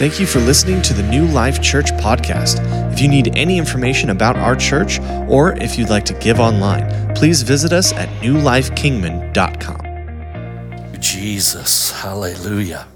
Thank 0.00 0.16
you 0.18 0.24
for 0.24 0.40
listening 0.40 0.80
to 0.80 0.94
the 0.94 1.02
New 1.02 1.26
Life 1.26 1.60
Church 1.60 1.92
podcast. 1.92 2.58
If 2.90 3.02
you 3.02 3.08
need 3.08 3.36
any 3.36 3.58
information 3.58 4.08
about 4.08 4.34
our 4.34 4.56
church 4.56 4.98
or 5.28 5.52
if 5.58 5.76
you'd 5.76 5.90
like 5.90 6.06
to 6.06 6.14
give 6.14 6.40
online, 6.40 7.14
please 7.14 7.42
visit 7.42 7.70
us 7.70 7.92
at 7.92 8.08
newlifekingman.com. 8.22 11.02
Jesus, 11.02 11.90
hallelujah. 11.90 12.88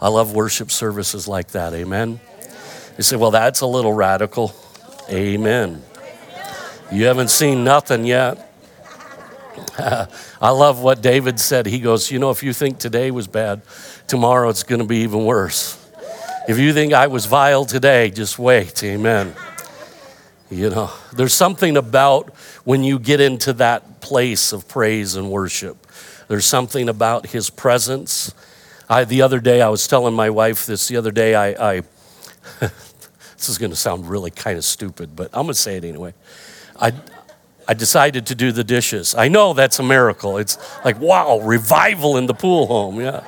I 0.00 0.06
love 0.06 0.36
worship 0.36 0.70
services 0.70 1.26
like 1.26 1.48
that, 1.48 1.74
amen. 1.74 2.20
You 2.96 3.02
say, 3.02 3.16
well, 3.16 3.32
that's 3.32 3.60
a 3.60 3.66
little 3.66 3.92
radical. 3.92 4.54
Amen. 5.10 5.82
You 6.92 7.06
haven't 7.06 7.30
seen 7.30 7.64
nothing 7.64 8.04
yet. 8.04 8.54
I 9.80 10.50
love 10.50 10.80
what 10.80 11.02
David 11.02 11.40
said. 11.40 11.66
He 11.66 11.80
goes, 11.80 12.12
You 12.12 12.20
know, 12.20 12.30
if 12.30 12.44
you 12.44 12.52
think 12.52 12.78
today 12.78 13.10
was 13.10 13.26
bad, 13.26 13.62
tomorrow 14.06 14.48
it's 14.48 14.62
going 14.62 14.80
to 14.80 14.86
be 14.86 14.98
even 14.98 15.24
worse. 15.24 15.81
If 16.48 16.58
you 16.58 16.72
think 16.72 16.92
I 16.92 17.06
was 17.06 17.26
vile 17.26 17.64
today, 17.64 18.10
just 18.10 18.36
wait. 18.36 18.82
Amen. 18.82 19.34
You 20.50 20.70
know, 20.70 20.90
there's 21.12 21.34
something 21.34 21.76
about 21.76 22.30
when 22.64 22.82
you 22.82 22.98
get 22.98 23.20
into 23.20 23.52
that 23.54 24.00
place 24.00 24.52
of 24.52 24.66
praise 24.66 25.14
and 25.14 25.30
worship. 25.30 25.86
There's 26.26 26.44
something 26.44 26.88
about 26.88 27.26
his 27.28 27.48
presence. 27.48 28.34
I, 28.88 29.04
the 29.04 29.22
other 29.22 29.38
day, 29.38 29.62
I 29.62 29.68
was 29.68 29.86
telling 29.86 30.14
my 30.14 30.30
wife 30.30 30.66
this. 30.66 30.88
The 30.88 30.96
other 30.96 31.12
day, 31.12 31.36
I, 31.36 31.76
I 31.76 31.82
this 32.60 33.48
is 33.48 33.56
going 33.56 33.70
to 33.70 33.76
sound 33.76 34.10
really 34.10 34.32
kind 34.32 34.58
of 34.58 34.64
stupid, 34.64 35.14
but 35.14 35.26
I'm 35.32 35.44
going 35.44 35.48
to 35.48 35.54
say 35.54 35.76
it 35.76 35.84
anyway. 35.84 36.12
I, 36.80 36.92
I 37.68 37.74
decided 37.74 38.26
to 38.26 38.34
do 38.34 38.50
the 38.50 38.64
dishes. 38.64 39.14
I 39.14 39.28
know 39.28 39.54
that's 39.54 39.78
a 39.78 39.84
miracle. 39.84 40.38
It's 40.38 40.58
like, 40.84 40.98
wow, 40.98 41.38
revival 41.38 42.16
in 42.16 42.26
the 42.26 42.34
pool 42.34 42.66
home. 42.66 43.00
Yeah. 43.00 43.22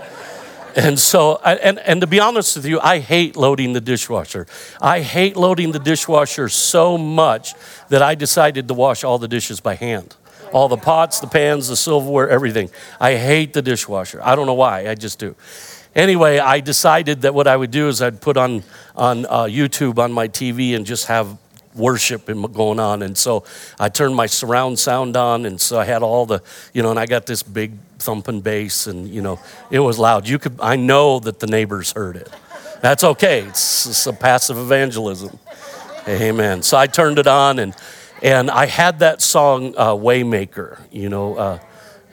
And 0.77 0.99
so, 0.99 1.37
and, 1.45 1.79
and 1.79 2.01
to 2.01 2.07
be 2.07 2.19
honest 2.19 2.57
with 2.57 2.67
you, 2.67 2.81
I 2.81 2.99
hate 2.99 3.37
loading 3.37 3.75
the 3.75 3.81
dishwasher. 3.81 4.47
I 4.81 5.01
hate 5.01 5.37
loading 5.37 5.71
the 5.73 5.79
dishwasher 5.79 6.49
so 6.49 6.99
much 6.99 7.55
that 7.91 8.03
I 8.03 8.15
decided 8.17 8.67
to 8.69 8.75
wash 8.75 9.05
all 9.05 9.19
the 9.19 9.29
dishes 9.29 9.61
by 9.61 9.75
hand. 9.77 10.17
All 10.53 10.69
the 10.69 10.77
pots, 10.77 11.21
the 11.21 11.27
pans, 11.27 11.69
the 11.69 11.77
silverware, 11.77 12.29
everything. 12.29 12.71
I 13.01 13.15
hate 13.15 13.53
the 13.53 13.63
dishwasher. 13.63 14.21
I 14.23 14.35
don't 14.35 14.47
know 14.47 14.55
why, 14.55 14.89
I 14.89 14.95
just 14.95 15.19
do. 15.19 15.37
Anyway, 15.95 16.39
I 16.39 16.59
decided 16.59 17.23
that 17.23 17.35
what 17.35 17.47
I 17.47 17.57
would 17.57 17.71
do 17.71 17.87
is 17.87 18.03
I'd 18.03 18.21
put 18.21 18.37
on, 18.37 18.65
on 18.97 19.27
uh, 19.27 19.45
YouTube 19.45 19.99
on 19.99 20.13
my 20.13 20.27
TV 20.27 20.75
and 20.75 20.85
just 20.85 21.07
have 21.07 21.39
worship 21.75 22.27
going 22.27 22.81
on. 22.81 23.03
And 23.03 23.17
so 23.17 23.45
I 23.79 23.89
turned 23.89 24.15
my 24.15 24.27
surround 24.27 24.79
sound 24.79 25.17
on, 25.17 25.47
and 25.47 25.61
so 25.61 25.79
I 25.79 25.85
had 25.85 26.03
all 26.03 26.27
the, 26.27 26.43
you 26.73 26.83
know, 26.83 26.91
and 26.91 26.99
I 26.99 27.07
got 27.07 27.27
this 27.27 27.43
big 27.43 27.73
thumping 27.99 28.41
bass, 28.41 28.87
and 28.87 29.09
you 29.09 29.23
know, 29.23 29.41
it 29.71 29.81
was 29.81 29.99
loud. 29.99 30.29
You 30.29 30.39
could, 30.39 30.59
I 30.61 30.77
know 30.77 31.19
that 31.21 31.41
the 31.41 31.47
neighbors 31.47 31.93
heard 31.93 32.17
it. 32.17 32.29
That's 32.81 33.05
okay. 33.05 33.41
It's, 33.41 33.87
it's 33.87 34.07
a 34.07 34.13
passive 34.13 34.59
evangelism. 34.59 35.39
Amen. 36.07 36.63
So 36.63 36.77
I 36.77 36.87
turned 36.87 37.19
it 37.19 37.27
on, 37.27 37.59
and 37.59 37.75
and 38.23 38.51
I 38.51 38.67
had 38.67 38.99
that 38.99 39.23
song 39.23 39.75
uh, 39.77 39.95
"Waymaker." 39.95 40.81
You 40.91 41.09
know. 41.09 41.37
Uh, 41.37 41.59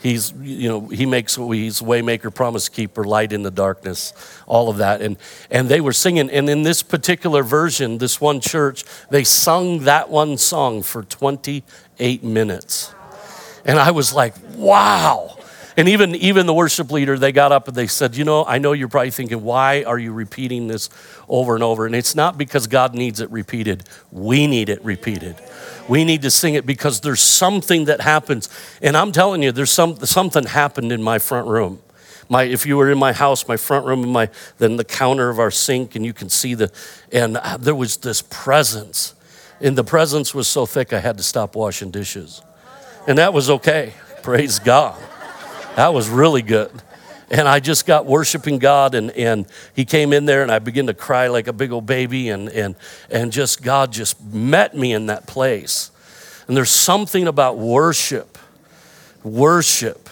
He's, 0.01 0.31
you 0.41 0.67
know, 0.67 0.87
he 0.87 1.05
makes, 1.05 1.35
he's 1.35 1.79
waymaker, 1.79 2.33
promise 2.33 2.69
keeper, 2.69 3.03
light 3.03 3.31
in 3.31 3.43
the 3.43 3.51
darkness, 3.51 4.13
all 4.47 4.67
of 4.69 4.77
that. 4.77 5.01
And, 5.01 5.15
and 5.51 5.69
they 5.69 5.79
were 5.79 5.93
singing, 5.93 6.29
and 6.31 6.49
in 6.49 6.63
this 6.63 6.81
particular 6.81 7.43
version, 7.43 7.99
this 7.99 8.19
one 8.19 8.41
church, 8.41 8.83
they 9.11 9.23
sung 9.23 9.79
that 9.83 10.09
one 10.09 10.37
song 10.37 10.81
for 10.81 11.03
28 11.03 12.23
minutes. 12.23 12.95
And 13.63 13.77
I 13.77 13.91
was 13.91 14.11
like, 14.11 14.33
wow. 14.55 15.37
And 15.77 15.87
even, 15.87 16.15
even 16.15 16.47
the 16.47 16.53
worship 16.53 16.91
leader, 16.91 17.17
they 17.17 17.31
got 17.31 17.51
up 17.51 17.67
and 17.67 17.75
they 17.75 17.87
said, 17.87 18.15
You 18.15 18.25
know, 18.25 18.43
I 18.45 18.57
know 18.57 18.73
you're 18.73 18.89
probably 18.89 19.11
thinking, 19.11 19.41
why 19.43 19.83
are 19.83 19.97
you 19.97 20.11
repeating 20.11 20.67
this 20.67 20.89
over 21.29 21.55
and 21.55 21.63
over? 21.63 21.85
And 21.85 21.95
it's 21.95 22.13
not 22.13 22.37
because 22.37 22.67
God 22.67 22.93
needs 22.93 23.21
it 23.21 23.31
repeated, 23.31 23.83
we 24.11 24.47
need 24.47 24.69
it 24.69 24.83
repeated. 24.83 25.37
We 25.87 26.05
need 26.05 26.21
to 26.21 26.31
sing 26.31 26.53
it 26.53 26.65
because 26.65 27.01
there's 27.01 27.21
something 27.21 27.85
that 27.85 28.01
happens. 28.01 28.49
And 28.81 28.95
I'm 28.95 29.11
telling 29.11 29.43
you, 29.43 29.51
there's 29.51 29.71
some, 29.71 29.97
something 30.05 30.45
happened 30.45 30.91
in 30.91 31.01
my 31.01 31.19
front 31.19 31.47
room. 31.47 31.81
My, 32.29 32.43
if 32.43 32.65
you 32.65 32.77
were 32.77 32.89
in 32.89 32.97
my 32.97 33.11
house, 33.11 33.47
my 33.47 33.57
front 33.57 33.85
room, 33.85 34.07
my, 34.07 34.29
then 34.57 34.77
the 34.77 34.85
counter 34.85 35.29
of 35.29 35.39
our 35.39 35.51
sink, 35.51 35.95
and 35.95 36.05
you 36.05 36.13
can 36.13 36.29
see 36.29 36.53
the, 36.53 36.71
and 37.11 37.35
uh, 37.35 37.57
there 37.57 37.75
was 37.75 37.97
this 37.97 38.21
presence. 38.21 39.15
And 39.59 39.77
the 39.77 39.83
presence 39.83 40.33
was 40.33 40.47
so 40.47 40.65
thick, 40.65 40.93
I 40.93 40.99
had 40.99 41.17
to 41.17 41.23
stop 41.23 41.55
washing 41.55 41.91
dishes. 41.91 42.41
And 43.05 43.17
that 43.17 43.33
was 43.33 43.49
okay. 43.49 43.93
Praise 44.21 44.59
God. 44.59 44.97
That 45.75 45.93
was 45.93 46.09
really 46.09 46.41
good. 46.41 46.71
And 47.29 47.47
I 47.47 47.61
just 47.61 47.85
got 47.85 48.05
worshiping 48.05 48.59
God, 48.59 48.93
and, 48.93 49.09
and 49.11 49.45
he 49.73 49.85
came 49.85 50.11
in 50.11 50.25
there, 50.25 50.43
and 50.43 50.51
I 50.51 50.59
began 50.59 50.87
to 50.87 50.93
cry 50.93 51.27
like 51.27 51.47
a 51.47 51.53
big 51.53 51.71
old 51.71 51.85
baby, 51.85 52.27
and, 52.27 52.49
and, 52.49 52.75
and 53.09 53.31
just 53.31 53.63
God 53.63 53.93
just 53.93 54.21
met 54.21 54.75
me 54.75 54.91
in 54.91 55.05
that 55.05 55.27
place. 55.27 55.91
And 56.47 56.57
there's 56.57 56.69
something 56.69 57.27
about 57.27 57.57
worship. 57.57 58.37
Worship. 59.23 60.09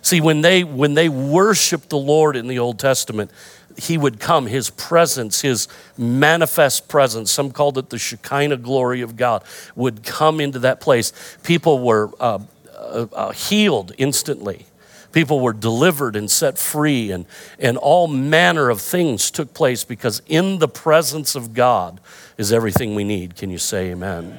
See, 0.00 0.22
when 0.22 0.40
they 0.40 0.64
when 0.64 0.94
they 0.94 1.08
worshiped 1.08 1.90
the 1.90 1.98
Lord 1.98 2.36
in 2.36 2.46
the 2.46 2.58
Old 2.58 2.78
Testament, 2.78 3.30
he 3.76 3.98
would 3.98 4.20
come, 4.20 4.46
his 4.46 4.70
presence, 4.70 5.42
his 5.42 5.68
manifest 5.98 6.88
presence, 6.88 7.30
some 7.30 7.50
called 7.50 7.76
it 7.76 7.90
the 7.90 7.98
Shekinah 7.98 8.58
glory 8.58 9.00
of 9.00 9.16
God, 9.16 9.44
would 9.74 10.02
come 10.02 10.40
into 10.40 10.60
that 10.60 10.80
place. 10.80 11.12
People 11.42 11.80
were 11.84 12.10
uh, 12.20 12.38
uh, 12.74 13.06
uh, 13.12 13.32
healed 13.32 13.92
instantly. 13.98 14.66
People 15.14 15.38
were 15.38 15.52
delivered 15.52 16.16
and 16.16 16.28
set 16.28 16.58
free, 16.58 17.12
and, 17.12 17.24
and 17.60 17.78
all 17.78 18.08
manner 18.08 18.68
of 18.68 18.80
things 18.80 19.30
took 19.30 19.54
place 19.54 19.84
because 19.84 20.20
in 20.26 20.58
the 20.58 20.66
presence 20.66 21.36
of 21.36 21.54
God 21.54 22.00
is 22.36 22.52
everything 22.52 22.96
we 22.96 23.04
need. 23.04 23.36
Can 23.36 23.48
you 23.48 23.58
say 23.58 23.92
amen? 23.92 24.36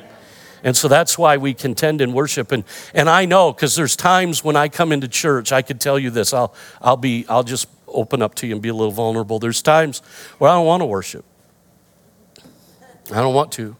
And 0.65 0.75
so 0.75 0.89
that's 0.89 1.17
why 1.17 1.37
we 1.37 1.53
contend 1.53 2.01
in 2.01 2.11
worship. 2.11 2.51
And, 2.51 2.65
and 2.93 3.09
I 3.09 3.23
know 3.23 3.53
because 3.53 3.77
there's 3.77 3.95
times 3.95 4.43
when 4.43 4.57
I 4.57 4.67
come 4.67 4.91
into 4.91 5.07
church, 5.07 5.53
I 5.53 5.61
could 5.61 5.79
tell 5.79 5.97
you 5.97 6.09
this. 6.09 6.33
I'll, 6.33 6.53
I'll, 6.81 6.97
be, 6.97 7.25
I'll 7.29 7.43
just 7.43 7.69
open 7.87 8.21
up 8.21 8.35
to 8.35 8.47
you 8.47 8.51
and 8.53 8.61
be 8.61 8.67
a 8.67 8.73
little 8.73 8.91
vulnerable. 8.91 9.39
There's 9.39 9.61
times 9.61 9.99
where 10.39 10.51
I 10.51 10.55
don't 10.55 10.65
want 10.65 10.81
to 10.81 10.87
worship. 10.87 11.23
I 13.13 13.21
don't 13.21 13.33
want 13.33 13.53
to. 13.53 13.77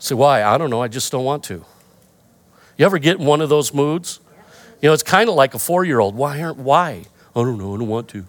Say, 0.00 0.16
why? 0.16 0.42
I 0.42 0.58
don't 0.58 0.70
know. 0.70 0.82
I 0.82 0.88
just 0.88 1.12
don't 1.12 1.24
want 1.24 1.44
to. 1.44 1.64
You 2.76 2.86
ever 2.86 2.98
get 2.98 3.20
in 3.20 3.24
one 3.24 3.40
of 3.40 3.48
those 3.48 3.72
moods? 3.72 4.18
You 4.82 4.88
know, 4.88 4.92
it's 4.92 5.04
kind 5.04 5.28
of 5.28 5.36
like 5.36 5.54
a 5.54 5.58
four 5.58 5.84
year 5.84 6.00
old. 6.00 6.16
Why 6.16 6.42
aren't, 6.42 6.58
why? 6.58 7.04
I 7.34 7.40
don't 7.40 7.56
know, 7.56 7.74
I 7.74 7.78
don't 7.78 7.88
want 7.88 8.08
to. 8.08 8.26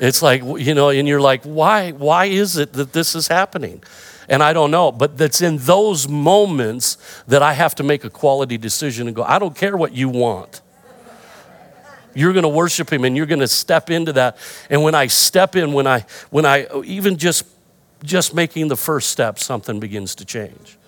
It's 0.00 0.22
like, 0.22 0.42
you 0.42 0.74
know, 0.74 0.90
and 0.90 1.08
you're 1.08 1.20
like, 1.20 1.42
why, 1.44 1.90
why 1.92 2.26
is 2.26 2.56
it 2.56 2.74
that 2.74 2.92
this 2.92 3.14
is 3.14 3.28
happening? 3.28 3.82
And 4.28 4.42
I 4.42 4.52
don't 4.52 4.70
know, 4.70 4.92
but 4.92 5.18
that's 5.18 5.42
in 5.42 5.58
those 5.58 6.08
moments 6.08 6.96
that 7.26 7.42
I 7.42 7.54
have 7.54 7.74
to 7.76 7.82
make 7.82 8.04
a 8.04 8.10
quality 8.10 8.56
decision 8.56 9.08
and 9.08 9.16
go, 9.16 9.24
I 9.24 9.38
don't 9.38 9.56
care 9.56 9.76
what 9.76 9.92
you 9.92 10.08
want. 10.08 10.62
You're 12.14 12.32
going 12.32 12.44
to 12.44 12.48
worship 12.48 12.92
him 12.92 13.04
and 13.04 13.16
you're 13.16 13.26
going 13.26 13.40
to 13.40 13.48
step 13.48 13.90
into 13.90 14.12
that. 14.14 14.36
And 14.68 14.82
when 14.82 14.94
I 14.94 15.06
step 15.06 15.56
in, 15.56 15.72
when 15.72 15.86
I, 15.86 16.06
when 16.30 16.46
I, 16.46 16.66
even 16.84 17.16
just, 17.16 17.44
just 18.02 18.34
making 18.34 18.68
the 18.68 18.76
first 18.76 19.10
step, 19.10 19.38
something 19.38 19.80
begins 19.80 20.14
to 20.16 20.24
change. 20.24 20.78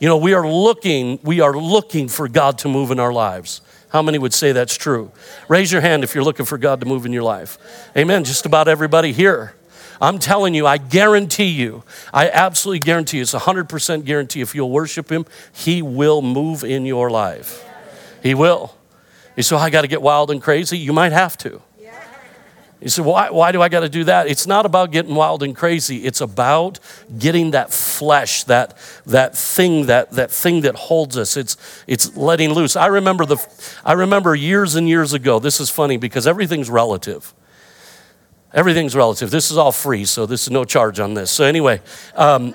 You 0.00 0.08
know, 0.08 0.16
we 0.16 0.34
are 0.34 0.46
looking, 0.46 1.18
we 1.22 1.40
are 1.40 1.56
looking 1.56 2.08
for 2.08 2.28
God 2.28 2.58
to 2.58 2.68
move 2.68 2.90
in 2.90 2.98
our 2.98 3.12
lives. 3.12 3.62
How 3.94 4.02
many 4.02 4.18
would 4.18 4.34
say 4.34 4.50
that's 4.50 4.76
true? 4.76 5.12
Raise 5.46 5.70
your 5.70 5.80
hand 5.80 6.02
if 6.02 6.16
you're 6.16 6.24
looking 6.24 6.46
for 6.46 6.58
God 6.58 6.80
to 6.80 6.86
move 6.86 7.06
in 7.06 7.12
your 7.12 7.22
life. 7.22 7.58
Amen. 7.96 8.24
Just 8.24 8.44
about 8.44 8.66
everybody 8.66 9.12
here. 9.12 9.54
I'm 10.00 10.18
telling 10.18 10.52
you, 10.52 10.66
I 10.66 10.78
guarantee 10.78 11.50
you, 11.50 11.84
I 12.12 12.28
absolutely 12.28 12.80
guarantee 12.80 13.18
you, 13.18 13.22
it's 13.22 13.34
a 13.34 13.38
100% 13.38 14.04
guarantee 14.04 14.40
if 14.40 14.52
you'll 14.52 14.72
worship 14.72 15.12
Him, 15.12 15.26
He 15.52 15.80
will 15.80 16.22
move 16.22 16.64
in 16.64 16.84
your 16.86 17.08
life. 17.08 17.64
He 18.20 18.34
will. 18.34 18.74
You 19.36 19.44
say, 19.44 19.54
I 19.54 19.70
got 19.70 19.82
to 19.82 19.86
get 19.86 20.02
wild 20.02 20.32
and 20.32 20.42
crazy. 20.42 20.76
You 20.76 20.92
might 20.92 21.12
have 21.12 21.38
to. 21.38 21.62
You 22.80 22.90
say, 22.90 23.02
why, 23.02 23.30
why 23.30 23.50
do 23.52 23.62
I 23.62 23.68
got 23.68 23.80
to 23.80 23.88
do 23.88 24.04
that? 24.04 24.26
It's 24.26 24.46
not 24.46 24.66
about 24.66 24.90
getting 24.90 25.14
wild 25.14 25.42
and 25.42 25.56
crazy. 25.56 26.04
It's 26.04 26.20
about 26.20 26.80
getting 27.18 27.52
that 27.52 27.72
flesh, 27.72 28.44
that, 28.44 28.76
that 29.06 29.36
thing, 29.36 29.86
that, 29.86 30.10
that 30.12 30.30
thing 30.30 30.60
that 30.62 30.74
holds 30.74 31.16
us. 31.16 31.36
It's, 31.36 31.56
it's 31.86 32.14
letting 32.14 32.52
loose. 32.52 32.76
I 32.76 32.86
remember, 32.86 33.24
the, 33.24 33.38
I 33.84 33.92
remember 33.92 34.34
years 34.34 34.74
and 34.74 34.86
years 34.86 35.14
ago, 35.14 35.38
this 35.38 35.60
is 35.60 35.70
funny 35.70 35.96
because 35.96 36.26
everything's 36.26 36.68
relative. 36.68 37.32
Everything's 38.52 38.94
relative. 38.94 39.30
This 39.30 39.50
is 39.50 39.56
all 39.56 39.72
free, 39.72 40.04
so 40.04 40.26
this 40.26 40.42
is 40.42 40.50
no 40.50 40.64
charge 40.64 41.00
on 41.00 41.14
this. 41.14 41.30
So 41.30 41.44
anyway, 41.44 41.80
um, 42.14 42.54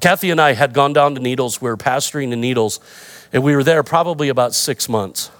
Kathy 0.00 0.30
and 0.30 0.40
I 0.40 0.52
had 0.52 0.72
gone 0.74 0.92
down 0.92 1.14
to 1.14 1.20
Needles. 1.20 1.62
We 1.62 1.70
were 1.70 1.76
pastoring 1.76 2.32
in 2.32 2.40
Needles, 2.40 2.80
and 3.32 3.42
we 3.42 3.54
were 3.54 3.62
there 3.62 3.82
probably 3.82 4.28
about 4.28 4.52
six 4.52 4.88
months. 4.88 5.30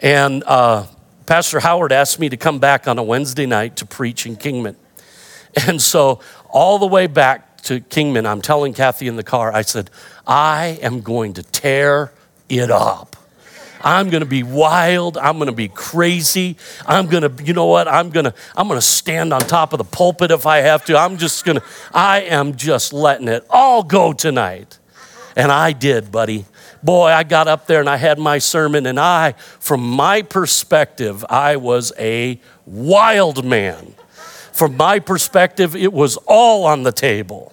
And 0.00 0.42
uh, 0.44 0.86
Pastor 1.28 1.60
Howard 1.60 1.92
asked 1.92 2.18
me 2.18 2.30
to 2.30 2.38
come 2.38 2.58
back 2.58 2.88
on 2.88 2.96
a 2.96 3.02
Wednesday 3.02 3.44
night 3.44 3.76
to 3.76 3.84
preach 3.84 4.24
in 4.24 4.36
Kingman. 4.36 4.76
And 5.66 5.80
so, 5.80 6.20
all 6.50 6.78
the 6.78 6.86
way 6.86 7.06
back 7.06 7.62
to 7.62 7.80
Kingman, 7.80 8.26
I'm 8.26 8.40
telling 8.40 8.72
Kathy 8.72 9.08
in 9.08 9.16
the 9.16 9.22
car, 9.22 9.52
I 9.52 9.62
said, 9.62 9.90
I 10.26 10.78
am 10.80 11.00
going 11.00 11.34
to 11.34 11.42
tear 11.42 12.12
it 12.48 12.70
up. 12.70 13.16
I'm 13.82 14.08
going 14.08 14.22
to 14.22 14.28
be 14.28 14.42
wild. 14.42 15.18
I'm 15.18 15.36
going 15.36 15.48
to 15.48 15.56
be 15.56 15.68
crazy. 15.68 16.56
I'm 16.86 17.06
going 17.06 17.22
to, 17.22 17.44
you 17.44 17.52
know 17.52 17.66
what? 17.66 17.88
I'm 17.88 18.08
going 18.10 18.24
to, 18.24 18.34
I'm 18.56 18.68
going 18.68 18.80
to 18.80 18.86
stand 18.86 19.34
on 19.34 19.40
top 19.40 19.72
of 19.72 19.78
the 19.78 19.84
pulpit 19.84 20.30
if 20.30 20.46
I 20.46 20.58
have 20.58 20.84
to. 20.86 20.96
I'm 20.96 21.18
just 21.18 21.44
going 21.44 21.58
to, 21.58 21.64
I 21.92 22.20
am 22.22 22.56
just 22.56 22.92
letting 22.92 23.28
it 23.28 23.44
all 23.50 23.82
go 23.82 24.12
tonight. 24.12 24.78
And 25.36 25.52
I 25.52 25.72
did, 25.72 26.10
buddy. 26.10 26.46
Boy, 26.82 27.06
I 27.08 27.24
got 27.24 27.48
up 27.48 27.66
there 27.66 27.80
and 27.80 27.88
I 27.88 27.96
had 27.96 28.18
my 28.18 28.38
sermon, 28.38 28.86
and 28.86 29.00
I, 29.00 29.32
from 29.58 29.80
my 29.80 30.22
perspective, 30.22 31.24
I 31.28 31.56
was 31.56 31.92
a 31.98 32.40
wild 32.66 33.44
man. 33.44 33.94
From 34.52 34.76
my 34.76 34.98
perspective, 34.98 35.74
it 35.76 35.92
was 35.92 36.16
all 36.26 36.66
on 36.66 36.82
the 36.82 36.92
table. 36.92 37.52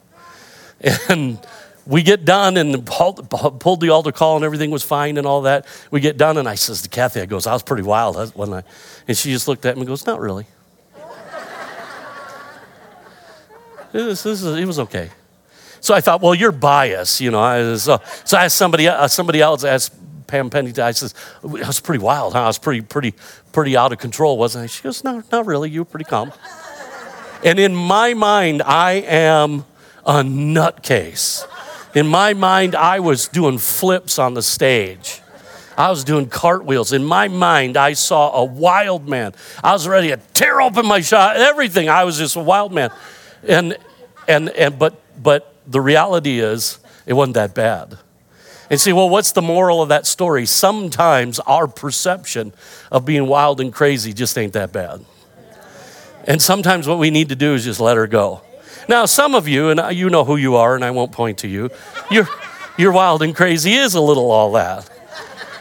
And 1.09 1.39
we 1.85 2.01
get 2.01 2.25
done 2.25 2.57
and 2.57 2.85
pulled 2.85 3.29
the 3.29 3.89
altar 3.89 4.11
call 4.11 4.35
and 4.37 4.45
everything 4.45 4.71
was 4.71 4.81
fine 4.83 5.17
and 5.17 5.27
all 5.27 5.43
that. 5.43 5.67
We 5.91 5.99
get 5.99 6.17
done 6.17 6.37
and 6.37 6.49
I 6.49 6.55
says 6.55 6.81
to 6.81 6.89
Kathy, 6.89 7.21
I 7.21 7.27
goes, 7.27 7.45
I 7.45 7.53
was 7.53 7.61
pretty 7.61 7.83
wild, 7.83 8.15
wasn't 8.35 8.57
I? 8.57 8.63
And 9.07 9.15
she 9.15 9.31
just 9.31 9.47
looked 9.47 9.65
at 9.65 9.75
me 9.75 9.81
and 9.81 9.87
goes, 9.87 10.05
not 10.07 10.19
really. 10.19 10.47
it, 13.93 14.03
was, 14.03 14.25
it 14.25 14.65
was 14.65 14.79
okay. 14.79 15.11
So 15.85 15.93
I 15.93 16.01
thought, 16.01 16.19
well, 16.19 16.33
you're 16.33 16.51
biased, 16.51 17.21
you 17.21 17.29
know. 17.29 17.75
So, 17.77 18.01
so 18.23 18.37
I 18.39 18.45
asked 18.45 18.57
somebody, 18.57 18.87
uh, 18.87 19.07
somebody 19.07 19.39
else, 19.39 19.63
asked 19.63 19.93
Pam 20.25 20.49
Penny, 20.49 20.73
I 20.79 20.89
says, 20.89 21.13
it 21.43 21.47
was 21.47 21.79
pretty 21.79 22.03
wild, 22.03 22.33
huh? 22.33 22.41
I 22.41 22.47
was 22.47 22.57
pretty, 22.57 22.81
pretty, 22.81 23.13
pretty 23.51 23.77
out 23.77 23.91
of 23.93 23.99
control, 23.99 24.39
wasn't 24.39 24.63
I? 24.63 24.65
She 24.65 24.81
goes, 24.81 25.03
no, 25.03 25.21
not 25.31 25.45
really. 25.45 25.69
You 25.69 25.81
were 25.81 25.85
pretty 25.85 26.05
calm. 26.05 26.33
and 27.43 27.59
in 27.59 27.75
my 27.75 28.15
mind, 28.15 28.63
I 28.63 28.93
am 28.93 29.63
a 30.07 30.23
nutcase. 30.23 31.45
In 31.93 32.07
my 32.07 32.33
mind, 32.33 32.73
I 32.73 32.99
was 32.99 33.27
doing 33.27 33.59
flips 33.59 34.17
on 34.17 34.33
the 34.33 34.41
stage. 34.41 35.21
I 35.77 35.91
was 35.91 36.03
doing 36.03 36.29
cartwheels. 36.29 36.93
In 36.93 37.03
my 37.03 37.27
mind, 37.27 37.77
I 37.77 37.93
saw 37.93 38.33
a 38.41 38.43
wild 38.43 39.07
man. 39.07 39.35
I 39.63 39.73
was 39.73 39.87
ready 39.87 40.07
to 40.07 40.17
tear 40.33 40.61
open 40.61 40.87
my 40.87 41.01
shot, 41.01 41.37
everything. 41.37 41.89
I 41.89 42.05
was 42.05 42.17
just 42.17 42.35
a 42.35 42.41
wild 42.41 42.73
man. 42.73 42.89
And, 43.47 43.77
and, 44.27 44.49
and, 44.49 44.79
but, 44.79 44.99
but 45.21 45.51
the 45.67 45.81
reality 45.81 46.39
is, 46.39 46.79
it 47.05 47.13
wasn't 47.13 47.35
that 47.35 47.53
bad. 47.53 47.97
And 48.69 48.81
see, 48.81 48.93
well, 48.93 49.09
what's 49.09 49.31
the 49.31 49.41
moral 49.41 49.81
of 49.81 49.89
that 49.89 50.07
story? 50.07 50.45
Sometimes 50.45 51.39
our 51.41 51.67
perception 51.67 52.53
of 52.91 53.05
being 53.05 53.27
wild 53.27 53.61
and 53.61 53.71
crazy 53.71 54.11
just 54.11 54.37
ain't 54.37 54.53
that 54.53 54.71
bad. 54.71 55.05
And 56.27 56.41
sometimes 56.41 56.87
what 56.87 56.97
we 56.97 57.11
need 57.11 57.29
to 57.29 57.35
do 57.35 57.53
is 57.53 57.63
just 57.63 57.79
let 57.79 57.97
her 57.97 58.07
go. 58.07 58.41
Now, 58.89 59.05
some 59.05 59.35
of 59.35 59.47
you, 59.47 59.69
and 59.69 59.95
you 59.95 60.09
know 60.09 60.23
who 60.23 60.35
you 60.35 60.55
are, 60.55 60.75
and 60.75 60.83
I 60.83 60.91
won't 60.91 61.11
point 61.11 61.39
to 61.39 61.47
you, 61.47 61.69
you're, 62.09 62.27
you're 62.77 62.91
wild 62.91 63.21
and 63.21 63.35
crazy 63.35 63.73
is 63.73 63.93
a 63.93 64.01
little 64.01 64.31
all 64.31 64.51
that. 64.53 64.89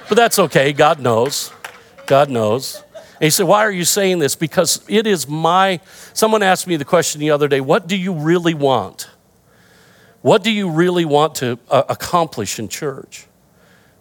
But 0.09 0.17
that's 0.17 0.39
okay. 0.39 0.73
God 0.73 1.01
knows. 1.01 1.53
God 2.07 2.31
knows. 2.31 2.83
And 2.95 3.25
he 3.25 3.31
said, 3.31 3.47
Why 3.47 3.65
are 3.65 3.71
you 3.71 3.85
saying 3.85 4.19
this? 4.19 4.37
Because 4.37 4.83
it 4.89 5.07
is 5.07 5.29
my. 5.29 5.81
Someone 6.13 6.43
asked 6.43 6.67
me 6.67 6.77
the 6.77 6.85
question 6.85 7.21
the 7.21 7.31
other 7.31 7.49
day 7.49 7.61
what 7.61 7.87
do 7.87 7.97
you 7.97 8.13
really 8.13 8.55
want? 8.55 9.09
What 10.25 10.43
do 10.43 10.51
you 10.51 10.71
really 10.71 11.05
want 11.05 11.35
to 11.37 11.59
uh, 11.71 11.83
accomplish 11.87 12.59
in 12.59 12.69
church? 12.69 13.27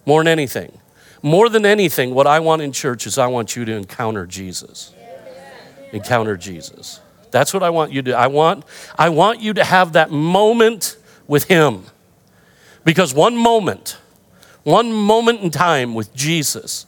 More 0.06 0.22
than 0.22 0.30
anything. 0.30 0.80
More 1.22 1.50
than 1.50 1.66
anything, 1.66 2.14
what 2.14 2.28
I 2.28 2.40
want 2.40 2.62
in 2.62 2.72
church 2.72 3.06
is 3.06 3.18
I 3.18 3.28
want 3.28 3.58
you 3.58 3.66
to 3.66 3.74
encounter 3.74 4.25
Jesus. 4.25 4.94
Encounter 5.92 6.38
Jesus. 6.38 7.02
That's 7.31 7.54
what 7.54 7.62
I 7.62 7.72
want 7.72 7.92
you 7.92 8.02
to. 8.04 8.14
I 8.14 8.28
want, 8.28 8.64
I 8.98 9.10
want 9.10 9.42
you 9.42 9.54
to 9.56 9.66
have 9.66 9.92
that 9.94 10.12
moment 10.12 10.96
with 11.28 11.44
Him. 11.50 11.84
Because 12.86 13.14
one 13.14 13.36
moment, 13.36 13.98
one 14.64 14.94
moment 14.94 15.42
in 15.42 15.52
time 15.52 15.94
with 15.94 16.16
Jesus 16.16 16.86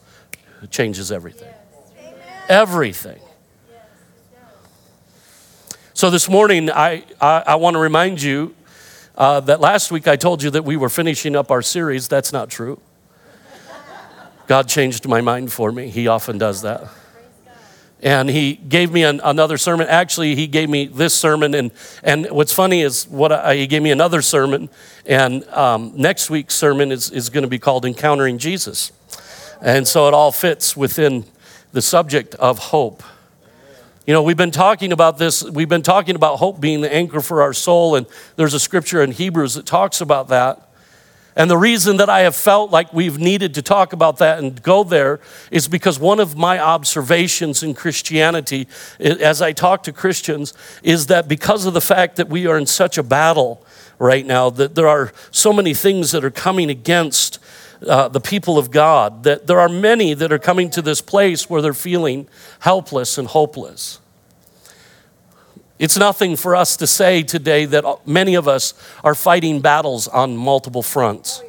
changes 0.70 1.12
everything. 1.12 1.52
Everything. 2.48 3.20
So 5.92 6.08
this 6.08 6.26
morning, 6.26 6.70
I, 6.70 7.04
I, 7.20 7.42
I 7.48 7.54
want 7.56 7.74
to 7.74 7.80
remind 7.80 8.22
you 8.22 8.54
uh, 9.16 9.40
that 9.40 9.60
last 9.60 9.90
week 9.90 10.06
I 10.08 10.16
told 10.16 10.42
you 10.42 10.50
that 10.50 10.64
we 10.64 10.76
were 10.76 10.88
finishing 10.88 11.36
up 11.36 11.50
our 11.50 11.62
series. 11.62 12.08
That's 12.08 12.32
not 12.32 12.50
true. 12.50 12.80
God 14.46 14.68
changed 14.68 15.08
my 15.08 15.20
mind 15.20 15.52
for 15.52 15.72
me. 15.72 15.88
He 15.88 16.06
often 16.06 16.38
does 16.38 16.62
that 16.62 16.88
and 18.00 18.28
he 18.28 18.54
gave 18.54 18.92
me 18.92 19.04
an, 19.04 19.20
another 19.24 19.56
sermon. 19.56 19.86
Actually, 19.88 20.34
he 20.34 20.46
gave 20.46 20.68
me 20.68 20.86
this 20.86 21.14
sermon, 21.14 21.54
and, 21.54 21.70
and 22.02 22.26
what's 22.30 22.52
funny 22.52 22.82
is 22.82 23.08
what 23.08 23.32
I, 23.32 23.56
he 23.56 23.66
gave 23.66 23.82
me 23.82 23.90
another 23.90 24.22
sermon, 24.22 24.68
and 25.06 25.44
um, 25.48 25.92
next 25.96 26.28
week's 26.28 26.54
sermon 26.54 26.92
is, 26.92 27.10
is 27.10 27.30
going 27.30 27.42
to 27.42 27.48
be 27.48 27.58
called 27.58 27.84
Encountering 27.84 28.38
Jesus. 28.38 28.92
And 29.62 29.88
so 29.88 30.06
it 30.08 30.14
all 30.14 30.32
fits 30.32 30.76
within 30.76 31.24
the 31.72 31.80
subject 31.80 32.34
of 32.34 32.58
hope. 32.58 33.02
You 34.06 34.12
know, 34.12 34.22
we've 34.22 34.36
been 34.36 34.52
talking 34.52 34.92
about 34.92 35.18
this, 35.18 35.42
we've 35.42 35.68
been 35.68 35.82
talking 35.82 36.14
about 36.14 36.36
hope 36.36 36.60
being 36.60 36.80
the 36.80 36.94
anchor 36.94 37.20
for 37.20 37.42
our 37.42 37.52
soul, 37.52 37.96
and 37.96 38.06
there's 38.36 38.54
a 38.54 38.60
scripture 38.60 39.02
in 39.02 39.10
Hebrews 39.10 39.54
that 39.54 39.66
talks 39.66 40.00
about 40.00 40.28
that. 40.28 40.68
And 41.34 41.50
the 41.50 41.58
reason 41.58 41.96
that 41.96 42.08
I 42.08 42.20
have 42.20 42.36
felt 42.36 42.70
like 42.70 42.92
we've 42.92 43.18
needed 43.18 43.54
to 43.54 43.62
talk 43.62 43.92
about 43.92 44.18
that 44.18 44.38
and 44.38 44.62
go 44.62 44.84
there 44.84 45.18
is 45.50 45.66
because 45.66 45.98
one 45.98 46.20
of 46.20 46.36
my 46.36 46.60
observations 46.60 47.64
in 47.64 47.74
Christianity, 47.74 48.68
as 49.00 49.42
I 49.42 49.50
talk 49.50 49.82
to 49.82 49.92
Christians, 49.92 50.54
is 50.84 51.08
that 51.08 51.26
because 51.26 51.66
of 51.66 51.74
the 51.74 51.80
fact 51.80 52.14
that 52.14 52.28
we 52.28 52.46
are 52.46 52.56
in 52.56 52.66
such 52.66 52.98
a 52.98 53.02
battle 53.02 53.66
right 53.98 54.24
now, 54.24 54.50
that 54.50 54.76
there 54.76 54.86
are 54.86 55.12
so 55.32 55.52
many 55.52 55.74
things 55.74 56.12
that 56.12 56.24
are 56.24 56.30
coming 56.30 56.70
against 56.70 57.40
uh, 57.86 58.08
the 58.08 58.20
people 58.20 58.58
of 58.58 58.70
God, 58.70 59.24
that 59.24 59.46
there 59.46 59.60
are 59.60 59.68
many 59.68 60.14
that 60.14 60.32
are 60.32 60.38
coming 60.38 60.70
to 60.70 60.82
this 60.82 61.00
place 61.00 61.50
where 61.50 61.60
they're 61.60 61.74
feeling 61.74 62.28
helpless 62.60 63.18
and 63.18 63.28
hopeless. 63.28 64.00
It's 65.78 65.98
nothing 65.98 66.36
for 66.36 66.56
us 66.56 66.76
to 66.78 66.86
say 66.86 67.22
today 67.22 67.66
that 67.66 67.84
many 68.06 68.34
of 68.34 68.48
us 68.48 68.72
are 69.04 69.14
fighting 69.14 69.60
battles 69.60 70.08
on 70.08 70.36
multiple 70.36 70.82
fronts. 70.82 71.42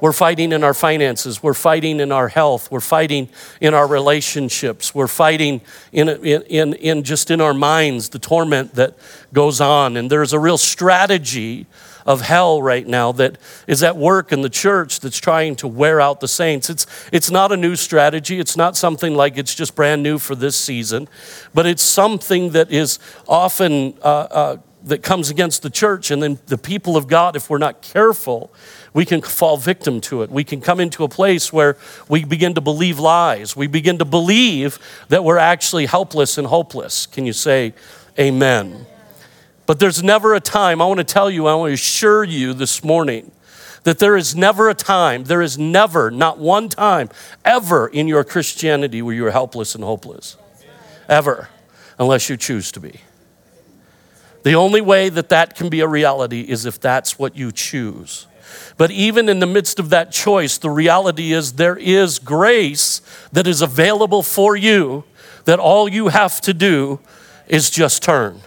We're 0.00 0.12
fighting 0.12 0.52
in 0.52 0.64
our 0.64 0.72
finances. 0.72 1.42
We're 1.42 1.52
fighting 1.52 2.00
in 2.00 2.10
our 2.10 2.28
health. 2.28 2.70
We're 2.70 2.80
fighting 2.80 3.28
in 3.60 3.74
our 3.74 3.86
relationships. 3.86 4.94
We're 4.94 5.08
fighting 5.08 5.60
in, 5.92 6.08
in, 6.08 6.74
in, 6.74 7.02
just 7.02 7.30
in 7.30 7.40
our 7.40 7.52
minds, 7.52 8.08
the 8.08 8.18
torment 8.18 8.76
that 8.76 8.94
goes 9.32 9.60
on. 9.60 9.96
And 9.98 10.10
there's 10.10 10.32
a 10.32 10.38
real 10.38 10.56
strategy 10.56 11.66
of 12.06 12.22
hell 12.22 12.62
right 12.62 12.86
now 12.86 13.12
that 13.12 13.38
is 13.66 13.82
at 13.82 13.96
work 13.96 14.32
in 14.32 14.42
the 14.42 14.50
church 14.50 15.00
that's 15.00 15.18
trying 15.18 15.56
to 15.56 15.68
wear 15.68 16.00
out 16.00 16.20
the 16.20 16.28
saints. 16.28 16.70
It's, 16.70 16.86
it's 17.12 17.30
not 17.30 17.52
a 17.52 17.56
new 17.56 17.76
strategy. 17.76 18.38
It's 18.38 18.56
not 18.56 18.76
something 18.76 19.14
like 19.14 19.38
it's 19.38 19.54
just 19.54 19.74
brand 19.74 20.02
new 20.02 20.18
for 20.18 20.34
this 20.34 20.56
season, 20.56 21.08
but 21.54 21.66
it's 21.66 21.82
something 21.82 22.50
that 22.50 22.70
is 22.70 22.98
often 23.28 23.94
uh, 24.02 24.06
uh, 24.30 24.56
that 24.84 25.02
comes 25.02 25.30
against 25.30 25.62
the 25.62 25.70
church 25.70 26.10
and 26.10 26.22
then 26.22 26.38
the 26.46 26.58
people 26.58 26.96
of 26.96 27.06
God, 27.06 27.36
if 27.36 27.50
we're 27.50 27.58
not 27.58 27.82
careful, 27.82 28.52
we 28.92 29.04
can 29.04 29.20
fall 29.20 29.56
victim 29.56 30.00
to 30.02 30.22
it. 30.22 30.30
We 30.30 30.44
can 30.44 30.60
come 30.60 30.80
into 30.80 31.04
a 31.04 31.08
place 31.08 31.52
where 31.52 31.76
we 32.08 32.24
begin 32.24 32.54
to 32.54 32.60
believe 32.60 32.98
lies. 32.98 33.54
We 33.54 33.66
begin 33.66 33.98
to 33.98 34.04
believe 34.04 34.78
that 35.08 35.22
we're 35.22 35.38
actually 35.38 35.86
helpless 35.86 36.38
and 36.38 36.46
hopeless. 36.46 37.06
Can 37.06 37.26
you 37.26 37.32
say 37.32 37.74
amen? 38.18 38.86
But 39.70 39.78
there's 39.78 40.02
never 40.02 40.34
a 40.34 40.40
time, 40.40 40.82
I 40.82 40.86
want 40.86 40.98
to 40.98 41.04
tell 41.04 41.30
you, 41.30 41.46
I 41.46 41.54
want 41.54 41.70
to 41.70 41.74
assure 41.74 42.24
you 42.24 42.54
this 42.54 42.82
morning 42.82 43.30
that 43.84 44.00
there 44.00 44.16
is 44.16 44.34
never 44.34 44.68
a 44.68 44.74
time, 44.74 45.22
there 45.22 45.40
is 45.40 45.58
never, 45.58 46.10
not 46.10 46.38
one 46.38 46.68
time, 46.68 47.08
ever 47.44 47.86
in 47.86 48.08
your 48.08 48.24
Christianity 48.24 49.00
where 49.00 49.14
you 49.14 49.24
are 49.26 49.30
helpless 49.30 49.76
and 49.76 49.84
hopeless. 49.84 50.36
Ever, 51.08 51.50
unless 52.00 52.28
you 52.28 52.36
choose 52.36 52.72
to 52.72 52.80
be. 52.80 52.98
The 54.42 54.56
only 54.56 54.80
way 54.80 55.08
that 55.08 55.28
that 55.28 55.54
can 55.54 55.68
be 55.68 55.78
a 55.78 55.86
reality 55.86 56.40
is 56.40 56.66
if 56.66 56.80
that's 56.80 57.16
what 57.16 57.36
you 57.36 57.52
choose. 57.52 58.26
But 58.76 58.90
even 58.90 59.28
in 59.28 59.38
the 59.38 59.46
midst 59.46 59.78
of 59.78 59.90
that 59.90 60.10
choice, 60.10 60.58
the 60.58 60.68
reality 60.68 61.32
is 61.32 61.52
there 61.52 61.76
is 61.76 62.18
grace 62.18 63.02
that 63.30 63.46
is 63.46 63.62
available 63.62 64.24
for 64.24 64.56
you 64.56 65.04
that 65.44 65.60
all 65.60 65.88
you 65.88 66.08
have 66.08 66.40
to 66.40 66.52
do 66.52 66.98
is 67.46 67.70
just 67.70 68.02
turn. 68.02 68.40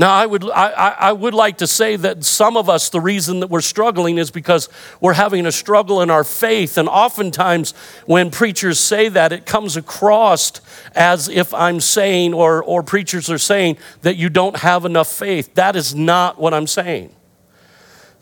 Now, 0.00 0.14
I 0.14 0.26
would, 0.26 0.48
I, 0.48 0.94
I 0.96 1.12
would 1.12 1.34
like 1.34 1.58
to 1.58 1.66
say 1.66 1.96
that 1.96 2.22
some 2.22 2.56
of 2.56 2.70
us, 2.70 2.88
the 2.88 3.00
reason 3.00 3.40
that 3.40 3.50
we're 3.50 3.60
struggling 3.60 4.16
is 4.16 4.30
because 4.30 4.68
we're 5.00 5.14
having 5.14 5.44
a 5.44 5.50
struggle 5.50 6.00
in 6.02 6.08
our 6.08 6.22
faith. 6.22 6.78
And 6.78 6.88
oftentimes, 6.88 7.72
when 8.06 8.30
preachers 8.30 8.78
say 8.78 9.08
that, 9.08 9.32
it 9.32 9.44
comes 9.44 9.76
across 9.76 10.52
as 10.94 11.28
if 11.28 11.52
I'm 11.52 11.80
saying, 11.80 12.32
or, 12.32 12.62
or 12.62 12.84
preachers 12.84 13.28
are 13.28 13.38
saying, 13.38 13.76
that 14.02 14.16
you 14.16 14.28
don't 14.28 14.58
have 14.58 14.84
enough 14.84 15.08
faith. 15.08 15.54
That 15.54 15.74
is 15.74 15.96
not 15.96 16.38
what 16.38 16.54
I'm 16.54 16.68
saying. 16.68 17.12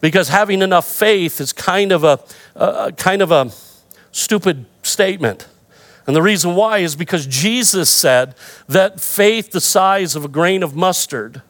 Because 0.01 0.31
having 0.31 0.63
enough 0.63 0.87
faith 0.87 1.43
is 1.43 1.53
kind 1.53 1.93
of 1.93 2.05
a, 2.05 2.21
a 2.55 2.93
kind 2.93 3.21
of 3.21 3.31
a 3.31 3.51
stupid 4.13 4.65
statement. 4.83 5.47
And 6.07 6.17
the 6.17 6.23
reason 6.23 6.55
why 6.55 6.79
is 6.79 6.97
because 6.97 7.27
Jesus 7.27 7.91
said 7.91 8.35
that 8.67 8.99
faith 8.99 9.51
the 9.51 9.61
size 9.61 10.17
of 10.17 10.25
a 10.25 10.29
grain 10.29 10.63
of 10.63 10.75
mustard 10.75 11.43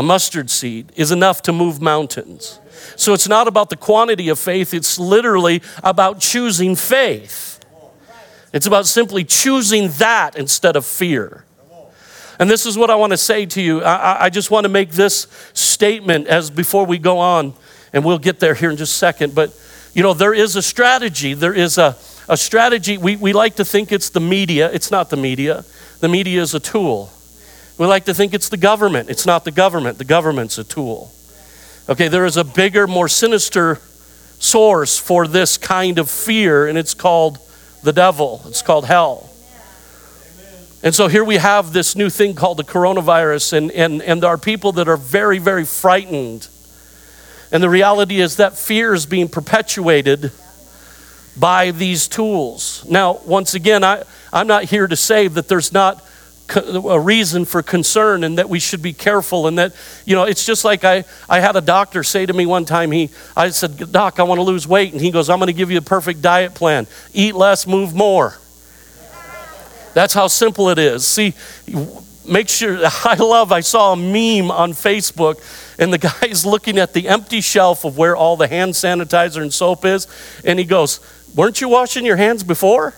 a 0.00 0.02
mustard 0.02 0.48
seed, 0.48 0.90
is 0.96 1.10
enough 1.10 1.42
to 1.42 1.52
move 1.52 1.78
mountains. 1.78 2.58
So 2.96 3.12
it's 3.12 3.28
not 3.28 3.46
about 3.46 3.68
the 3.68 3.76
quantity 3.76 4.30
of 4.30 4.38
faith, 4.38 4.72
it's 4.72 4.98
literally 4.98 5.60
about 5.84 6.20
choosing 6.20 6.74
faith. 6.74 7.60
It's 8.54 8.66
about 8.66 8.86
simply 8.86 9.24
choosing 9.24 9.90
that 9.98 10.36
instead 10.36 10.74
of 10.74 10.86
fear. 10.86 11.44
And 12.38 12.48
this 12.48 12.64
is 12.64 12.78
what 12.78 12.88
I 12.88 12.94
want 12.94 13.10
to 13.10 13.18
say 13.18 13.44
to 13.44 13.60
you. 13.60 13.82
I, 13.82 14.24
I, 14.24 14.30
just 14.30 14.50
want 14.50 14.64
to 14.64 14.70
make 14.70 14.92
this 14.92 15.26
statement 15.52 16.26
as 16.28 16.48
before 16.48 16.86
we 16.86 16.96
go 16.96 17.18
on, 17.18 17.52
and 17.92 18.02
we'll 18.02 18.18
get 18.18 18.40
there 18.40 18.54
here 18.54 18.70
in 18.70 18.78
just 18.78 18.94
a 18.94 18.96
second. 18.96 19.34
But, 19.34 19.54
you 19.92 20.02
know, 20.02 20.14
there 20.14 20.32
is 20.32 20.56
a 20.56 20.62
strategy. 20.62 21.34
There 21.34 21.52
is 21.52 21.76
a, 21.76 21.94
a 22.26 22.38
strategy. 22.38 22.96
We, 22.96 23.16
we 23.16 23.34
like 23.34 23.56
to 23.56 23.66
think 23.66 23.92
it's 23.92 24.08
the 24.08 24.20
media. 24.20 24.72
It's 24.72 24.90
not 24.90 25.10
the 25.10 25.18
media, 25.18 25.66
the 25.98 26.08
media 26.08 26.40
is 26.40 26.54
a 26.54 26.60
tool. 26.60 27.12
We 27.80 27.86
like 27.86 28.04
to 28.04 28.14
think 28.14 28.34
it's 28.34 28.50
the 28.50 28.58
government. 28.58 29.08
It's 29.08 29.24
not 29.24 29.46
the 29.46 29.50
government, 29.50 29.96
the 29.96 30.04
government's 30.04 30.58
a 30.58 30.64
tool. 30.64 31.10
Okay, 31.88 32.08
there 32.08 32.26
is 32.26 32.36
a 32.36 32.44
bigger, 32.44 32.86
more 32.86 33.08
sinister 33.08 33.80
source 34.38 34.98
for 34.98 35.26
this 35.26 35.56
kind 35.56 35.98
of 35.98 36.10
fear, 36.10 36.66
and 36.66 36.76
it's 36.76 36.92
called 36.92 37.38
the 37.82 37.94
devil, 37.94 38.42
it's 38.44 38.60
called 38.60 38.84
hell. 38.84 39.30
And 40.82 40.94
so 40.94 41.08
here 41.08 41.24
we 41.24 41.36
have 41.36 41.72
this 41.72 41.96
new 41.96 42.10
thing 42.10 42.34
called 42.34 42.58
the 42.58 42.64
coronavirus, 42.64 43.54
and, 43.54 43.70
and, 43.70 44.02
and 44.02 44.22
there 44.22 44.28
are 44.28 44.36
people 44.36 44.72
that 44.72 44.86
are 44.86 44.98
very, 44.98 45.38
very 45.38 45.64
frightened. 45.64 46.48
And 47.50 47.62
the 47.62 47.70
reality 47.70 48.20
is 48.20 48.36
that 48.36 48.58
fear 48.58 48.92
is 48.92 49.06
being 49.06 49.26
perpetuated 49.26 50.32
by 51.34 51.70
these 51.70 52.08
tools. 52.08 52.84
Now, 52.86 53.20
once 53.24 53.54
again, 53.54 53.84
I, 53.84 54.02
I'm 54.34 54.46
not 54.46 54.64
here 54.64 54.86
to 54.86 54.96
say 54.96 55.28
that 55.28 55.48
there's 55.48 55.72
not 55.72 56.04
a 56.56 56.98
reason 56.98 57.44
for 57.44 57.62
concern 57.62 58.24
and 58.24 58.38
that 58.38 58.48
we 58.48 58.58
should 58.58 58.82
be 58.82 58.92
careful 58.92 59.46
and 59.46 59.58
that 59.58 59.74
you 60.04 60.14
know 60.14 60.24
it's 60.24 60.44
just 60.44 60.64
like 60.64 60.84
i, 60.84 61.04
I 61.28 61.40
had 61.40 61.56
a 61.56 61.60
doctor 61.60 62.02
say 62.02 62.26
to 62.26 62.32
me 62.32 62.46
one 62.46 62.64
time 62.64 62.90
he 62.90 63.10
i 63.36 63.50
said 63.50 63.92
doc 63.92 64.18
i 64.18 64.22
want 64.22 64.38
to 64.38 64.42
lose 64.42 64.66
weight 64.66 64.92
and 64.92 65.00
he 65.00 65.10
goes 65.10 65.30
i'm 65.30 65.38
going 65.38 65.48
to 65.48 65.52
give 65.52 65.70
you 65.70 65.78
a 65.78 65.82
perfect 65.82 66.22
diet 66.22 66.54
plan 66.54 66.86
eat 67.12 67.34
less 67.34 67.66
move 67.66 67.94
more 67.94 68.36
that's 69.94 70.14
how 70.14 70.28
simple 70.28 70.68
it 70.70 70.78
is. 70.78 71.06
See, 71.06 71.34
make 72.26 72.48
sure, 72.48 72.80
I 73.04 73.14
love, 73.14 73.52
I 73.52 73.60
saw 73.60 73.92
a 73.92 73.96
meme 73.96 74.50
on 74.50 74.72
Facebook, 74.72 75.42
and 75.78 75.92
the 75.92 75.98
guy's 75.98 76.46
looking 76.46 76.78
at 76.78 76.92
the 76.92 77.08
empty 77.08 77.40
shelf 77.40 77.84
of 77.84 77.98
where 77.98 78.16
all 78.16 78.36
the 78.36 78.48
hand 78.48 78.72
sanitizer 78.72 79.42
and 79.42 79.52
soap 79.52 79.84
is, 79.84 80.06
and 80.44 80.58
he 80.58 80.64
goes, 80.64 81.00
Weren't 81.34 81.60
you 81.60 81.68
washing 81.68 82.04
your 82.04 82.16
hands 82.16 82.42
before? 82.42 82.94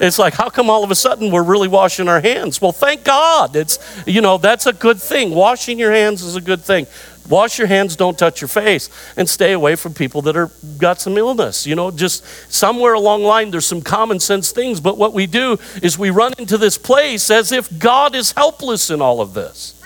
It's 0.00 0.18
like, 0.18 0.32
how 0.32 0.48
come 0.48 0.70
all 0.70 0.82
of 0.82 0.90
a 0.90 0.94
sudden 0.94 1.30
we're 1.30 1.42
really 1.42 1.68
washing 1.68 2.08
our 2.08 2.20
hands? 2.20 2.60
Well, 2.60 2.72
thank 2.72 3.04
God. 3.04 3.54
It's, 3.54 3.78
you 4.06 4.22
know, 4.22 4.38
that's 4.38 4.66
a 4.66 4.72
good 4.72 4.98
thing. 5.00 5.34
Washing 5.34 5.78
your 5.78 5.92
hands 5.92 6.22
is 6.22 6.36
a 6.36 6.40
good 6.40 6.62
thing. 6.62 6.86
Wash 7.28 7.58
your 7.58 7.68
hands, 7.68 7.94
don't 7.94 8.18
touch 8.18 8.40
your 8.40 8.48
face, 8.48 8.88
and 9.16 9.28
stay 9.28 9.52
away 9.52 9.76
from 9.76 9.94
people 9.94 10.22
that 10.22 10.36
are 10.36 10.50
got 10.78 11.00
some 11.00 11.16
illness. 11.16 11.66
You 11.66 11.76
know, 11.76 11.90
just 11.90 12.24
somewhere 12.50 12.94
along 12.94 13.20
the 13.20 13.28
line, 13.28 13.50
there's 13.50 13.66
some 13.66 13.82
common 13.82 14.18
sense 14.18 14.50
things, 14.50 14.80
but 14.80 14.98
what 14.98 15.12
we 15.12 15.26
do 15.26 15.58
is 15.82 15.98
we 15.98 16.10
run 16.10 16.32
into 16.38 16.58
this 16.58 16.76
place 16.76 17.30
as 17.30 17.52
if 17.52 17.78
God 17.78 18.16
is 18.16 18.32
helpless 18.32 18.90
in 18.90 19.00
all 19.00 19.20
of 19.20 19.34
this. 19.34 19.80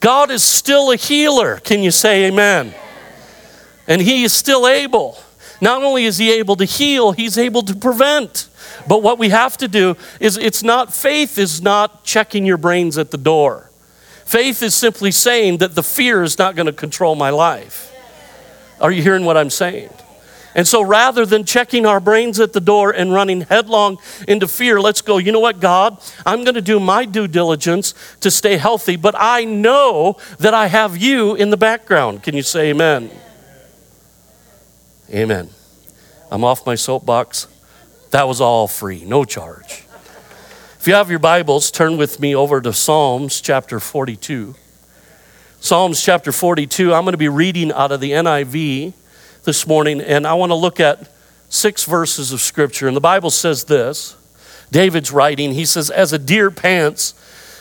God 0.00 0.30
is 0.30 0.42
still 0.42 0.90
a 0.90 0.96
healer. 0.96 1.58
Can 1.58 1.82
you 1.82 1.90
say 1.90 2.26
amen? 2.26 2.74
And 3.86 4.02
He 4.02 4.24
is 4.24 4.32
still 4.32 4.68
able. 4.68 5.18
Not 5.60 5.82
only 5.82 6.04
is 6.04 6.18
He 6.18 6.32
able 6.32 6.56
to 6.56 6.64
heal, 6.64 7.12
He's 7.12 7.38
able 7.38 7.62
to 7.62 7.74
prevent. 7.74 8.48
But 8.86 9.02
what 9.02 9.18
we 9.18 9.30
have 9.30 9.56
to 9.58 9.68
do 9.68 9.96
is 10.20 10.36
it's 10.36 10.62
not, 10.62 10.92
faith 10.94 11.38
is 11.38 11.60
not 11.62 12.04
checking 12.04 12.46
your 12.46 12.58
brains 12.58 12.98
at 12.98 13.10
the 13.10 13.18
door. 13.18 13.70
Faith 14.24 14.62
is 14.62 14.74
simply 14.74 15.10
saying 15.10 15.58
that 15.58 15.74
the 15.74 15.82
fear 15.82 16.22
is 16.22 16.38
not 16.38 16.54
going 16.54 16.66
to 16.66 16.72
control 16.72 17.14
my 17.14 17.30
life. 17.30 17.92
Are 18.80 18.92
you 18.92 19.02
hearing 19.02 19.24
what 19.24 19.36
I'm 19.36 19.50
saying? 19.50 19.90
And 20.54 20.66
so 20.66 20.82
rather 20.82 21.24
than 21.24 21.44
checking 21.44 21.86
our 21.86 22.00
brains 22.00 22.40
at 22.40 22.52
the 22.52 22.60
door 22.60 22.90
and 22.90 23.12
running 23.12 23.42
headlong 23.42 23.98
into 24.26 24.48
fear, 24.48 24.80
let's 24.80 25.00
go, 25.02 25.18
you 25.18 25.30
know 25.30 25.40
what, 25.40 25.60
God, 25.60 25.98
I'm 26.26 26.42
going 26.42 26.54
to 26.56 26.62
do 26.62 26.80
my 26.80 27.04
due 27.04 27.28
diligence 27.28 27.94
to 28.20 28.30
stay 28.30 28.56
healthy, 28.56 28.96
but 28.96 29.14
I 29.16 29.44
know 29.44 30.16
that 30.38 30.54
I 30.54 30.66
have 30.66 30.96
you 30.96 31.34
in 31.34 31.50
the 31.50 31.56
background. 31.56 32.22
Can 32.22 32.34
you 32.34 32.42
say 32.42 32.70
amen? 32.70 33.04
Amen. 33.04 33.27
I'm 36.30 36.44
off 36.44 36.66
my 36.66 36.74
soapbox. 36.74 37.48
That 38.10 38.28
was 38.28 38.42
all 38.42 38.68
free, 38.68 39.04
no 39.06 39.24
charge. 39.24 39.84
If 40.78 40.86
you 40.86 40.92
have 40.92 41.08
your 41.08 41.18
Bibles, 41.18 41.70
turn 41.70 41.96
with 41.96 42.20
me 42.20 42.34
over 42.34 42.60
to 42.60 42.74
Psalms 42.74 43.40
chapter 43.40 43.80
42. 43.80 44.54
Psalms 45.60 46.02
chapter 46.02 46.30
42, 46.30 46.92
I'm 46.92 47.04
going 47.04 47.12
to 47.12 47.18
be 47.18 47.30
reading 47.30 47.72
out 47.72 47.90
of 47.90 48.00
the 48.00 48.10
NIV 48.10 48.92
this 49.44 49.66
morning, 49.66 50.02
and 50.02 50.26
I 50.26 50.34
want 50.34 50.50
to 50.50 50.54
look 50.54 50.78
at 50.78 51.10
six 51.48 51.84
verses 51.84 52.30
of 52.32 52.42
Scripture. 52.42 52.86
And 52.86 52.96
the 52.96 53.00
Bible 53.00 53.30
says 53.30 53.64
this 53.64 54.14
David's 54.70 55.10
writing, 55.10 55.54
he 55.54 55.64
says, 55.64 55.88
As 55.88 56.12
a 56.12 56.18
deer 56.18 56.50
pants 56.50 57.12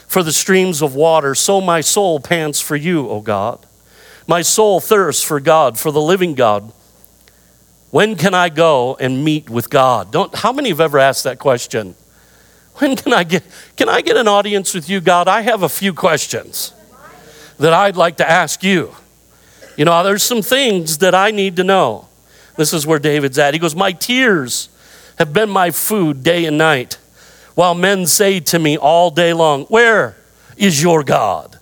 for 0.05 0.21
the 0.21 0.33
streams 0.33 0.81
of 0.81 0.95
water, 0.95 1.33
so 1.33 1.61
my 1.61 1.79
soul 1.79 2.19
pants 2.19 2.59
for 2.59 2.75
you, 2.75 3.07
O 3.07 3.21
God. 3.21 3.65
My 4.27 4.41
soul 4.41 4.81
thirsts 4.81 5.23
for 5.23 5.39
God, 5.39 5.79
for 5.79 5.91
the 5.91 6.01
living 6.01 6.35
God. 6.35 6.73
When 7.89 8.15
can 8.15 8.33
I 8.33 8.49
go 8.49 8.95
and 8.99 9.23
meet 9.23 9.49
with 9.49 9.69
God? 9.69 10.11
Don't, 10.11 10.33
how 10.35 10.51
many 10.51 10.69
have 10.69 10.81
ever 10.81 10.99
asked 10.99 11.23
that 11.23 11.39
question? 11.39 11.95
When 12.75 12.95
can 12.95 13.13
I 13.13 13.23
get 13.23 13.43
can 13.75 13.89
I 13.89 14.01
get 14.01 14.17
an 14.17 14.27
audience 14.27 14.73
with 14.73 14.89
you, 14.89 15.01
God? 15.01 15.27
I 15.27 15.41
have 15.41 15.63
a 15.63 15.69
few 15.69 15.93
questions 15.93 16.73
that 17.57 17.73
I'd 17.73 17.95
like 17.95 18.17
to 18.17 18.29
ask 18.29 18.63
you. 18.63 18.95
You 19.77 19.85
know, 19.85 20.03
there's 20.03 20.23
some 20.23 20.41
things 20.41 20.99
that 20.99 21.15
I 21.15 21.31
need 21.31 21.55
to 21.55 21.63
know. 21.63 22.07
This 22.55 22.73
is 22.73 22.85
where 22.85 22.99
David's 22.99 23.39
at. 23.39 23.53
He 23.53 23.59
goes, 23.59 23.75
My 23.75 23.93
tears 23.93 24.69
have 25.17 25.33
been 25.33 25.49
my 25.49 25.71
food 25.71 26.23
day 26.23 26.45
and 26.45 26.57
night, 26.57 26.97
while 27.55 27.73
men 27.73 28.05
say 28.05 28.39
to 28.39 28.59
me 28.59 28.77
all 28.77 29.11
day 29.11 29.33
long, 29.33 29.65
Where 29.65 30.15
is 30.55 30.81
your 30.81 31.03
God? 31.03 31.56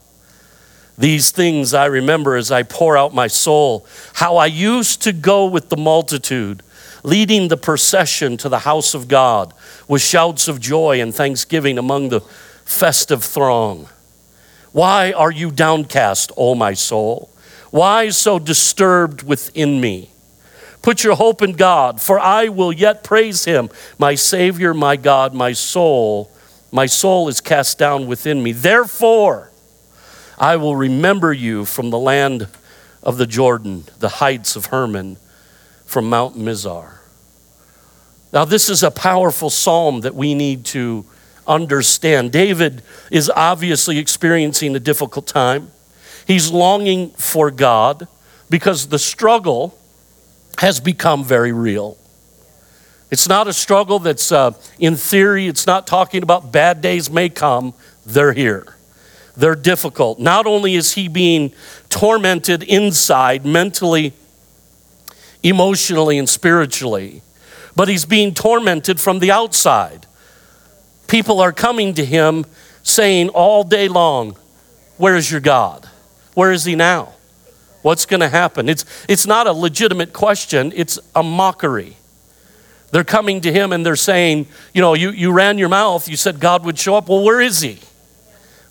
These 0.97 1.31
things 1.31 1.73
I 1.73 1.85
remember 1.85 2.35
as 2.35 2.51
I 2.51 2.63
pour 2.63 2.97
out 2.97 3.13
my 3.13 3.27
soul, 3.27 3.85
how 4.13 4.37
I 4.37 4.45
used 4.45 5.01
to 5.03 5.11
go 5.11 5.45
with 5.45 5.69
the 5.69 5.77
multitude 5.77 6.63
leading 7.05 7.49
the 7.49 7.57
procession 7.57 8.35
to 8.35 8.49
the 8.49 8.59
house 8.59 8.93
of 8.93 9.07
God 9.07 9.53
with 9.87 10.01
shouts 10.01 10.47
of 10.47 10.59
joy 10.59 10.99
and 10.99 11.13
thanksgiving 11.13 11.77
among 11.77 12.09
the 12.09 12.21
festive 12.65 13.23
throng. 13.23 13.87
Why 14.71 15.11
are 15.11 15.31
you 15.31 15.51
downcast, 15.51 16.31
O 16.35 16.55
my 16.55 16.73
soul? 16.73 17.29
Why 17.69 18.09
so 18.09 18.39
disturbed 18.39 19.21
within 19.21 19.79
me? 19.79 20.09
Put 20.81 21.03
your 21.03 21.15
hope 21.15 21.41
in 21.41 21.53
God, 21.53 22.01
for 22.01 22.19
I 22.19 22.47
will 22.47 22.73
yet 22.73 23.03
praise 23.03 23.45
him, 23.45 23.69
my 23.97 24.15
Savior, 24.15 24.73
my 24.73 24.95
God, 24.95 25.33
my 25.33 25.53
soul. 25.53 26.31
My 26.71 26.87
soul 26.87 27.27
is 27.27 27.39
cast 27.39 27.77
down 27.77 28.07
within 28.07 28.43
me. 28.43 28.51
Therefore, 28.51 29.51
I 30.37 30.57
will 30.57 30.75
remember 30.75 31.31
you 31.31 31.65
from 31.65 31.89
the 31.89 31.99
land 31.99 32.47
of 33.01 33.17
the 33.17 33.27
Jordan, 33.27 33.85
the 33.99 34.09
heights 34.09 34.55
of 34.55 34.67
Hermon, 34.67 35.17
from 35.85 36.09
Mount 36.09 36.37
Mizar. 36.37 36.95
Now, 38.33 38.43
this 38.43 38.69
is 38.69 38.83
a 38.83 38.91
powerful 38.91 39.49
psalm 39.49 40.01
that 40.01 40.15
we 40.15 40.33
need 40.33 40.65
to 40.65 41.05
understand. 41.47 42.31
David 42.31 42.81
is 43.11 43.31
obviously 43.33 43.97
experiencing 43.97 44.75
a 44.75 44.79
difficult 44.79 45.27
time. 45.27 45.71
He's 46.27 46.51
longing 46.51 47.11
for 47.11 47.51
God 47.51 48.07
because 48.49 48.87
the 48.87 48.99
struggle 48.99 49.77
has 50.57 50.79
become 50.79 51.23
very 51.23 51.51
real. 51.51 51.97
It's 53.11 53.29
not 53.29 53.47
a 53.47 53.53
struggle 53.53 53.99
that's 53.99 54.31
uh, 54.31 54.51
in 54.79 54.95
theory, 54.95 55.47
it's 55.47 55.67
not 55.67 55.85
talking 55.87 56.23
about 56.23 56.51
bad 56.51 56.81
days 56.81 57.09
may 57.09 57.29
come, 57.29 57.73
they're 58.05 58.33
here. 58.33 58.74
They're 59.37 59.55
difficult. 59.55 60.19
Not 60.19 60.45
only 60.45 60.75
is 60.75 60.93
he 60.93 61.07
being 61.07 61.53
tormented 61.89 62.63
inside, 62.63 63.45
mentally, 63.45 64.13
emotionally, 65.43 66.17
and 66.17 66.29
spiritually, 66.29 67.21
but 67.75 67.87
he's 67.87 68.05
being 68.05 68.33
tormented 68.33 68.99
from 68.99 69.19
the 69.19 69.31
outside. 69.31 70.07
People 71.07 71.41
are 71.41 71.51
coming 71.51 71.93
to 71.95 72.05
him 72.05 72.45
saying 72.83 73.29
all 73.29 73.63
day 73.63 73.87
long, 73.87 74.37
Where 74.97 75.15
is 75.15 75.29
your 75.29 75.41
God? 75.41 75.89
Where 76.33 76.51
is 76.51 76.65
he 76.65 76.75
now? 76.75 77.13
What's 77.81 78.05
going 78.05 78.21
to 78.21 78.29
happen? 78.29 78.67
It's, 78.69 78.85
it's 79.07 79.27
not 79.27 79.47
a 79.47 79.53
legitimate 79.53 80.13
question, 80.13 80.71
it's 80.75 80.97
a 81.15 81.21
mockery. 81.21 81.97
They're 82.91 83.03
coming 83.03 83.41
to 83.41 83.51
him 83.51 83.73
and 83.73 83.85
they're 83.85 83.97
saying, 83.97 84.47
You 84.73 84.81
know, 84.81 84.93
you, 84.93 85.11
you 85.11 85.31
ran 85.33 85.57
your 85.57 85.69
mouth, 85.69 86.07
you 86.07 86.15
said 86.15 86.39
God 86.39 86.63
would 86.63 86.79
show 86.79 86.95
up. 86.95 87.09
Well, 87.09 87.23
where 87.23 87.41
is 87.41 87.61
he? 87.61 87.79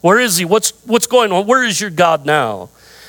Where 0.04 0.20
is 0.20 0.36
he? 0.36 0.44
What's, 0.44 0.72
what's 0.84 1.06
going 1.06 1.32
on? 1.32 1.46
Where 1.46 1.64
is 1.64 1.80
your 1.80 1.88
God 1.88 2.26
now? 2.26 2.68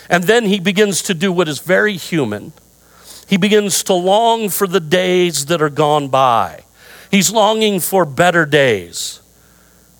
And 0.09 0.23
then 0.23 0.45
he 0.45 0.61
begins 0.61 1.01
to 1.01 1.13
do 1.13 1.29
what 1.33 1.49
is 1.49 1.59
very 1.59 1.97
human 1.97 2.53
he 3.27 3.37
begins 3.37 3.83
to 3.83 3.93
long 3.93 4.49
for 4.49 4.67
the 4.67 4.79
days 4.79 5.47
that 5.47 5.61
are 5.61 5.69
gone 5.69 6.09
by. 6.09 6.63
He's 7.09 7.31
longing 7.31 7.79
for 7.79 8.05
better 8.05 8.45
days. 8.45 9.21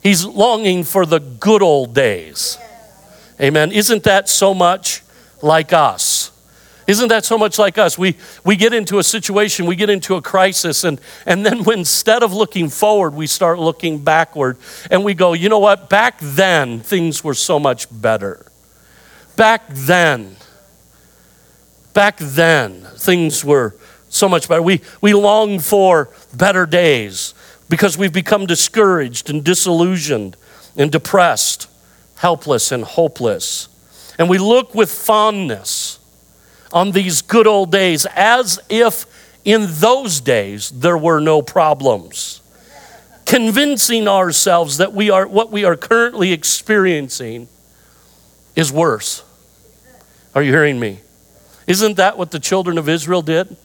He's 0.03 0.25
longing 0.25 0.83
for 0.83 1.05
the 1.05 1.19
good 1.19 1.63
old 1.63 1.95
days. 1.95 2.57
Amen. 3.41 3.71
Isn't 3.71 4.03
that 4.03 4.29
so 4.29 4.53
much 4.53 5.01
like 5.41 5.73
us? 5.73 6.14
Isn't 6.87 7.09
that 7.09 7.25
so 7.25 7.37
much 7.37 7.57
like 7.57 7.77
us? 7.77 7.97
We, 7.97 8.15
we 8.43 8.55
get 8.55 8.73
into 8.73 8.99
a 8.99 9.03
situation, 9.03 9.65
we 9.65 9.75
get 9.75 9.89
into 9.89 10.15
a 10.15 10.21
crisis, 10.21 10.83
and, 10.83 11.01
and 11.25 11.43
then 11.45 11.63
when, 11.63 11.79
instead 11.79 12.21
of 12.21 12.31
looking 12.31 12.69
forward, 12.69 13.15
we 13.15 13.25
start 13.25 13.57
looking 13.57 13.99
backward 13.99 14.57
and 14.91 15.03
we 15.03 15.15
go, 15.15 15.33
you 15.33 15.49
know 15.49 15.59
what? 15.59 15.89
Back 15.89 16.19
then, 16.21 16.79
things 16.79 17.23
were 17.23 17.33
so 17.33 17.59
much 17.59 17.87
better. 17.91 18.45
Back 19.35 19.63
then, 19.69 20.35
back 21.93 22.17
then, 22.17 22.81
things 22.97 23.43
were 23.43 23.75
so 24.09 24.29
much 24.29 24.47
better. 24.47 24.61
We, 24.61 24.81
we 25.01 25.13
long 25.13 25.59
for 25.59 26.09
better 26.35 26.67
days 26.67 27.33
because 27.67 27.97
we've 27.97 28.13
become 28.13 28.45
discouraged 28.45 29.29
and 29.29 29.43
disillusioned 29.43 30.37
and 30.77 30.91
depressed, 30.91 31.67
helpless 32.17 32.71
and 32.71 32.83
hopeless. 32.83 33.69
And 34.19 34.29
we 34.29 34.37
look 34.37 34.75
with 34.75 34.91
fondness 34.91 35.99
on 36.75 36.91
these 36.91 37.22
good 37.22 37.48
old 37.48 37.72
days 37.72 38.05
as 38.15 38.60
if 38.70 39.05
in 39.46 39.65
those 39.79 40.20
days 40.20 40.70
there 40.72 40.98
were 40.98 41.22
no 41.22 41.41
problems. 41.41 42.41
Convincing 43.25 44.08
ourselves 44.08 44.77
that 44.77 44.94
we 44.94 45.10
are 45.10 45.25
what 45.25 45.51
we 45.51 45.63
are 45.63 45.77
currently 45.77 46.32
experiencing 46.32 47.48
is 48.55 48.72
worse. 48.72 49.24
Are 50.36 50.44
you 50.44 50.51
hearing 50.51 50.79
me? 50.79 51.00
Isn't 51.65 51.96
that 51.98 52.17
what 52.17 52.29
the 52.29 52.39
children 52.39 52.77
of 52.77 52.89
Israel 52.89 53.22
did? 53.22 53.55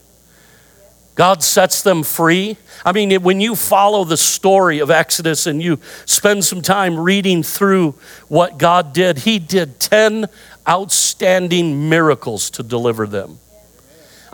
God 1.15 1.43
sets 1.43 1.83
them 1.83 2.03
free. 2.03 2.57
I 2.85 2.93
mean, 2.93 3.21
when 3.21 3.41
you 3.41 3.55
follow 3.55 4.05
the 4.05 4.17
story 4.17 4.79
of 4.79 4.89
Exodus 4.89 5.45
and 5.45 5.61
you 5.61 5.79
spend 6.05 6.45
some 6.45 6.61
time 6.61 6.97
reading 6.97 7.43
through 7.43 7.95
what 8.29 8.57
God 8.57 8.93
did, 8.93 9.19
He 9.19 9.37
did 9.37 9.79
10 9.79 10.27
outstanding 10.67 11.89
miracles 11.89 12.49
to 12.51 12.63
deliver 12.63 13.07
them. 13.07 13.39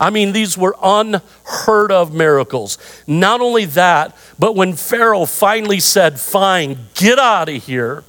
I 0.00 0.10
mean, 0.10 0.32
these 0.32 0.56
were 0.56 0.76
unheard 0.82 1.90
of 1.90 2.14
miracles. 2.14 2.78
Not 3.06 3.40
only 3.40 3.64
that, 3.66 4.16
but 4.38 4.54
when 4.54 4.74
Pharaoh 4.74 5.26
finally 5.26 5.80
said, 5.80 6.20
Fine, 6.20 6.78
get 6.94 7.18
out 7.18 7.48
of 7.48 7.64
here, 7.64 8.04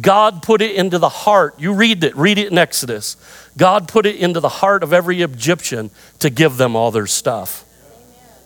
God 0.00 0.42
put 0.42 0.62
it 0.62 0.76
into 0.76 0.98
the 0.98 1.08
heart. 1.08 1.54
You 1.58 1.72
read 1.72 2.04
it, 2.04 2.14
read 2.16 2.38
it 2.38 2.52
in 2.52 2.58
Exodus. 2.58 3.16
God 3.56 3.88
put 3.88 4.06
it 4.06 4.16
into 4.16 4.38
the 4.38 4.48
heart 4.48 4.82
of 4.82 4.92
every 4.92 5.22
Egyptian 5.22 5.90
to 6.20 6.30
give 6.30 6.56
them 6.56 6.76
all 6.76 6.90
their 6.90 7.06
stuff. 7.06 7.64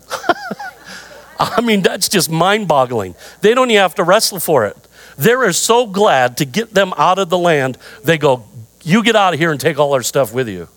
I 1.38 1.60
mean, 1.60 1.82
that's 1.82 2.08
just 2.08 2.30
mind 2.30 2.68
boggling. 2.68 3.14
They 3.40 3.54
don't 3.54 3.70
even 3.70 3.82
have 3.82 3.96
to 3.96 4.04
wrestle 4.04 4.40
for 4.40 4.66
it. 4.66 4.76
They're 5.18 5.52
so 5.52 5.86
glad 5.86 6.36
to 6.38 6.44
get 6.44 6.72
them 6.72 6.94
out 6.96 7.18
of 7.18 7.28
the 7.28 7.38
land. 7.38 7.76
They 8.04 8.16
go, 8.16 8.44
You 8.82 9.02
get 9.02 9.16
out 9.16 9.34
of 9.34 9.40
here 9.40 9.50
and 9.50 9.60
take 9.60 9.78
all 9.78 9.94
our 9.94 10.02
stuff 10.02 10.32
with 10.34 10.48
you. 10.48 10.68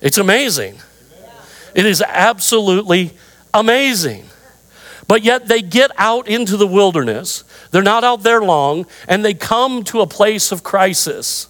It's 0.00 0.18
amazing. 0.18 0.78
It 1.74 1.86
is 1.86 2.02
absolutely 2.02 3.12
amazing. 3.54 4.26
But 5.06 5.22
yet 5.22 5.46
they 5.46 5.62
get 5.62 5.90
out 5.98 6.28
into 6.28 6.56
the 6.56 6.66
wilderness. 6.66 7.44
They're 7.70 7.82
not 7.82 8.04
out 8.04 8.22
there 8.22 8.40
long, 8.40 8.86
and 9.06 9.24
they 9.24 9.34
come 9.34 9.84
to 9.84 10.00
a 10.00 10.06
place 10.06 10.52
of 10.52 10.62
crisis. 10.62 11.48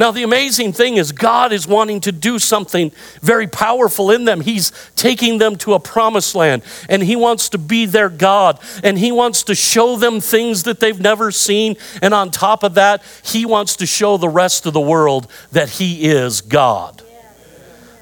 Now, 0.00 0.12
the 0.12 0.22
amazing 0.22 0.72
thing 0.72 0.96
is, 0.96 1.12
God 1.12 1.52
is 1.52 1.68
wanting 1.68 2.00
to 2.00 2.10
do 2.10 2.38
something 2.38 2.90
very 3.20 3.46
powerful 3.46 4.10
in 4.10 4.24
them. 4.24 4.40
He's 4.40 4.72
taking 4.96 5.36
them 5.36 5.56
to 5.56 5.74
a 5.74 5.78
promised 5.78 6.34
land, 6.34 6.62
and 6.88 7.02
He 7.02 7.16
wants 7.16 7.50
to 7.50 7.58
be 7.58 7.84
their 7.84 8.08
God, 8.08 8.58
and 8.82 8.98
He 8.98 9.12
wants 9.12 9.42
to 9.42 9.54
show 9.54 9.96
them 9.96 10.22
things 10.22 10.62
that 10.62 10.80
they've 10.80 10.98
never 10.98 11.30
seen. 11.30 11.76
And 12.00 12.14
on 12.14 12.30
top 12.30 12.62
of 12.62 12.72
that, 12.76 13.02
He 13.22 13.44
wants 13.44 13.76
to 13.76 13.84
show 13.84 14.16
the 14.16 14.30
rest 14.30 14.64
of 14.64 14.72
the 14.72 14.80
world 14.80 15.30
that 15.52 15.68
He 15.68 16.08
is 16.08 16.40
God 16.40 17.02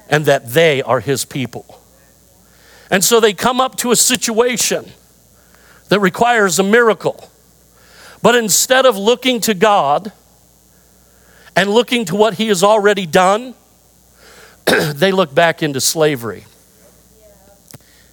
and 0.09 0.25
that 0.25 0.53
they 0.53 0.81
are 0.81 1.01
His 1.01 1.25
people. 1.25 1.81
And 2.89 3.03
so 3.03 3.19
they 3.19 3.33
come 3.33 3.59
up 3.59 3.75
to 3.75 3.91
a 3.91 3.97
situation 3.97 4.89
that 5.89 5.99
requires 5.99 6.59
a 6.59 6.63
miracle. 6.63 7.29
But 8.21 8.35
instead 8.35 8.85
of 8.85 8.97
looking 8.97 9.41
to 9.41 9.53
God, 9.53 10.13
and 11.59 11.69
looking 11.69 12.05
to 12.05 12.15
what 12.15 12.35
he 12.35 12.47
has 12.47 12.63
already 12.63 13.05
done, 13.05 13.53
they 14.95 15.11
look 15.11 15.35
back 15.35 15.61
into 15.61 15.81
slavery. 15.81 16.45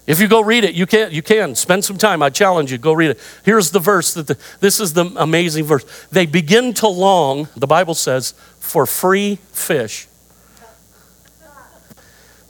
If 0.05 0.19
you 0.19 0.27
go 0.27 0.41
read 0.41 0.65
it, 0.65 0.75
you 0.75 0.85
can 0.85 1.13
you 1.13 1.23
can 1.23 1.55
spend 1.55 1.85
some 1.85 1.97
time. 1.97 2.23
I 2.23 2.31
challenge 2.31 2.73
you, 2.73 2.79
go 2.79 2.93
read 2.93 3.11
it. 3.11 3.21
Here's 3.45 3.71
the 3.71 3.79
verse 3.79 4.15
that 4.15 4.27
the, 4.27 4.37
this 4.59 4.81
is 4.81 4.95
the 4.95 5.13
amazing 5.15 5.65
verse. 5.65 5.85
They 6.11 6.27
begin 6.27 6.75
to 6.75 6.89
long, 6.89 7.49
the 7.57 7.69
Bible 7.69 7.95
says, 7.95 8.35
for 8.59 8.85
free 8.85 9.37
fish. 9.53 10.09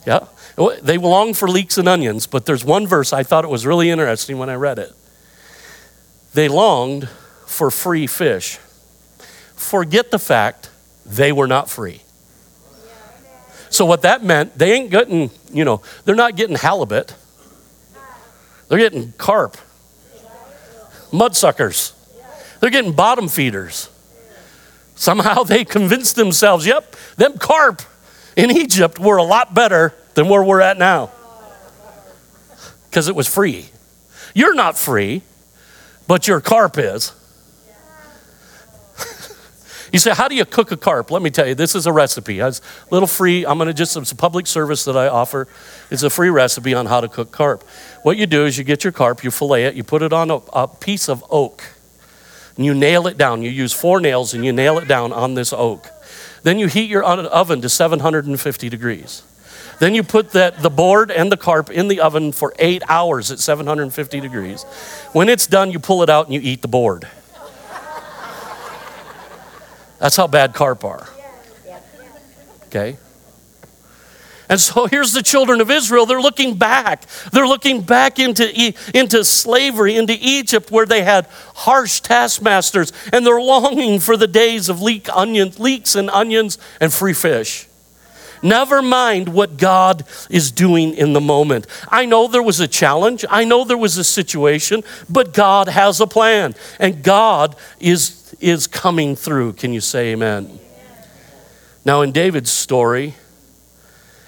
Yeah. 0.07 0.29
They 0.81 0.97
long 0.97 1.35
for 1.35 1.47
leeks 1.47 1.77
and 1.77 1.89
onions, 1.89 2.27
but 2.27 2.47
there's 2.47 2.65
one 2.65 2.87
verse 2.87 3.13
I 3.13 3.23
thought 3.23 3.45
it 3.45 3.51
was 3.51 3.67
really 3.67 3.91
interesting 3.91 4.39
when 4.39 4.49
I 4.49 4.55
read 4.55 4.79
it. 4.79 4.95
They 6.33 6.49
longed 6.49 7.11
for 7.45 7.71
free 7.71 8.07
fish. 8.07 8.57
Forget 9.57 10.11
the 10.11 10.19
fact 10.19 10.71
they 11.07 11.33
were 11.33 11.47
not 11.47 11.71
free. 11.71 12.03
So, 13.69 13.85
what 13.85 14.03
that 14.03 14.23
meant, 14.23 14.57
they 14.57 14.73
ain't 14.73 14.91
getting, 14.91 15.31
you 15.53 15.65
know, 15.65 15.83
they're 16.05 16.15
not 16.15 16.37
getting 16.37 16.57
halibut, 16.57 17.15
they're 18.69 18.79
getting 18.79 19.13
carp, 19.13 19.57
mudsuckers, 21.11 21.93
they're 22.61 22.71
getting 22.71 22.93
bottom 22.93 23.29
feeders. 23.29 23.91
Somehow 24.95 25.43
they 25.43 25.65
convinced 25.65 26.17
themselves, 26.17 26.67
yep, 26.67 26.97
them 27.17 27.37
carp 27.39 27.83
in 28.35 28.51
Egypt 28.51 28.99
were 28.99 29.17
a 29.17 29.23
lot 29.23 29.55
better 29.55 29.95
than 30.15 30.29
where 30.29 30.43
we're 30.43 30.61
at 30.61 30.79
now 30.79 31.11
because 32.97 33.09
it 33.09 33.15
was 33.15 33.29
free. 33.29 33.67
You're 34.35 34.55
not 34.55 34.79
free, 34.79 35.21
but 36.07 36.27
your 36.27 36.41
carp 36.41 36.79
is. 36.79 37.13
You 39.97 40.01
say, 40.01 40.13
How 40.13 40.29
do 40.29 40.35
you 40.35 40.45
cook 40.45 40.73
a 40.73 40.77
carp? 40.77 41.11
Let 41.11 41.23
me 41.23 41.31
tell 41.31 41.49
you, 41.49 41.55
this 41.55 41.75
is 41.75 41.87
a 41.87 41.93
recipe. 41.93 42.39
It's 42.39 42.61
a 42.61 42.63
little 42.91 43.07
free. 43.07 43.47
I'm 43.47 43.57
going 43.57 43.69
to 43.69 43.73
just, 43.73 43.97
it's 43.97 44.13
a 44.13 44.15
public 44.15 44.47
service 44.47 44.85
that 44.85 44.95
I 44.95 45.09
offer. 45.09 45.49
It's 45.91 46.03
a 46.03 46.11
free 46.11 46.29
recipe 46.29 46.75
on 46.75 46.85
how 46.85 47.01
to 47.01 47.09
cook 47.09 47.33
carp. 47.33 47.63
What 48.03 48.19
you 48.19 48.27
do 48.27 48.45
is 48.45 48.59
you 48.59 48.65
get 48.65 48.85
your 48.85 48.93
carp, 48.93 49.25
you 49.25 49.31
fillet 49.31 49.65
it, 49.65 49.75
you 49.75 49.83
put 49.83 50.03
it 50.03 50.13
on 50.13 50.31
a, 50.31 50.35
a 50.53 50.69
piece 50.69 51.09
of 51.09 51.25
oak, 51.31 51.65
and 52.57 52.67
you 52.67 52.75
nail 52.75 53.07
it 53.07 53.17
down. 53.17 53.41
You 53.41 53.49
use 53.49 53.73
four 53.73 53.99
nails 53.99 54.35
and 54.35 54.45
you 54.45 54.53
nail 54.53 54.77
it 54.77 54.87
down 54.87 55.15
on 55.15 55.33
this 55.33 55.51
oak. 55.55 55.89
Then 56.43 56.59
you 56.59 56.67
heat 56.67 56.91
your 56.91 57.03
oven 57.03 57.63
to 57.63 57.69
750 57.71 58.69
degrees. 58.69 59.23
Then 59.81 59.95
you 59.95 60.03
put 60.03 60.33
that, 60.33 60.61
the 60.61 60.69
board 60.69 61.11
and 61.11 61.33
the 61.33 61.39
carp 61.39 61.71
in 61.71 61.89
the 61.89 62.01
oven 62.01 62.33
for 62.33 62.53
eight 62.59 62.83
hours 62.87 63.31
at 63.31 63.39
750 63.39 64.21
degrees. 64.21 64.65
When 65.15 65.31
it's 65.31 65.47
done, 65.47 65.73
you 65.73 65.79
pull 65.79 66.03
it 66.03 66.11
out 66.11 66.27
and 66.27 66.35
you 66.35 66.41
eat 66.43 66.61
the 66.61 66.69
board. 66.69 67.09
That's 69.99 70.17
how 70.17 70.27
bad 70.27 70.55
carp 70.55 70.85
are. 70.85 71.09
Okay? 72.67 72.97
And 74.49 74.61
so 74.61 74.87
here's 74.87 75.13
the 75.13 75.23
children 75.23 75.61
of 75.61 75.71
Israel. 75.71 76.07
They're 76.07 76.21
looking 76.21 76.57
back. 76.57 77.07
They're 77.33 77.49
looking 77.49 77.83
back 77.83 78.19
into, 78.19 78.75
into 78.95 79.25
slavery, 79.25 79.97
into 79.97 80.17
Egypt, 80.21 80.71
where 80.71 80.87
they 80.87 81.03
had 81.03 81.27
harsh 81.55 82.01
taskmasters, 82.01 82.93
and 83.13 83.27
they're 83.27 83.41
longing 83.41 83.99
for 83.99 84.17
the 84.17 84.29
days 84.29 84.69
of 84.69 84.81
leek 84.81 85.09
onions, 85.15 85.59
leeks 85.59 85.97
and 85.97 86.09
onions 86.11 86.59
and 86.81 86.93
free 86.93 87.13
fish. 87.13 87.67
Never 88.43 88.83
mind 88.83 89.31
what 89.31 89.57
God 89.57 90.05
is 90.31 90.53
doing 90.53 90.95
in 90.95 91.15
the 91.15 91.21
moment. 91.21 91.67
I 91.89 92.05
know 92.05 92.29
there 92.29 92.43
was 92.43 92.61
a 92.61 92.69
challenge, 92.69 93.25
I 93.29 93.45
know 93.45 93.65
there 93.65 93.79
was 93.79 93.97
a 93.97 94.05
situation, 94.05 94.85
but 95.09 95.33
God 95.33 95.69
has 95.69 96.01
a 96.01 96.07
plan, 96.07 96.55
and 96.79 97.03
God 97.03 97.57
is 97.81 98.26
is 98.41 98.67
coming 98.67 99.17
through. 99.17 99.55
Can 99.55 99.73
you 99.73 99.81
say 99.81 100.13
amen? 100.13 100.59
Now, 101.85 102.03
in 102.03 102.13
David's 102.13 102.51
story, 102.51 103.15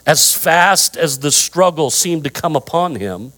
as 0.07 0.35
fast 0.35 0.97
as 0.97 1.19
the 1.19 1.33
struggle 1.33 1.91
seemed 1.91 2.25
to 2.25 2.31
come 2.31 2.57
upon 2.57 2.95
him, 2.95 3.33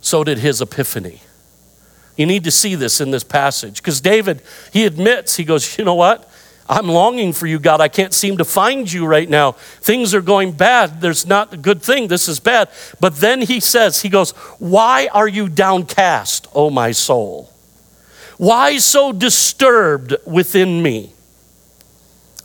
so 0.00 0.24
did 0.24 0.38
his 0.38 0.60
epiphany. 0.60 1.20
You 2.16 2.26
need 2.26 2.44
to 2.44 2.50
see 2.50 2.74
this 2.74 3.00
in 3.00 3.10
this 3.10 3.22
passage 3.22 3.76
because 3.76 4.00
David, 4.00 4.42
he 4.72 4.84
admits, 4.84 5.36
he 5.36 5.44
goes, 5.44 5.78
You 5.78 5.84
know 5.84 5.94
what? 5.94 6.28
I'm 6.68 6.88
longing 6.88 7.32
for 7.32 7.46
you, 7.46 7.58
God. 7.58 7.80
I 7.80 7.88
can't 7.88 8.12
seem 8.12 8.36
to 8.38 8.44
find 8.44 8.90
you 8.90 9.06
right 9.06 9.28
now. 9.28 9.52
Things 9.52 10.12
are 10.14 10.20
going 10.20 10.52
bad. 10.52 11.00
There's 11.00 11.26
not 11.26 11.54
a 11.54 11.56
good 11.56 11.82
thing. 11.82 12.08
This 12.08 12.28
is 12.28 12.40
bad. 12.40 12.68
But 13.00 13.16
then 13.16 13.40
he 13.42 13.60
says, 13.60 14.02
He 14.02 14.08
goes, 14.08 14.32
Why 14.58 15.08
are 15.12 15.28
you 15.28 15.48
downcast, 15.48 16.48
O 16.54 16.68
my 16.70 16.92
soul? 16.92 17.52
Why 18.38 18.78
so 18.78 19.12
disturbed 19.12 20.14
within 20.24 20.82
me? 20.82 21.12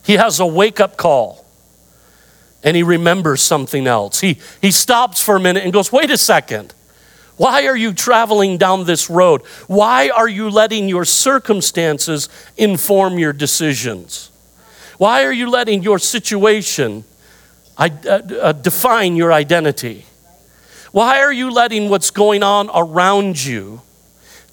He 0.03 0.13
has 0.13 0.39
a 0.39 0.45
wake 0.45 0.79
up 0.79 0.97
call 0.97 1.45
and 2.63 2.75
he 2.75 2.83
remembers 2.83 3.41
something 3.41 3.87
else. 3.87 4.19
He, 4.19 4.39
he 4.61 4.71
stops 4.71 5.21
for 5.21 5.35
a 5.35 5.39
minute 5.39 5.63
and 5.63 5.71
goes, 5.71 5.91
Wait 5.91 6.09
a 6.09 6.17
second. 6.17 6.73
Why 7.35 7.65
are 7.65 7.75
you 7.75 7.93
traveling 7.93 8.57
down 8.57 8.85
this 8.85 9.09
road? 9.09 9.41
Why 9.67 10.09
are 10.09 10.27
you 10.27 10.49
letting 10.49 10.87
your 10.87 11.03
circumstances 11.03 12.29
inform 12.57 13.17
your 13.17 13.33
decisions? 13.33 14.29
Why 14.97 15.25
are 15.25 15.31
you 15.31 15.49
letting 15.49 15.81
your 15.81 15.97
situation 15.97 17.03
uh, 17.75 17.89
uh, 18.07 18.51
define 18.51 19.15
your 19.15 19.33
identity? 19.33 20.05
Why 20.91 21.21
are 21.21 21.33
you 21.33 21.49
letting 21.49 21.89
what's 21.89 22.11
going 22.11 22.43
on 22.43 22.69
around 22.73 23.43
you 23.43 23.81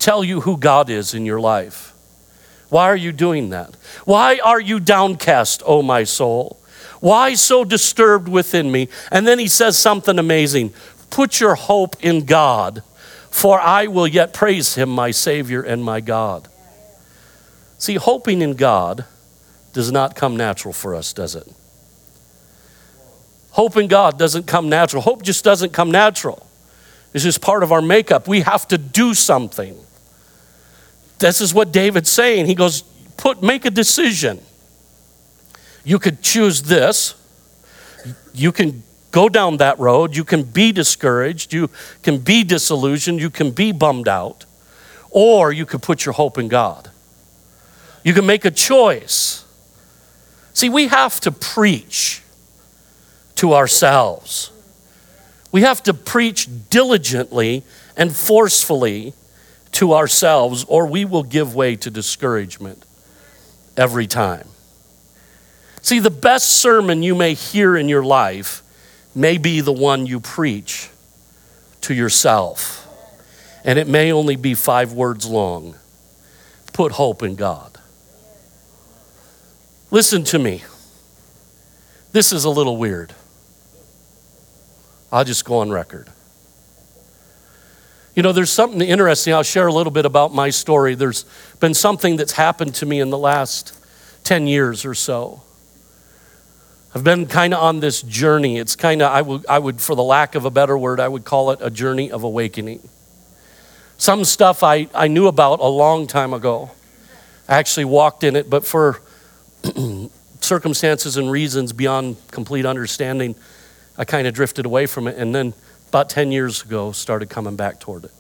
tell 0.01 0.25
you 0.25 0.41
who 0.41 0.57
God 0.57 0.91
is 0.91 1.15
in 1.15 1.25
your 1.25 1.41
life? 1.41 1.95
Why 2.69 2.85
are 2.85 2.97
you 2.97 3.13
doing 3.13 3.51
that? 3.51 3.75
Why 4.05 4.41
are 4.43 4.61
you 4.61 4.81
downcast, 4.81 5.63
O 5.63 5.79
oh 5.79 5.83
my 5.83 6.05
soul? 6.05 6.61
Why 7.01 7.35
so 7.35 7.65
disturbed 7.65 8.29
within 8.29 8.71
me? 8.71 8.89
And 9.11 9.27
then 9.27 9.39
he 9.39 9.49
says 9.49 9.79
something 9.79 10.19
amazing 10.19 10.73
Put 11.11 11.41
your 11.41 11.57
hope 11.57 11.97
in 12.05 12.25
God, 12.25 12.85
for 13.31 13.61
I 13.61 13.89
will 13.89 14.07
yet 14.07 14.33
praise 14.33 14.77
him, 14.77 14.89
my 14.89 15.11
Savior 15.11 15.61
and 15.61 15.85
my 15.85 16.01
God. 16.01 16.49
See, 17.79 17.97
hoping 17.97 18.43
in 18.43 18.55
God 18.55 19.05
does 19.73 19.91
not 19.91 20.15
come 20.15 20.37
natural 20.37 20.73
for 20.73 20.95
us, 20.95 21.13
does 21.13 21.35
it? 21.35 21.53
Hope 23.51 23.77
in 23.77 23.89
God 23.89 24.19
doesn't 24.19 24.47
come 24.47 24.69
natural. 24.69 25.03
Hope 25.03 25.23
just 25.23 25.45
doesn't 25.45 25.73
come 25.73 25.91
natural. 25.91 26.47
It's 27.13 27.25
just 27.25 27.41
part 27.41 27.65
of 27.65 27.73
our 27.73 27.83
makeup. 27.83 28.29
We 28.29 28.43
have 28.43 28.69
to 28.69 28.79
do 28.79 29.15
something. 29.15 29.77
This 31.21 31.41
is 31.41 31.55
what 31.55 31.71
David's 31.71 32.11
saying. 32.11 32.47
He 32.47 32.55
goes, 32.55 32.83
put 33.17 33.43
make 33.43 33.65
a 33.67 33.71
decision. 33.71 34.41
You 35.85 35.99
could 35.99 36.23
choose 36.23 36.63
this. 36.63 37.15
You 38.33 38.53
can 38.53 38.83
go 39.11 39.29
down 39.29 39.59
that 39.59 39.79
road. 39.79 40.17
You 40.17 40.25
can 40.25 40.43
be 40.43 40.73
discouraged. 40.73 41.53
You 41.53 41.69
can 42.03 42.19
be 42.19 42.43
disillusioned. 42.43 43.21
You 43.21 43.31
can 43.31 43.51
be 43.51 43.71
bummed 43.71 44.09
out. 44.09 44.47
Or 45.11 45.53
you 45.53 45.67
could 45.67 45.83
put 45.83 46.07
your 46.07 46.15
hope 46.15 46.39
in 46.39 46.49
God. 46.49 46.91
You 48.03 48.15
can 48.15 48.25
make 48.25 48.47
a 48.47 48.51
choice. 48.51 49.45
See, 50.55 50.71
we 50.71 50.89
have 50.89 51.21
to 51.21 51.31
preach 51.31 52.23
to 53.37 53.55
ourselves. 53.55 54.51
We 55.53 55.63
have 55.63 55.83
to 55.83 55.93
preach 55.93 56.49
diligently 56.71 57.63
and 57.95 58.17
forcefully 58.17 59.13
to 59.73 59.95
ourselves, 59.95 60.65
or 60.65 60.87
we 60.87 61.05
will 61.05 61.23
give 61.23 61.55
way 61.55 61.77
to 61.77 61.91
discouragement 61.91 62.85
every 63.77 64.07
time. 64.07 64.49
See, 65.83 65.99
the 65.99 66.11
best 66.11 66.51
sermon 66.51 67.03
you 67.03 67.15
may 67.15 67.35
hear 67.35 67.77
in 67.77 67.89
your 67.89 68.05
life 68.05 68.63
may 69.15 69.39
be 69.39 69.61
the 69.61 69.73
one 69.73 70.07
you 70.07 70.21
preach 70.21 70.91
to 71.83 71.95
yourself. 71.95 72.87
And 73.65 73.79
it 73.79 73.89
may 73.89 74.13
only 74.13 74.37
be 74.37 74.55
five 74.55 74.93
words 74.93 75.27
long. 75.27 75.77
Put 76.73 76.93
hope 76.93 77.23
in 77.23 77.35
God. 77.35 77.79
Listen 79.91 80.25
to 80.25 80.39
me. 80.39 80.63
This 82.13 82.33
is 82.33 82.45
a 82.45 82.51
little 82.51 82.77
weird. 82.77 83.15
I'll 85.13 85.25
just 85.25 85.45
go 85.45 85.59
on 85.59 85.71
record. 85.71 86.09
You 88.21 88.23
know, 88.23 88.33
there's 88.33 88.53
something 88.53 88.83
interesting. 88.83 89.33
I'll 89.33 89.43
share 89.43 89.67
a 89.67 89.73
little 89.73 89.91
bit 89.91 90.05
about 90.05 90.35
my 90.35 90.51
story. 90.51 90.95
There's 90.95 91.25
been 91.59 91.73
something 91.73 92.17
that's 92.17 92.33
happened 92.33 92.75
to 92.75 92.85
me 92.85 93.01
in 93.01 93.09
the 93.09 93.17
last 93.17 93.75
10 94.25 94.47
years 94.47 94.85
or 94.85 94.95
so. 94.95 95.41
I've 96.95 97.03
been 97.03 97.25
kind 97.25 97.55
of 97.55 97.63
on 97.63 97.81
this 97.81 98.03
journey. 98.03 98.59
It's 98.59 98.77
kind 98.77 99.01
of, 99.01 99.11
I 99.11 99.23
would, 99.23 99.47
I 99.47 99.59
would, 99.59 99.81
for 99.81 99.97
the 99.97 100.03
lack 100.03 100.35
of 100.35 100.45
a 100.45 100.51
better 100.51 100.77
word, 100.77 101.01
I 101.01 101.09
would 101.09 101.25
call 101.25 101.51
it 101.53 101.61
a 101.63 101.71
journey 101.71 102.11
of 102.11 102.23
awakening. 102.23 102.87
Some 103.97 104.27
stuff 104.27 104.63
I, 104.63 104.89
I 104.95 105.09
knew 105.09 105.27
about 105.27 105.61
a 105.61 105.69
long 105.69 106.07
time 106.07 106.35
ago. 106.35 106.73
I 107.49 107.57
actually 107.57 107.87
walked 107.87 108.23
in 108.23 108.37
it, 108.37 108.51
but 108.51 108.67
for 108.67 109.01
circumstances 110.43 111.17
and 111.17 111.31
reasons 111.31 111.73
beyond 111.73 112.19
complete 112.31 112.67
understanding, 112.67 113.35
I 113.97 114.05
kind 114.05 114.27
of 114.27 114.35
drifted 114.35 114.67
away 114.67 114.85
from 114.85 115.09
it. 115.09 115.17
And 115.17 115.35
then 115.35 115.55
about 115.91 116.09
10 116.09 116.31
years 116.31 116.63
ago, 116.63 116.93
started 116.93 117.29
coming 117.29 117.57
back 117.57 117.81
toward 117.81 118.05
it. 118.05 118.13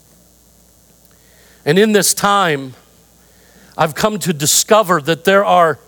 And 1.64 1.78
in 1.78 1.92
this 1.92 2.12
time, 2.12 2.74
I've 3.78 3.94
come 3.94 4.18
to 4.18 4.32
discover 4.32 5.00
that 5.02 5.24
there 5.24 5.44
are 5.44 5.78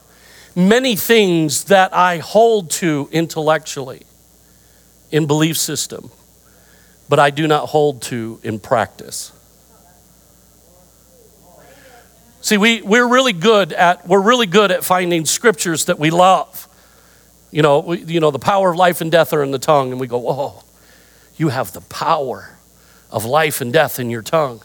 many 0.55 0.95
things 0.95 1.65
that 1.65 1.93
I 1.93 2.19
hold 2.19 2.71
to 2.83 3.09
intellectually 3.11 4.03
in 5.11 5.27
belief 5.27 5.59
system, 5.59 6.13
but 7.09 7.19
I 7.19 7.31
do 7.31 7.49
not 7.49 7.71
hold 7.71 8.01
to 8.03 8.39
in 8.45 8.61
practice. 8.61 9.33
See, 12.43 12.59
we, 12.59 12.81
we're 12.83 13.09
really 13.09 13.33
good 13.33 13.73
at 13.73 14.07
we're 14.07 14.23
really 14.23 14.47
good 14.47 14.71
at 14.71 14.85
finding 14.85 15.25
scriptures 15.25 15.87
that 15.87 15.99
we 15.99 16.11
love. 16.11 16.69
You 17.51 17.63
know, 17.63 17.81
we, 17.81 17.99
you 18.05 18.21
know, 18.21 18.31
the 18.31 18.39
power 18.39 18.71
of 18.71 18.77
life 18.77 19.01
and 19.01 19.11
death 19.11 19.33
are 19.33 19.43
in 19.43 19.51
the 19.51 19.59
tongue, 19.59 19.91
and 19.91 20.01
we 20.01 20.07
go, 20.07 20.19
whoa, 20.19 20.63
you 21.37 21.49
have 21.49 21.73
the 21.73 21.81
power 21.81 22.59
of 23.11 23.25
life 23.25 23.61
and 23.61 23.73
death 23.73 23.99
in 23.99 24.11
your 24.11 24.23
tongue. 24.23 24.63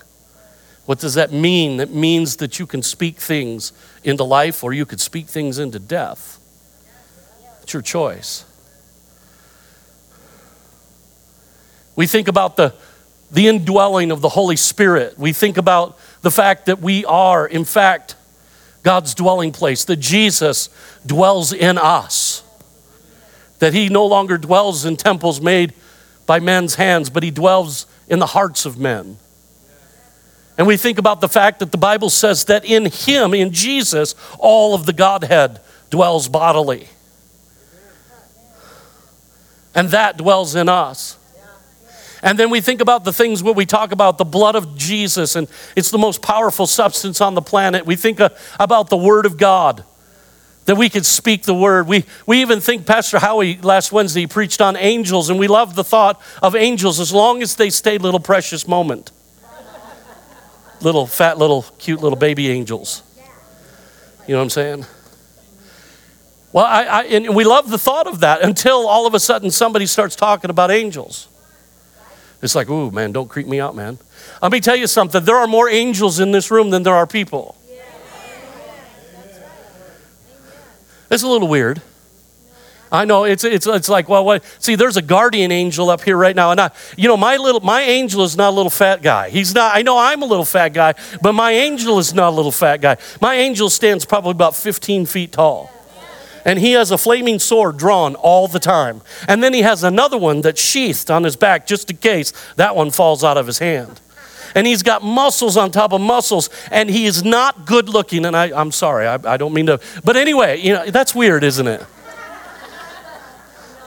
What 0.86 1.00
does 1.00 1.16
that 1.16 1.34
mean? 1.34 1.78
That 1.78 1.92
means 1.92 2.38
that 2.38 2.60
you 2.60 2.66
can 2.66 2.82
speak 2.82 3.20
things 3.20 3.74
into 4.04 4.24
life 4.24 4.64
or 4.64 4.72
you 4.72 4.86
could 4.86 5.02
speak 5.02 5.28
things 5.28 5.60
into 5.60 5.80
death. 5.80 6.40
It's 7.62 7.74
your 7.74 7.82
choice. 7.82 8.46
We 11.98 12.08
think 12.08 12.30
about 12.30 12.56
the, 12.56 12.74
the 13.32 13.48
indwelling 13.48 14.12
of 14.12 14.22
the 14.22 14.30
Holy 14.30 14.56
Spirit. 14.56 15.20
We 15.20 15.34
think 15.34 15.58
about 15.58 15.98
the 16.22 16.32
fact 16.32 16.68
that 16.68 16.80
we 16.80 17.04
are, 17.04 17.46
in 17.46 17.66
fact, 17.66 18.16
God's 18.84 19.14
dwelling 19.14 19.52
place, 19.52 19.84
that 19.86 19.98
Jesus 19.98 20.70
dwells 21.06 21.52
in 21.52 21.78
us, 21.78 22.44
that 23.60 23.74
He 23.74 23.90
no 23.90 24.06
longer 24.06 24.38
dwells 24.38 24.86
in 24.86 24.96
temples 24.96 25.42
made 25.42 25.74
by 26.28 26.40
men's 26.40 26.76
hands, 26.76 27.10
but 27.10 27.24
He 27.24 27.32
dwells 27.32 27.88
in 28.08 28.20
the 28.20 28.28
hearts 28.28 28.68
of 28.68 28.78
men. 28.78 29.18
And 30.58 30.68
we 30.68 30.78
think 30.78 31.00
about 31.00 31.22
the 31.22 31.30
fact 31.30 31.60
that 31.60 31.72
the 31.72 31.78
Bible 31.78 32.10
says 32.10 32.46
that 32.46 32.66
in 32.66 32.86
Him, 32.86 33.34
in 33.34 33.52
Jesus, 33.52 34.14
all 34.38 34.76
of 34.76 34.86
the 34.86 34.94
Godhead 34.94 35.62
dwells 35.90 36.28
bodily. 36.28 36.90
And 39.74 39.90
that 39.90 40.18
dwells 40.18 40.56
in 40.56 40.68
us. 40.68 41.18
And 42.24 42.40
then 42.40 42.50
we 42.50 42.62
think 42.62 42.82
about 42.82 43.04
the 43.04 43.14
things 43.14 43.44
where 43.44 43.54
we 43.54 43.68
talk 43.68 43.92
about 43.92 44.18
the 44.18 44.26
blood 44.26 44.56
of 44.56 44.76
Jesus, 44.76 45.36
and 45.36 45.48
it's 45.76 45.92
the 45.92 46.00
most 46.00 46.24
powerful 46.24 46.66
substance 46.66 47.22
on 47.22 47.36
the 47.36 47.44
planet. 47.44 47.86
We 47.86 47.96
think 47.96 48.20
uh, 48.20 48.30
about 48.60 48.90
the 48.90 48.98
Word 48.98 49.28
of 49.28 49.38
God, 49.38 49.84
that 50.68 50.76
we 50.76 50.90
could 50.90 51.06
speak 51.06 51.44
the 51.44 51.54
Word. 51.54 51.88
We, 51.88 52.06
we 52.26 52.42
even 52.42 52.62
think 52.62 52.86
Pastor 52.86 53.20
Howie 53.20 53.58
last 53.58 53.92
Wednesday 53.92 54.28
preached 54.28 54.62
on 54.62 54.78
angels, 54.78 55.30
and 55.30 55.40
we 55.40 55.48
love 55.48 55.76
the 55.76 55.84
thought 55.84 56.22
of 56.42 56.56
angels 56.56 57.00
as 57.00 57.12
long 57.12 57.42
as 57.42 57.56
they 57.56 57.70
stay 57.70 57.98
little 57.98 58.20
precious 58.20 58.68
moment 58.68 59.12
little 60.82 61.08
fat, 61.08 61.38
little 61.38 61.64
cute 61.80 62.02
little 62.02 62.18
baby 62.18 62.50
angels. 62.50 63.04
You 64.28 64.34
know 64.34 64.40
what 64.40 64.44
I'm 64.44 64.50
saying? 64.50 64.86
Well, 66.52 66.66
I, 66.66 66.84
I, 66.84 67.04
and 67.04 67.36
we 67.36 67.44
love 67.44 67.70
the 67.70 67.78
thought 67.78 68.08
of 68.08 68.22
that 68.22 68.42
until 68.42 68.88
all 68.88 69.06
of 69.06 69.14
a 69.14 69.20
sudden 69.20 69.52
somebody 69.52 69.86
starts 69.86 70.16
talking 70.16 70.50
about 70.50 70.72
angels. 70.72 71.28
It's 72.42 72.56
like, 72.56 72.70
ooh, 72.70 72.92
man, 72.92 73.12
don't 73.12 73.28
creep 73.28 73.48
me 73.48 73.60
out, 73.60 73.76
man. 73.76 73.98
Let 74.42 74.52
me 74.52 74.60
tell 74.60 74.76
you 74.76 74.88
something. 74.88 75.24
There 75.24 75.38
are 75.38 75.48
more 75.48 75.70
angels 75.70 76.20
in 76.20 76.32
this 76.32 76.52
room 76.52 76.70
than 76.70 76.84
there 76.84 76.96
are 76.96 77.08
people. 77.08 77.56
It's 81.10 81.24
a 81.24 81.28
little 81.28 81.48
weird. 81.48 81.82
I 82.92 83.06
know 83.06 83.26
it's, 83.26 83.44
it's, 83.44 83.68
it's 83.68 83.90
like, 83.90 84.08
well, 84.08 84.24
what? 84.24 84.44
See, 84.60 84.76
there's 84.76 84.98
a 84.98 85.02
guardian 85.02 85.52
angel 85.52 85.90
up 85.90 86.02
here 86.02 86.16
right 86.16 86.36
now. 86.36 86.52
And 86.52 86.62
I, 86.62 86.72
you 86.96 87.08
know, 87.08 87.18
my 87.18 87.36
little, 87.38 87.62
my 87.62 87.82
angel 87.82 88.24
is 88.24 88.38
not 88.38 88.50
a 88.50 88.56
little 88.56 88.70
fat 88.70 89.02
guy. 89.02 89.30
He's 89.30 89.54
not, 89.54 89.76
I 89.76 89.82
know 89.82 89.98
I'm 89.98 90.22
a 90.22 90.26
little 90.26 90.46
fat 90.46 90.70
guy, 90.70 90.94
but 91.22 91.34
my 91.34 91.52
angel 91.52 92.00
is 92.00 92.14
not 92.14 92.30
a 92.30 92.36
little 92.36 92.52
fat 92.52 92.78
guy. 92.78 92.98
My 93.22 93.36
angel 93.36 93.70
stands 93.70 94.06
probably 94.06 94.32
about 94.32 94.56
15 94.56 95.06
feet 95.06 95.34
tall. 95.34 95.72
And 96.46 96.60
he 96.60 96.72
has 96.74 96.92
a 96.92 96.98
flaming 96.98 97.40
sword 97.40 97.76
drawn 97.78 98.16
all 98.16 98.48
the 98.48 98.60
time. 98.60 99.02
And 99.28 99.44
then 99.44 99.54
he 99.54 99.64
has 99.64 99.84
another 99.84 100.18
one 100.18 100.40
that's 100.40 100.62
sheathed 100.62 101.12
on 101.12 101.26
his 101.26 101.36
back 101.36 101.68
just 101.68 101.92
in 101.92 101.98
case 101.98 102.32
that 102.56 102.74
one 102.74 102.92
falls 102.92 103.22
out 103.22 103.36
of 103.36 103.48
his 103.48 103.60
hand 103.60 104.00
and 104.56 104.68
he's 104.68 104.84
got 104.84 105.04
muscles 105.04 105.58
on 105.58 105.72
top 105.72 105.94
of 105.94 106.02
muscles, 106.02 106.50
and 106.72 106.90
he 106.90 107.06
is 107.06 107.24
not 107.24 107.66
good 107.66 107.90
looking. 107.90 108.26
And 108.26 108.36
I, 108.36 108.60
am 108.60 108.72
sorry, 108.72 109.08
I, 109.08 109.16
I, 109.34 109.38
don't 109.38 109.54
mean 109.54 109.68
to, 109.68 109.80
but 110.04 110.16
anyway, 110.16 110.60
you 110.60 110.74
know, 110.74 110.90
that's 110.90 111.14
weird, 111.16 111.44
isn't 111.44 111.68
it? 111.68 111.82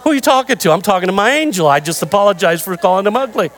Who 0.03 0.11
are 0.11 0.15
you 0.15 0.21
talking 0.21 0.57
to? 0.57 0.73
I'm 0.73 0.83
talking 0.83 1.09
to 1.09 1.13
my 1.13 1.33
angel. 1.33 1.67
I 1.69 1.81
just 1.81 2.03
apologize 2.03 2.63
for 2.63 2.77
calling 2.77 3.07
him 3.07 3.17
ugly. 3.17 3.51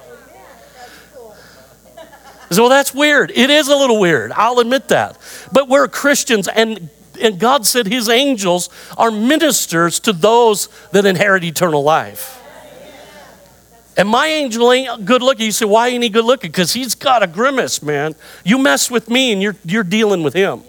So, 2.51 2.65
well, 2.65 2.69
that's 2.69 2.93
weird. 2.93 3.31
It 3.35 3.49
is 3.49 3.69
a 3.69 3.77
little 3.77 3.99
weird. 3.99 4.33
I'll 4.33 4.59
admit 4.59 4.88
that. 4.88 5.17
But 5.53 5.69
we're 5.69 5.88
Christians, 5.88 6.49
and, 6.49 6.91
and 7.19 7.38
God 7.38 7.65
said 7.65 7.87
his 7.87 8.11
angels 8.11 8.69
are 8.99 9.11
ministers 9.11 10.01
to 10.01 10.12
those 10.12 10.69
that 10.91 11.07
inherit 11.07 11.45
eternal 11.45 11.83
life. 11.83 12.42
And 13.97 14.09
my 14.09 14.27
angel 14.27 14.73
ain't 14.73 15.05
good 15.05 15.23
looking. 15.23 15.47
You 15.47 15.53
say, 15.53 15.67
why 15.67 15.89
ain't 15.89 16.03
he 16.03 16.09
good 16.09 16.25
looking? 16.25 16.51
Because 16.51 16.73
he's 16.73 16.95
got 16.95 17.23
a 17.23 17.27
grimace, 17.27 17.83
man. 17.83 18.15
You 18.45 18.59
mess 18.59 18.91
with 18.91 19.11
me 19.11 19.33
and 19.33 19.43
you're, 19.43 19.57
you're 19.65 19.85
dealing 19.85 20.23
with 20.23 20.35
him. 20.35 20.63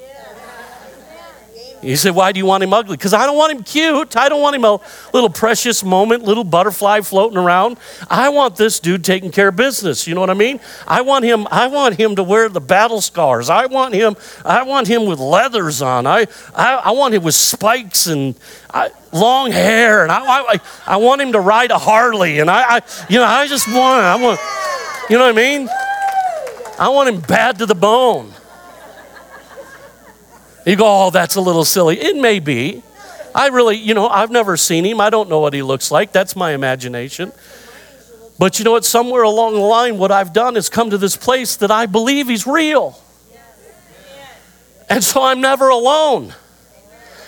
You 1.83 1.97
say, 1.97 2.11
why 2.11 2.31
do 2.31 2.39
you 2.39 2.45
want 2.45 2.63
him 2.63 2.73
ugly? 2.73 2.95
Because 2.95 3.13
I 3.13 3.25
don't 3.25 3.37
want 3.37 3.51
him 3.51 3.63
cute. 3.63 4.15
I 4.15 4.29
don't 4.29 4.41
want 4.41 4.55
him 4.55 4.63
a 4.63 4.79
little 5.13 5.29
precious 5.29 5.83
moment, 5.83 6.23
little 6.23 6.43
butterfly 6.43 7.01
floating 7.01 7.37
around. 7.37 7.77
I 8.09 8.29
want 8.29 8.55
this 8.55 8.79
dude 8.79 9.03
taking 9.03 9.31
care 9.31 9.49
of 9.49 9.55
business. 9.55 10.07
You 10.07 10.15
know 10.15 10.21
what 10.21 10.29
I 10.29 10.35
mean? 10.35 10.59
I 10.87 11.01
want 11.01 11.25
him, 11.25 11.47
I 11.51 11.67
want 11.67 11.95
him 11.95 12.15
to 12.15 12.23
wear 12.23 12.47
the 12.47 12.61
battle 12.61 13.01
scars. 13.01 13.49
I 13.49 13.65
want 13.65 13.93
him, 13.93 14.15
I 14.45 14.63
want 14.63 14.87
him 14.87 15.05
with 15.05 15.19
leathers 15.19 15.81
on. 15.81 16.07
I, 16.07 16.27
I, 16.55 16.75
I 16.75 16.91
want 16.91 17.13
him 17.13 17.23
with 17.23 17.35
spikes 17.35 18.07
and 18.07 18.35
I, 18.73 18.91
long 19.11 19.51
hair. 19.51 20.03
And 20.03 20.11
I, 20.11 20.23
I, 20.23 20.59
I 20.87 20.97
want 20.97 21.21
him 21.21 21.33
to 21.33 21.39
ride 21.39 21.71
a 21.71 21.77
Harley. 21.77 22.39
And 22.39 22.49
I, 22.49 22.77
I, 22.77 22.81
you 23.09 23.19
know, 23.19 23.25
I 23.25 23.47
just 23.47 23.67
want, 23.67 24.03
I 24.03 24.15
want, 24.15 24.39
you 25.09 25.17
know 25.17 25.25
what 25.25 25.33
I 25.33 25.35
mean? 25.35 25.69
I 26.79 26.89
want 26.89 27.09
him 27.09 27.19
bad 27.21 27.59
to 27.59 27.65
the 27.65 27.75
bone. 27.75 28.33
You 30.65 30.77
go, 30.77 31.07
oh, 31.07 31.09
that's 31.09 31.35
a 31.35 31.41
little 31.41 31.65
silly. 31.65 31.99
It 31.99 32.15
may 32.15 32.39
be. 32.39 32.83
I 33.35 33.47
really, 33.47 33.77
you 33.77 33.93
know, 33.93 34.07
I've 34.07 34.31
never 34.31 34.55
seen 34.55 34.85
him. 34.85 35.01
I 35.01 35.09
don't 35.09 35.29
know 35.29 35.39
what 35.39 35.53
he 35.53 35.61
looks 35.61 35.91
like. 35.91 36.11
That's 36.11 36.35
my 36.35 36.51
imagination. 36.51 37.31
But 38.39 38.59
you 38.59 38.65
know 38.65 38.71
what? 38.71 38.85
Somewhere 38.85 39.23
along 39.23 39.55
the 39.55 39.59
line, 39.59 39.97
what 39.97 40.11
I've 40.11 40.31
done 40.31 40.55
is 40.55 40.69
come 40.69 40.89
to 40.91 40.97
this 40.97 41.17
place 41.17 41.57
that 41.57 41.71
I 41.71 41.85
believe 41.85 42.27
he's 42.27 42.47
real. 42.47 42.99
And 44.89 45.03
so 45.03 45.23
I'm 45.23 45.41
never 45.41 45.69
alone. 45.69 46.33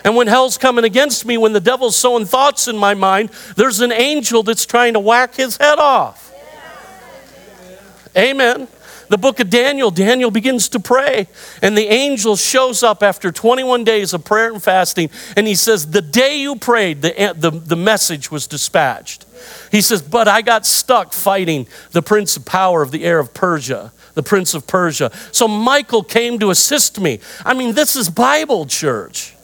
And 0.03 0.15
when 0.15 0.27
hell's 0.27 0.57
coming 0.57 0.85
against 0.85 1.25
me, 1.25 1.37
when 1.37 1.53
the 1.53 1.59
devil's 1.59 1.95
sowing 1.95 2.25
thoughts 2.25 2.67
in 2.67 2.77
my 2.77 2.93
mind, 2.93 3.31
there's 3.55 3.81
an 3.81 3.91
angel 3.91 4.43
that's 4.43 4.65
trying 4.65 4.93
to 4.93 4.99
whack 4.99 5.35
his 5.35 5.57
head 5.57 5.79
off. 5.79 6.31
Amen 8.15 8.67
the 9.09 9.17
book 9.17 9.39
of 9.39 9.49
Daniel, 9.49 9.91
Daniel 9.91 10.31
begins 10.31 10.69
to 10.69 10.79
pray, 10.79 11.27
and 11.61 11.77
the 11.77 11.87
angel 11.87 12.35
shows 12.35 12.83
up 12.83 13.03
after 13.03 13.31
21 13.31 13.83
days 13.83 14.13
of 14.13 14.25
prayer 14.25 14.51
and 14.51 14.61
fasting, 14.61 15.09
and 15.35 15.47
he 15.47 15.55
says, 15.55 15.91
The 15.91 16.01
day 16.01 16.37
you 16.37 16.55
prayed, 16.55 17.01
the, 17.01 17.33
the, 17.37 17.51
the 17.51 17.75
message 17.75 18.31
was 18.31 18.47
dispatched. 18.47 19.25
He 19.71 19.81
says, 19.81 20.01
But 20.01 20.27
I 20.27 20.41
got 20.41 20.65
stuck 20.65 21.13
fighting 21.13 21.67
the 21.91 22.01
prince 22.01 22.37
of 22.37 22.45
power 22.45 22.81
of 22.81 22.91
the 22.91 23.03
air 23.03 23.19
of 23.19 23.33
Persia, 23.33 23.91
the 24.13 24.23
prince 24.23 24.53
of 24.53 24.67
Persia. 24.67 25.11
So 25.31 25.47
Michael 25.47 26.03
came 26.03 26.39
to 26.39 26.49
assist 26.49 26.99
me. 26.99 27.19
I 27.43 27.53
mean, 27.53 27.75
this 27.75 27.95
is 27.95 28.09
Bible 28.09 28.65
church. 28.65 29.34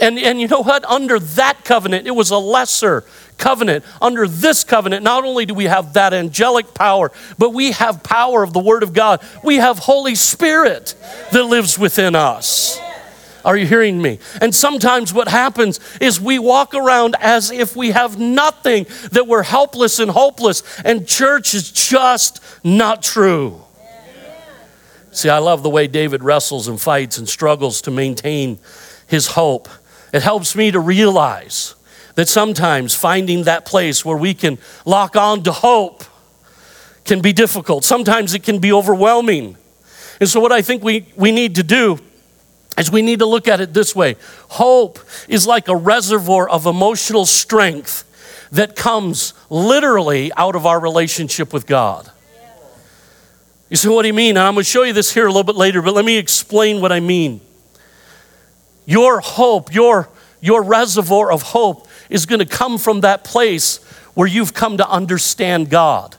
And, 0.00 0.18
and 0.18 0.40
you 0.40 0.48
know 0.48 0.62
what? 0.62 0.84
Under 0.84 1.18
that 1.18 1.64
covenant, 1.64 2.06
it 2.06 2.12
was 2.12 2.30
a 2.30 2.38
lesser 2.38 3.04
covenant. 3.36 3.84
Under 4.00 4.28
this 4.28 4.64
covenant, 4.64 5.02
not 5.02 5.24
only 5.24 5.46
do 5.46 5.54
we 5.54 5.64
have 5.64 5.94
that 5.94 6.12
angelic 6.14 6.74
power, 6.74 7.10
but 7.36 7.50
we 7.50 7.72
have 7.72 8.02
power 8.02 8.42
of 8.42 8.52
the 8.52 8.60
Word 8.60 8.82
of 8.82 8.92
God. 8.92 9.20
We 9.42 9.56
have 9.56 9.78
Holy 9.78 10.14
Spirit 10.14 10.94
that 11.32 11.44
lives 11.44 11.78
within 11.78 12.14
us. 12.14 12.78
Are 13.44 13.56
you 13.56 13.66
hearing 13.66 14.02
me? 14.02 14.18
And 14.40 14.54
sometimes 14.54 15.14
what 15.14 15.28
happens 15.28 15.80
is 16.00 16.20
we 16.20 16.38
walk 16.38 16.74
around 16.74 17.16
as 17.20 17.50
if 17.50 17.74
we 17.74 17.92
have 17.92 18.18
nothing, 18.18 18.86
that 19.12 19.26
we're 19.26 19.44
helpless 19.44 19.98
and 20.00 20.10
hopeless, 20.10 20.62
and 20.84 21.06
church 21.06 21.54
is 21.54 21.70
just 21.70 22.42
not 22.64 23.02
true. 23.02 23.62
See, 25.12 25.30
I 25.30 25.38
love 25.38 25.62
the 25.62 25.70
way 25.70 25.86
David 25.86 26.22
wrestles 26.22 26.68
and 26.68 26.80
fights 26.80 27.16
and 27.18 27.28
struggles 27.28 27.80
to 27.82 27.90
maintain 27.90 28.58
his 29.06 29.28
hope. 29.28 29.68
It 30.12 30.22
helps 30.22 30.56
me 30.56 30.70
to 30.70 30.80
realize 30.80 31.74
that 32.14 32.28
sometimes 32.28 32.94
finding 32.94 33.44
that 33.44 33.64
place 33.64 34.04
where 34.04 34.16
we 34.16 34.34
can 34.34 34.58
lock 34.84 35.16
on 35.16 35.42
to 35.44 35.52
hope 35.52 36.04
can 37.04 37.20
be 37.20 37.32
difficult. 37.32 37.84
Sometimes 37.84 38.34
it 38.34 38.42
can 38.42 38.58
be 38.58 38.72
overwhelming. 38.72 39.56
And 40.20 40.28
so, 40.28 40.40
what 40.40 40.52
I 40.52 40.62
think 40.62 40.82
we, 40.82 41.06
we 41.16 41.30
need 41.30 41.54
to 41.56 41.62
do 41.62 41.98
is 42.76 42.90
we 42.90 43.02
need 43.02 43.20
to 43.20 43.26
look 43.26 43.48
at 43.48 43.60
it 43.60 43.74
this 43.74 43.94
way 43.94 44.16
hope 44.48 44.98
is 45.28 45.46
like 45.46 45.68
a 45.68 45.76
reservoir 45.76 46.48
of 46.48 46.66
emotional 46.66 47.26
strength 47.26 48.04
that 48.52 48.76
comes 48.76 49.34
literally 49.50 50.32
out 50.36 50.56
of 50.56 50.66
our 50.66 50.80
relationship 50.80 51.52
with 51.52 51.66
God. 51.66 52.10
You 53.68 53.76
say, 53.76 53.90
what 53.90 54.02
do 54.02 54.08
you 54.08 54.14
mean? 54.14 54.30
And 54.30 54.40
I'm 54.40 54.54
going 54.54 54.64
to 54.64 54.70
show 54.70 54.82
you 54.82 54.94
this 54.94 55.12
here 55.12 55.26
a 55.26 55.28
little 55.28 55.44
bit 55.44 55.56
later, 55.56 55.82
but 55.82 55.92
let 55.92 56.04
me 56.04 56.16
explain 56.16 56.80
what 56.80 56.90
I 56.90 57.00
mean. 57.00 57.42
Your 58.88 59.20
hope, 59.20 59.74
your, 59.74 60.08
your 60.40 60.62
reservoir 60.62 61.30
of 61.30 61.42
hope 61.42 61.86
is 62.08 62.24
going 62.24 62.38
to 62.38 62.46
come 62.46 62.78
from 62.78 63.02
that 63.02 63.22
place 63.22 63.84
where 64.14 64.26
you've 64.26 64.54
come 64.54 64.78
to 64.78 64.88
understand 64.88 65.68
God. 65.68 66.16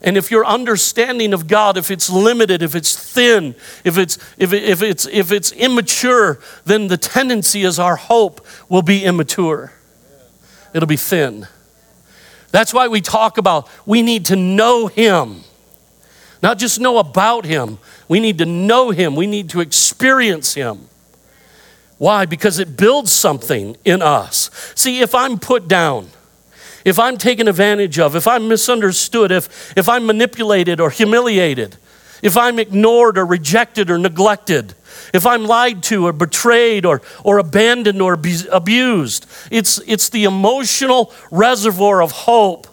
And 0.00 0.16
if 0.16 0.30
your 0.30 0.46
understanding 0.46 1.32
of 1.32 1.48
God, 1.48 1.76
if 1.76 1.90
it's 1.90 2.08
limited, 2.08 2.62
if 2.62 2.76
it's 2.76 2.94
thin, 2.94 3.56
if 3.82 3.98
it's, 3.98 4.16
if, 4.38 4.52
it, 4.52 4.62
if, 4.62 4.80
it's, 4.80 5.06
if 5.06 5.32
it's 5.32 5.50
immature, 5.50 6.38
then 6.64 6.86
the 6.86 6.96
tendency 6.96 7.64
is 7.64 7.80
our 7.80 7.96
hope 7.96 8.46
will 8.68 8.82
be 8.82 9.02
immature. 9.02 9.72
It'll 10.72 10.86
be 10.86 10.96
thin. 10.96 11.48
That's 12.52 12.72
why 12.72 12.86
we 12.86 13.00
talk 13.00 13.38
about 13.38 13.68
we 13.84 14.02
need 14.02 14.26
to 14.26 14.36
know 14.36 14.86
Him. 14.86 15.40
Not 16.44 16.58
just 16.58 16.78
know 16.78 16.98
about 16.98 17.44
Him, 17.44 17.78
we 18.06 18.20
need 18.20 18.38
to 18.38 18.46
know 18.46 18.90
Him, 18.90 19.16
we 19.16 19.26
need 19.26 19.50
to 19.50 19.60
experience 19.60 20.54
Him. 20.54 20.90
Why? 21.98 22.26
Because 22.26 22.58
it 22.58 22.76
builds 22.76 23.12
something 23.12 23.76
in 23.84 24.02
us. 24.02 24.50
See, 24.74 25.00
if 25.00 25.14
I'm 25.14 25.38
put 25.38 25.68
down, 25.68 26.08
if 26.84 26.98
I'm 26.98 27.16
taken 27.16 27.48
advantage 27.48 27.98
of, 27.98 28.14
if 28.14 28.26
I'm 28.26 28.48
misunderstood, 28.48 29.32
if, 29.32 29.76
if 29.76 29.88
I'm 29.88 30.06
manipulated 30.06 30.80
or 30.80 30.90
humiliated, 30.90 31.76
if 32.22 32.36
I'm 32.36 32.58
ignored 32.58 33.16
or 33.18 33.24
rejected 33.24 33.90
or 33.90 33.98
neglected, 33.98 34.74
if 35.12 35.26
I'm 35.26 35.44
lied 35.44 35.82
to 35.84 36.06
or 36.06 36.12
betrayed 36.12 36.84
or, 36.84 37.02
or 37.22 37.38
abandoned 37.38 38.02
or 38.02 38.14
abused, 38.14 39.26
it's, 39.50 39.78
it's 39.86 40.08
the 40.08 40.24
emotional 40.24 41.12
reservoir 41.30 42.02
of 42.02 42.12
hope 42.12 42.66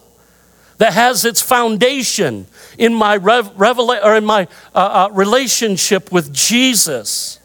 that 0.77 0.93
has 0.93 1.25
its 1.25 1.41
foundation 1.41 2.47
in 2.77 2.93
my, 2.93 3.15
rev, 3.15 3.55
revela- 3.55 4.03
or 4.03 4.15
in 4.15 4.25
my 4.25 4.47
uh, 4.73 5.07
uh, 5.09 5.09
relationship 5.13 6.11
with 6.11 6.33
Jesus. 6.33 7.39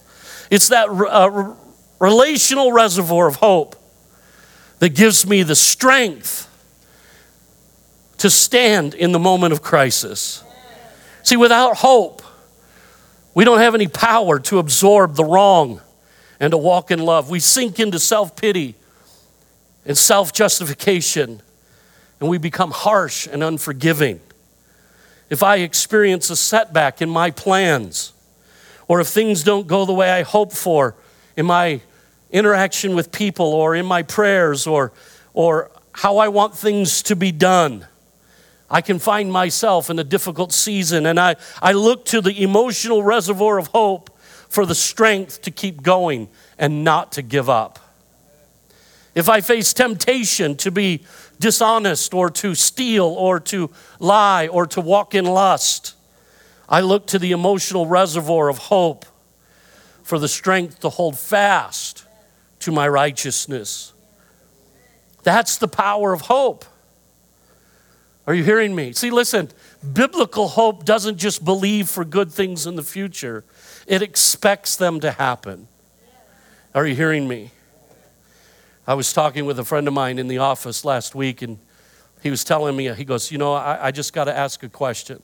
It's 0.50 0.68
that 0.68 0.88
uh, 0.88 1.54
relational 1.98 2.72
reservoir 2.72 3.26
of 3.26 3.36
hope 3.36 3.76
that 4.78 4.90
gives 4.90 5.26
me 5.26 5.42
the 5.42 5.56
strength 5.56 6.48
to 8.18 8.30
stand 8.30 8.94
in 8.94 9.12
the 9.12 9.18
moment 9.18 9.52
of 9.52 9.62
crisis. 9.62 10.42
See, 11.22 11.36
without 11.36 11.76
hope, 11.76 12.22
we 13.34 13.44
don't 13.44 13.58
have 13.58 13.74
any 13.74 13.88
power 13.88 14.38
to 14.40 14.58
absorb 14.58 15.16
the 15.16 15.24
wrong 15.24 15.80
and 16.40 16.50
to 16.50 16.58
walk 16.58 16.90
in 16.90 16.98
love. 16.98 17.30
We 17.30 17.40
sink 17.40 17.78
into 17.78 17.98
self 17.98 18.36
pity 18.36 18.74
and 19.84 19.96
self 19.96 20.32
justification, 20.32 21.42
and 22.20 22.28
we 22.28 22.38
become 22.38 22.70
harsh 22.70 23.26
and 23.26 23.42
unforgiving. 23.42 24.20
If 25.28 25.42
I 25.42 25.56
experience 25.56 26.30
a 26.30 26.36
setback 26.36 27.02
in 27.02 27.10
my 27.10 27.30
plans, 27.30 28.12
or 28.88 29.00
if 29.00 29.08
things 29.08 29.42
don't 29.42 29.66
go 29.66 29.84
the 29.84 29.92
way 29.92 30.10
I 30.10 30.22
hope 30.22 30.52
for, 30.52 30.94
in 31.36 31.46
my 31.46 31.80
interaction 32.30 32.96
with 32.96 33.12
people 33.12 33.46
or 33.46 33.74
in 33.74 33.86
my 33.86 34.02
prayers 34.02 34.66
or, 34.66 34.92
or 35.34 35.70
how 35.92 36.18
I 36.18 36.28
want 36.28 36.56
things 36.56 37.02
to 37.04 37.16
be 37.16 37.32
done. 37.32 37.86
I 38.68 38.80
can 38.80 38.98
find 38.98 39.30
myself 39.30 39.90
in 39.90 39.98
a 39.98 40.04
difficult 40.04 40.52
season, 40.52 41.06
and 41.06 41.20
I, 41.20 41.36
I 41.62 41.72
look 41.72 42.04
to 42.06 42.20
the 42.20 42.42
emotional 42.42 43.02
reservoir 43.02 43.58
of 43.58 43.68
hope 43.68 44.18
for 44.48 44.66
the 44.66 44.74
strength 44.74 45.42
to 45.42 45.50
keep 45.50 45.82
going 45.82 46.28
and 46.58 46.82
not 46.82 47.12
to 47.12 47.22
give 47.22 47.48
up. 47.48 47.78
If 49.14 49.28
I 49.28 49.40
face 49.40 49.72
temptation 49.72 50.56
to 50.56 50.70
be 50.70 51.04
dishonest 51.38 52.12
or 52.12 52.28
to 52.30 52.54
steal 52.54 53.04
or 53.04 53.40
to 53.40 53.70
lie 53.98 54.48
or 54.48 54.66
to 54.66 54.80
walk 54.80 55.14
in 55.14 55.24
lust, 55.24 55.94
I 56.68 56.80
look 56.80 57.06
to 57.08 57.18
the 57.18 57.32
emotional 57.32 57.86
reservoir 57.86 58.48
of 58.48 58.58
hope 58.58 59.06
for 60.06 60.20
the 60.20 60.28
strength 60.28 60.78
to 60.78 60.88
hold 60.88 61.18
fast 61.18 62.06
to 62.60 62.70
my 62.70 62.86
righteousness. 62.86 63.92
That's 65.24 65.56
the 65.56 65.66
power 65.66 66.12
of 66.12 66.20
hope. 66.20 66.64
Are 68.24 68.32
you 68.32 68.44
hearing 68.44 68.72
me? 68.72 68.92
See, 68.92 69.10
listen, 69.10 69.50
biblical 69.92 70.46
hope 70.46 70.84
doesn't 70.84 71.16
just 71.16 71.44
believe 71.44 71.88
for 71.88 72.04
good 72.04 72.30
things 72.30 72.68
in 72.68 72.76
the 72.76 72.84
future, 72.84 73.44
it 73.88 74.00
expects 74.00 74.76
them 74.76 75.00
to 75.00 75.10
happen. 75.10 75.66
Are 76.72 76.86
you 76.86 76.94
hearing 76.94 77.26
me? 77.26 77.50
I 78.86 78.94
was 78.94 79.12
talking 79.12 79.44
with 79.44 79.58
a 79.58 79.64
friend 79.64 79.88
of 79.88 79.94
mine 79.94 80.20
in 80.20 80.28
the 80.28 80.38
office 80.38 80.84
last 80.84 81.16
week, 81.16 81.42
and 81.42 81.58
he 82.22 82.30
was 82.30 82.44
telling 82.44 82.76
me, 82.76 82.94
he 82.94 83.04
goes, 83.04 83.32
You 83.32 83.38
know, 83.38 83.54
I, 83.54 83.88
I 83.88 83.90
just 83.90 84.12
got 84.12 84.24
to 84.24 84.36
ask 84.36 84.62
a 84.62 84.68
question. 84.68 85.20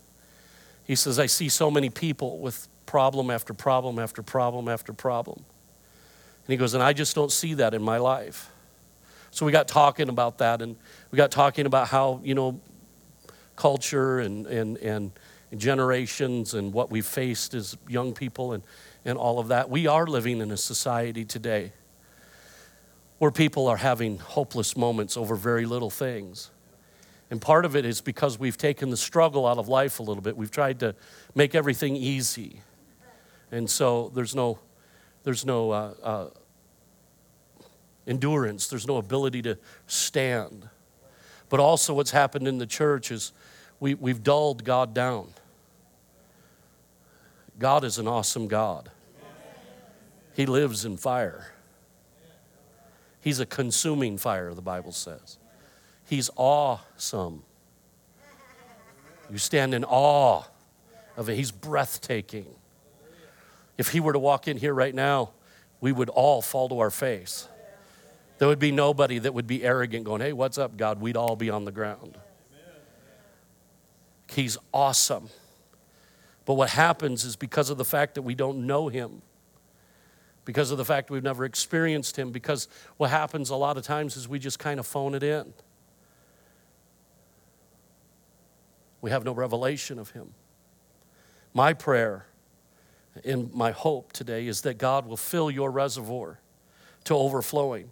He 0.83 0.97
says, 0.97 1.21
I 1.21 1.27
see 1.27 1.49
so 1.49 1.71
many 1.71 1.89
people 1.89 2.41
with 2.41 2.67
problem 2.93 3.31
after 3.31 3.55
problem 3.55 3.99
after 3.99 4.23
problem 4.23 4.69
after 4.69 4.93
problem. 4.93 5.39
And 5.39 6.53
he 6.53 6.59
goes, 6.59 6.75
and 6.75 6.83
I 6.83 6.93
just 6.93 7.15
don't 7.15 7.33
see 7.33 7.55
that 7.55 7.73
in 7.73 7.83
my 7.83 7.97
life. 7.97 8.51
So 9.31 9.47
we 9.47 9.53
got 9.53 9.67
talking 9.67 10.11
about 10.11 10.37
that, 10.39 10.61
and 10.61 10.77
we 11.11 11.17
got 11.17 11.31
talking 11.31 11.65
about 11.65 11.89
how, 11.89 12.21
you 12.23 12.35
know, 12.35 12.61
culture 13.57 14.19
and, 14.19 14.47
and, 14.47 14.77
and 14.77 15.11
generations 15.57 16.53
and 16.53 16.71
what 16.75 16.91
we've 16.91 17.07
faced 17.07 17.55
as 17.55 17.79
young 17.89 18.13
people 18.13 18.53
and, 18.53 18.63
and 19.07 19.17
all 19.17 19.39
of 19.39 19.49
that. 19.49 19.71
We 19.71 19.87
are 19.87 20.07
living 20.07 20.43
in 20.43 20.51
a 20.51 20.59
society 20.59 21.25
today 21.25 21.73
where 23.17 23.31
people 23.31 23.69
are 23.69 23.79
having 23.79 24.19
hopeless 24.19 24.77
moments 24.77 25.17
over 25.17 25.35
very 25.35 25.65
little 25.65 25.89
things. 25.89 26.51
And 27.31 27.41
part 27.41 27.65
of 27.65 27.75
it 27.75 27.87
is 27.87 28.03
because 28.03 28.39
we've 28.39 28.59
taken 28.59 28.91
the 28.91 28.99
struggle 28.99 29.47
out 29.47 29.57
of 29.57 29.67
life 29.67 29.99
a 29.99 30.03
little 30.03 30.23
bit. 30.23 30.37
We've 30.37 30.51
tried 30.51 30.81
to 30.81 30.95
make 31.35 31.55
everything 31.55 31.97
easy. 31.97 32.61
And 33.53 33.69
so 33.69 34.11
there's 34.15 34.35
no, 34.35 34.59
there's 35.23 35.45
no 35.45 35.71
uh, 35.71 35.95
uh, 36.03 36.27
endurance, 38.07 38.67
there's 38.67 38.89
no 38.89 38.97
ability 38.97 39.43
to 39.43 39.59
stand. 39.87 40.69
But 41.51 41.61
also, 41.61 41.93
what's 41.93 42.13
happened 42.13 42.49
in 42.49 42.57
the 42.57 42.67
church 42.67 43.11
is 43.11 43.33
we, 43.79 43.95
we've 43.95 44.23
dulled 44.23 44.65
God 44.65 44.95
down. 44.95 45.29
God 47.59 47.85
is 47.85 47.99
an 47.99 48.09
awesome 48.09 48.49
God. 48.49 48.91
He 50.35 50.47
lives 50.47 50.87
in 50.87 50.97
fire. 50.97 51.53
He's 53.21 53.39
a 53.39 53.47
consuming 53.47 54.17
fire, 54.17 54.55
the 54.55 54.63
Bible 54.63 54.93
says. 54.93 55.37
He's 56.09 56.31
awesome. 56.37 57.43
You 59.31 59.37
stand 59.39 59.75
in 59.75 59.85
awe 59.85 60.45
of 61.17 61.29
it. 61.29 61.37
He's 61.37 61.53
breathtaking. 61.53 62.47
If 63.83 63.89
he 63.89 63.99
were 63.99 64.13
to 64.13 64.19
walk 64.21 64.47
in 64.47 64.59
here 64.59 64.73
right 64.73 64.95
now, 64.95 65.33
we 65.81 65.91
would 65.91 66.09
all 66.09 66.41
fall 66.41 66.69
to 66.69 66.79
our 66.79 66.89
face. 66.89 67.49
There 68.39 68.47
would 68.47 68.61
be 68.61 68.71
nobody 68.71 69.19
that 69.19 69.35
would 69.35 69.49
be 69.49 69.65
arrogant 69.65 70.05
going, 70.05 70.21
Hey, 70.21 70.33
what's 70.33 70.57
up, 70.57 70.77
God? 70.77 71.01
We'd 71.01 71.17
all 71.17 71.35
be 71.35 71.51
on 71.51 71.65
the 71.65 71.73
ground. 71.73 72.17
He's 74.31 74.57
awesome. 74.73 75.31
But 76.45 76.55
what 76.55 76.71
happens 76.71 77.25
is 77.25 77.35
because 77.35 77.71
of 77.71 77.77
the 77.77 77.85
fact 77.85 78.15
that 78.15 78.23
we 78.23 78.37
don't 78.37 78.69
know 78.69 78.87
him, 78.87 79.21
because 80.45 80.71
of 80.71 80.79
the 80.79 80.85
fact 80.85 81.11
we've 81.11 81.25
never 81.25 81.45
experienced 81.45 82.17
him, 82.17 82.31
because 82.31 82.69
what 82.99 83.11
happens 83.11 83.51
a 83.51 83.57
lot 83.57 83.77
of 83.77 83.83
times 83.83 84.17
is 84.17 84.29
we 84.29 84.39
just 84.39 84.61
kind 84.61 84.79
of 84.79 84.87
phone 84.87 85.13
it 85.17 85.25
in. 85.25 85.53
We 89.01 89.11
have 89.11 89.25
no 89.25 89.33
revelation 89.33 89.99
of 89.99 90.13
him. 90.13 90.35
My 91.53 91.73
prayer 91.73 92.27
and 93.25 93.53
my 93.53 93.71
hope 93.71 94.13
today 94.13 94.47
is 94.47 94.63
that 94.63 94.79
God 94.79 95.07
will 95.07 95.17
fill 95.17 95.51
your 95.51 95.71
reservoir 95.71 96.41
to 97.05 97.15
overflowing 97.15 97.91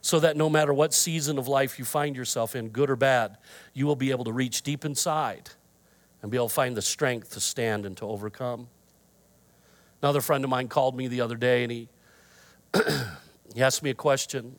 so 0.00 0.18
that 0.20 0.36
no 0.36 0.50
matter 0.50 0.74
what 0.74 0.92
season 0.92 1.38
of 1.38 1.46
life 1.46 1.78
you 1.78 1.84
find 1.84 2.16
yourself 2.16 2.56
in, 2.56 2.68
good 2.68 2.90
or 2.90 2.96
bad, 2.96 3.38
you 3.72 3.86
will 3.86 3.96
be 3.96 4.10
able 4.10 4.24
to 4.24 4.32
reach 4.32 4.62
deep 4.62 4.84
inside 4.84 5.50
and 6.20 6.30
be 6.30 6.36
able 6.36 6.48
to 6.48 6.54
find 6.54 6.76
the 6.76 6.82
strength 6.82 7.30
to 7.32 7.40
stand 7.40 7.86
and 7.86 7.96
to 7.96 8.06
overcome. 8.06 8.68
Another 10.02 10.20
friend 10.20 10.42
of 10.42 10.50
mine 10.50 10.66
called 10.66 10.96
me 10.96 11.06
the 11.06 11.20
other 11.20 11.36
day 11.36 11.62
and 11.62 11.72
he, 11.72 11.88
he 13.54 13.62
asked 13.62 13.82
me 13.82 13.90
a 13.90 13.94
question. 13.94 14.56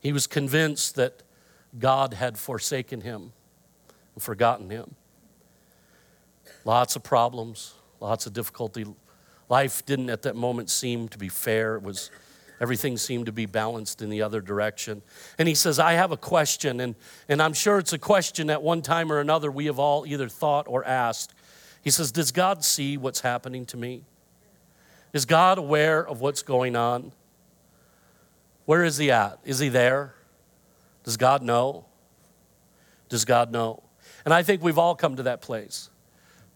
He 0.00 0.12
was 0.12 0.26
convinced 0.26 0.96
that 0.96 1.22
God 1.78 2.14
had 2.14 2.36
forsaken 2.36 3.02
him 3.02 3.32
and 4.14 4.22
forgotten 4.22 4.70
him. 4.70 4.96
Lots 6.64 6.96
of 6.96 7.04
problems, 7.04 7.74
lots 8.00 8.26
of 8.26 8.32
difficulty. 8.32 8.86
Life 9.48 9.84
didn't 9.86 10.10
at 10.10 10.22
that 10.22 10.36
moment 10.36 10.70
seem 10.70 11.08
to 11.08 11.18
be 11.18 11.28
fair. 11.28 11.76
It 11.76 11.82
was 11.82 12.10
everything 12.60 12.96
seemed 12.96 13.26
to 13.26 13.32
be 13.32 13.46
balanced 13.46 14.02
in 14.02 14.10
the 14.10 14.22
other 14.22 14.40
direction. 14.40 15.02
And 15.38 15.48
he 15.48 15.54
says, 15.54 15.78
I 15.78 15.92
have 15.92 16.10
a 16.10 16.16
question, 16.16 16.80
and, 16.80 16.94
and 17.28 17.40
I'm 17.40 17.52
sure 17.52 17.78
it's 17.78 17.92
a 17.92 17.98
question 17.98 18.50
at 18.50 18.62
one 18.62 18.82
time 18.82 19.12
or 19.12 19.20
another 19.20 19.50
we 19.50 19.66
have 19.66 19.78
all 19.78 20.06
either 20.06 20.28
thought 20.28 20.66
or 20.68 20.84
asked. 20.84 21.34
He 21.82 21.90
says, 21.90 22.12
Does 22.12 22.32
God 22.32 22.64
see 22.64 22.96
what's 22.96 23.20
happening 23.20 23.64
to 23.66 23.76
me? 23.76 24.04
Is 25.12 25.24
God 25.24 25.58
aware 25.58 26.06
of 26.06 26.20
what's 26.20 26.42
going 26.42 26.76
on? 26.76 27.12
Where 28.66 28.84
is 28.84 28.98
He 28.98 29.10
at? 29.10 29.38
Is 29.44 29.58
He 29.58 29.68
there? 29.68 30.14
Does 31.04 31.16
God 31.16 31.42
know? 31.42 31.86
Does 33.08 33.24
God 33.24 33.50
know? 33.50 33.82
And 34.24 34.34
I 34.34 34.42
think 34.42 34.62
we've 34.62 34.78
all 34.78 34.94
come 34.94 35.16
to 35.16 35.22
that 35.22 35.40
place. 35.40 35.88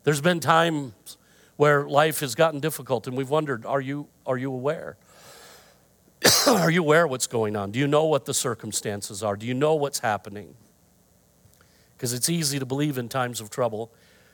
There's 0.05 0.21
been 0.21 0.41
times 0.41 1.17
where 1.63 1.89
life 1.89 2.19
has 2.19 2.35
gotten 2.35 2.59
difficult 2.59 3.07
and 3.07 3.17
we've 3.17 3.31
wondered, 3.31 3.65
are 3.65 3.81
you, 3.81 4.09
are 4.27 4.37
you 4.37 4.53
aware? 4.53 4.97
are 6.49 6.73
you 6.73 6.83
aware 6.83 7.07
what's 7.07 7.29
going 7.29 7.55
on? 7.55 7.71
Do 7.71 7.79
you 7.79 7.87
know 7.87 8.05
what 8.07 8.25
the 8.25 8.35
circumstances 8.35 9.23
are? 9.23 9.37
Do 9.37 9.47
you 9.47 9.55
know 9.55 9.77
what's 9.77 10.01
happening? 10.01 10.57
Because 11.97 12.13
it's 12.13 12.29
easy 12.29 12.59
to 12.59 12.67
believe 12.67 12.99
in 12.99 13.09
times 13.09 13.41
of 13.41 13.49
trouble 13.49 13.93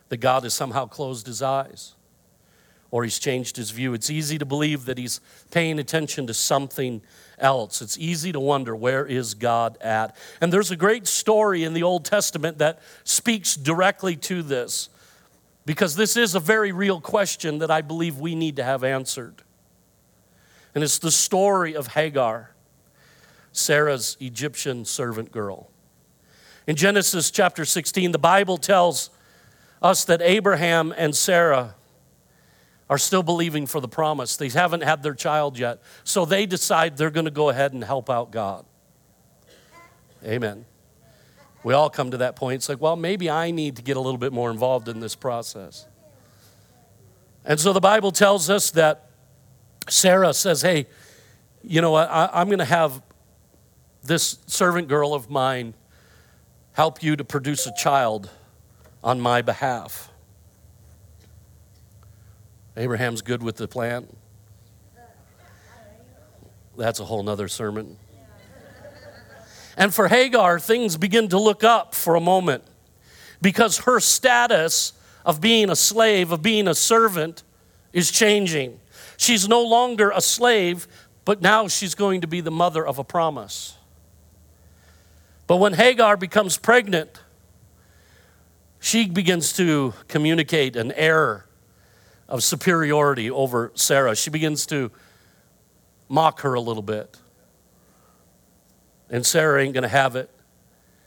that 0.08 0.16
God 0.16 0.44
has 0.44 0.54
somehow 0.54 0.86
closed 0.86 1.26
his 1.26 1.42
eyes 1.42 1.96
or 2.90 3.04
he's 3.04 3.18
changed 3.18 3.58
his 3.58 3.72
view. 3.72 3.92
It's 3.92 4.08
easy 4.08 4.38
to 4.38 4.46
believe 4.46 4.86
that 4.86 4.96
he's 4.96 5.20
paying 5.50 5.78
attention 5.78 6.26
to 6.28 6.32
something 6.32 7.02
else. 7.38 7.82
It's 7.82 7.98
easy 7.98 8.32
to 8.32 8.40
wonder 8.40 8.74
where 8.74 9.04
is 9.04 9.34
God 9.34 9.76
at? 9.82 10.16
And 10.40 10.50
there's 10.50 10.70
a 10.70 10.76
great 10.76 11.06
story 11.06 11.62
in 11.62 11.74
the 11.74 11.82
Old 11.82 12.06
Testament 12.06 12.56
that 12.56 12.80
speaks 13.04 13.54
directly 13.54 14.16
to 14.16 14.42
this 14.42 14.88
because 15.68 15.96
this 15.96 16.16
is 16.16 16.34
a 16.34 16.40
very 16.40 16.72
real 16.72 16.98
question 16.98 17.58
that 17.58 17.70
I 17.70 17.82
believe 17.82 18.16
we 18.16 18.34
need 18.34 18.56
to 18.56 18.64
have 18.64 18.82
answered. 18.82 19.42
And 20.74 20.82
it's 20.82 20.98
the 20.98 21.10
story 21.10 21.76
of 21.76 21.88
Hagar, 21.88 22.54
Sarah's 23.52 24.16
Egyptian 24.18 24.86
servant 24.86 25.30
girl. 25.30 25.70
In 26.66 26.74
Genesis 26.74 27.30
chapter 27.30 27.66
16, 27.66 28.12
the 28.12 28.18
Bible 28.18 28.56
tells 28.56 29.10
us 29.82 30.06
that 30.06 30.22
Abraham 30.22 30.94
and 30.96 31.14
Sarah 31.14 31.74
are 32.88 32.96
still 32.96 33.22
believing 33.22 33.66
for 33.66 33.82
the 33.82 33.88
promise. 33.88 34.38
They 34.38 34.48
haven't 34.48 34.84
had 34.84 35.02
their 35.02 35.14
child 35.14 35.58
yet. 35.58 35.82
So 36.02 36.24
they 36.24 36.46
decide 36.46 36.96
they're 36.96 37.10
going 37.10 37.26
to 37.26 37.30
go 37.30 37.50
ahead 37.50 37.74
and 37.74 37.84
help 37.84 38.08
out 38.08 38.30
God. 38.30 38.64
Amen. 40.24 40.64
We 41.64 41.74
all 41.74 41.90
come 41.90 42.12
to 42.12 42.18
that 42.18 42.36
point. 42.36 42.56
It's 42.56 42.68
like, 42.68 42.80
well, 42.80 42.96
maybe 42.96 43.28
I 43.28 43.50
need 43.50 43.76
to 43.76 43.82
get 43.82 43.96
a 43.96 44.00
little 44.00 44.18
bit 44.18 44.32
more 44.32 44.50
involved 44.50 44.88
in 44.88 45.00
this 45.00 45.14
process. 45.14 45.86
And 47.44 47.58
so 47.58 47.72
the 47.72 47.80
Bible 47.80 48.12
tells 48.12 48.48
us 48.50 48.70
that 48.72 49.10
Sarah 49.88 50.34
says, 50.34 50.62
hey, 50.62 50.86
you 51.62 51.80
know 51.80 51.90
what? 51.90 52.08
I, 52.10 52.28
I'm 52.32 52.46
going 52.46 52.58
to 52.58 52.64
have 52.64 53.02
this 54.02 54.38
servant 54.46 54.88
girl 54.88 55.14
of 55.14 55.30
mine 55.30 55.74
help 56.72 57.02
you 57.02 57.16
to 57.16 57.24
produce 57.24 57.66
a 57.66 57.72
child 57.74 58.30
on 59.02 59.20
my 59.20 59.42
behalf. 59.42 60.10
Abraham's 62.76 63.22
good 63.22 63.42
with 63.42 63.56
the 63.56 63.66
plan. 63.66 64.06
That's 66.76 67.00
a 67.00 67.04
whole 67.04 67.24
nother 67.24 67.48
sermon. 67.48 67.96
And 69.78 69.94
for 69.94 70.08
Hagar, 70.08 70.58
things 70.58 70.96
begin 70.96 71.28
to 71.28 71.38
look 71.38 71.62
up 71.62 71.94
for 71.94 72.16
a 72.16 72.20
moment 72.20 72.64
because 73.40 73.78
her 73.78 74.00
status 74.00 74.92
of 75.24 75.40
being 75.40 75.70
a 75.70 75.76
slave, 75.76 76.32
of 76.32 76.42
being 76.42 76.66
a 76.66 76.74
servant, 76.74 77.44
is 77.92 78.10
changing. 78.10 78.80
She's 79.16 79.48
no 79.48 79.62
longer 79.62 80.10
a 80.10 80.20
slave, 80.20 80.88
but 81.24 81.40
now 81.40 81.68
she's 81.68 81.94
going 81.94 82.22
to 82.22 82.26
be 82.26 82.40
the 82.40 82.50
mother 82.50 82.84
of 82.84 82.98
a 82.98 83.04
promise. 83.04 83.76
But 85.46 85.58
when 85.58 85.74
Hagar 85.74 86.16
becomes 86.16 86.58
pregnant, 86.58 87.20
she 88.80 89.08
begins 89.08 89.52
to 89.54 89.94
communicate 90.08 90.74
an 90.74 90.90
error 90.92 91.46
of 92.28 92.42
superiority 92.42 93.30
over 93.30 93.70
Sarah. 93.76 94.16
She 94.16 94.30
begins 94.30 94.66
to 94.66 94.90
mock 96.08 96.40
her 96.40 96.54
a 96.54 96.60
little 96.60 96.82
bit. 96.82 97.16
And 99.10 99.24
Sarah 99.24 99.62
ain't 99.62 99.74
going 99.74 99.82
to 99.82 99.88
have 99.88 100.16
it. 100.16 100.30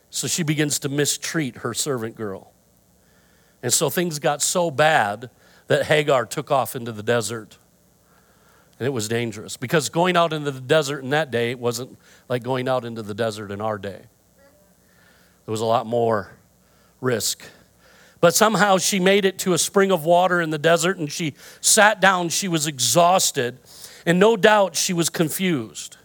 So 0.10 0.28
she 0.28 0.44
begins 0.44 0.80
to 0.80 0.90
mistreat 0.90 1.58
her 1.58 1.74
servant 1.74 2.16
girl. 2.16 2.52
And 3.64 3.72
so 3.72 3.90
things 3.90 4.20
got 4.20 4.42
so 4.42 4.72
bad 4.72 5.30
that 5.68 5.86
Hagar 5.86 6.26
took 6.26 6.52
off 6.52 6.76
into 6.76 6.92
the 6.92 7.04
desert. 7.04 7.58
And 8.80 8.88
it 8.88 8.92
was 8.92 9.08
dangerous 9.08 9.58
because 9.58 9.90
going 9.90 10.18
out 10.18 10.34
into 10.34 10.52
the 10.52 10.60
desert 10.60 11.04
in 11.04 11.12
that 11.12 11.30
day 11.30 11.52
it 11.52 11.60
wasn't 11.60 11.98
like 12.28 12.44
going 12.44 12.68
out 12.68 12.84
into 12.84 13.04
the 13.04 13.14
desert 13.14 13.52
in 13.52 13.62
our 13.62 13.78
day. 13.78 14.02
There 15.46 15.52
was 15.52 15.62
a 15.62 15.66
lot 15.66 15.86
more 15.86 16.32
risk. 17.00 17.44
But 18.20 18.36
somehow 18.36 18.78
she 18.78 19.00
made 19.00 19.24
it 19.24 19.40
to 19.40 19.54
a 19.54 19.58
spring 19.58 19.92
of 19.92 20.04
water 20.04 20.42
in 20.42 20.50
the 20.50 20.58
desert 20.58 20.98
and 20.98 21.12
she 21.12 21.36
sat 21.62 22.02
down. 22.02 22.30
She 22.30 22.48
was 22.48 22.68
exhausted. 22.68 23.60
And 24.06 24.20
no 24.20 24.36
doubt 24.36 24.76
she 24.76 24.94
was 24.94 25.10
confused. 25.10 25.98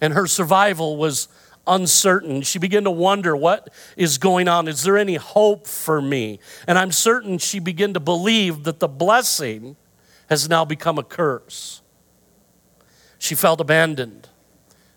And 0.00 0.14
her 0.14 0.26
survival 0.26 0.96
was 0.96 1.28
uncertain. 1.66 2.42
She 2.42 2.58
began 2.58 2.84
to 2.84 2.90
wonder 2.90 3.36
what 3.36 3.68
is 3.96 4.18
going 4.18 4.48
on. 4.48 4.66
Is 4.66 4.82
there 4.82 4.96
any 4.96 5.16
hope 5.16 5.66
for 5.66 6.00
me? 6.00 6.40
And 6.66 6.78
I'm 6.78 6.90
certain 6.90 7.38
she 7.38 7.58
began 7.60 7.92
to 7.94 8.00
believe 8.00 8.64
that 8.64 8.80
the 8.80 8.88
blessing 8.88 9.76
has 10.28 10.48
now 10.48 10.64
become 10.64 10.98
a 10.98 11.02
curse. 11.02 11.82
She 13.18 13.34
felt 13.34 13.60
abandoned 13.60 14.28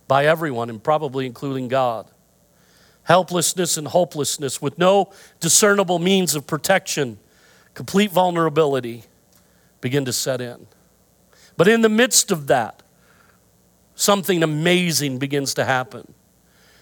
by 0.08 0.26
everyone, 0.26 0.70
and 0.70 0.82
probably 0.84 1.26
including 1.26 1.68
God. 1.68 2.08
helplessness 3.04 3.78
and 3.78 3.88
hopelessness 3.88 4.62
with 4.62 4.78
no 4.78 5.12
discernible 5.40 6.00
means 6.00 6.36
of 6.36 6.48
protection, 6.48 7.20
complete 7.74 8.12
vulnerability 8.12 9.04
begin 9.82 10.06
to 10.06 10.14
set 10.14 10.42
in. 10.42 10.68
But 11.58 11.68
in 11.68 11.82
the 11.82 11.90
midst 11.90 12.32
of 12.32 12.48
that, 12.48 12.83
something 14.04 14.44
amazing 14.44 15.18
begins 15.18 15.54
to 15.56 15.66
happen. 15.66 16.14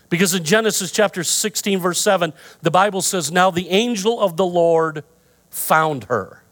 Because 0.10 0.34
in 0.34 0.44
Genesis 0.44 0.92
chapter 0.92 1.24
16, 1.24 1.80
verse 1.80 2.02
7, 2.02 2.34
the 2.62 2.72
Bible 2.72 3.02
says, 3.02 3.32
Now 3.32 3.50
the 3.50 3.70
angel 3.70 4.20
of 4.20 4.36
the 4.36 4.46
Lord 4.46 5.04
found 5.50 6.06
her. 6.06 6.44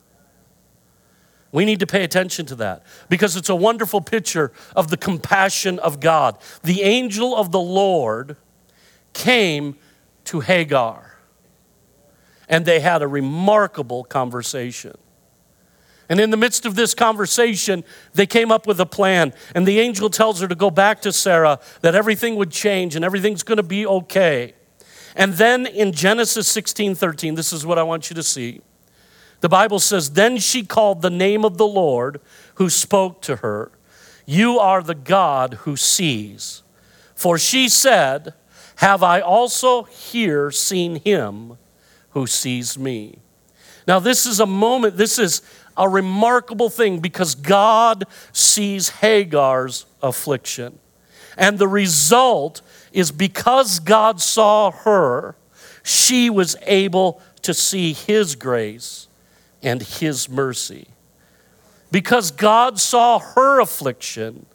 We 1.51 1.65
need 1.65 1.79
to 1.79 1.87
pay 1.87 2.03
attention 2.03 2.45
to 2.47 2.55
that 2.55 2.83
because 3.09 3.35
it's 3.35 3.49
a 3.49 3.55
wonderful 3.55 4.01
picture 4.01 4.51
of 4.75 4.89
the 4.89 4.97
compassion 4.97 5.79
of 5.79 5.99
God. 5.99 6.37
The 6.61 6.83
angel 6.83 7.35
of 7.35 7.51
the 7.51 7.59
Lord 7.59 8.37
came 9.13 9.75
to 10.25 10.41
Hagar 10.41 11.17
and 12.47 12.65
they 12.65 12.79
had 12.79 13.01
a 13.01 13.07
remarkable 13.07 14.03
conversation. 14.03 14.95
And 16.09 16.19
in 16.19 16.31
the 16.31 16.37
midst 16.37 16.65
of 16.65 16.75
this 16.75 16.95
conversation, 16.95 17.83
they 18.13 18.25
came 18.25 18.51
up 18.51 18.65
with 18.65 18.79
a 18.79 18.85
plan. 18.85 19.31
And 19.53 19.67
the 19.67 19.79
angel 19.79 20.09
tells 20.09 20.41
her 20.41 20.47
to 20.47 20.55
go 20.55 20.71
back 20.71 21.01
to 21.03 21.13
Sarah, 21.13 21.59
that 21.81 21.93
everything 21.93 22.35
would 22.35 22.51
change 22.51 22.95
and 22.95 23.05
everything's 23.05 23.43
going 23.43 23.57
to 23.57 23.63
be 23.63 23.85
okay. 23.85 24.55
And 25.15 25.33
then 25.33 25.67
in 25.67 25.91
Genesis 25.91 26.47
16 26.47 26.95
13, 26.95 27.35
this 27.35 27.53
is 27.53 27.65
what 27.65 27.77
I 27.77 27.83
want 27.83 28.09
you 28.09 28.15
to 28.15 28.23
see. 28.23 28.61
The 29.41 29.49
Bible 29.49 29.79
says, 29.79 30.11
Then 30.11 30.37
she 30.37 30.65
called 30.65 31.01
the 31.01 31.09
name 31.09 31.45
of 31.45 31.57
the 31.57 31.67
Lord 31.67 32.19
who 32.55 32.69
spoke 32.69 33.21
to 33.23 33.37
her, 33.37 33.71
You 34.25 34.59
are 34.59 34.81
the 34.81 34.95
God 34.95 35.55
who 35.61 35.75
sees. 35.75 36.63
For 37.13 37.37
she 37.37 37.69
said, 37.69 38.33
Have 38.77 39.03
I 39.03 39.19
also 39.19 39.83
here 39.83 40.51
seen 40.51 41.01
him 41.01 41.57
who 42.11 42.25
sees 42.25 42.77
me? 42.77 43.19
Now, 43.87 43.99
this 43.99 44.25
is 44.25 44.39
a 44.39 44.45
moment, 44.45 44.97
this 44.97 45.17
is 45.17 45.41
a 45.79 45.87
remarkable 45.87 46.69
thing 46.69 46.99
because 46.99 47.33
God 47.33 48.03
sees 48.33 48.89
Hagar's 48.89 49.85
affliction. 50.03 50.77
And 51.37 51.57
the 51.57 51.67
result 51.67 52.61
is 52.91 53.11
because 53.11 53.79
God 53.79 54.19
saw 54.19 54.71
her, 54.71 55.35
she 55.81 56.29
was 56.29 56.57
able 56.63 57.21
to 57.43 57.53
see 57.53 57.93
his 57.93 58.35
grace 58.35 59.07
and 59.63 59.81
his 59.81 60.29
mercy. 60.29 60.89
Because 61.91 62.29
God 62.29 62.79
saw 62.79 63.19
her 63.19 63.61
affliction, 63.61 64.45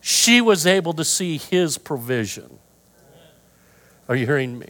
she 0.00 0.40
was 0.40 0.66
able 0.66 0.94
to 0.94 1.04
see 1.04 1.36
his 1.36 1.76
provision. 1.76 2.58
Are 4.08 4.16
you 4.16 4.26
hearing 4.26 4.58
me? 4.58 4.68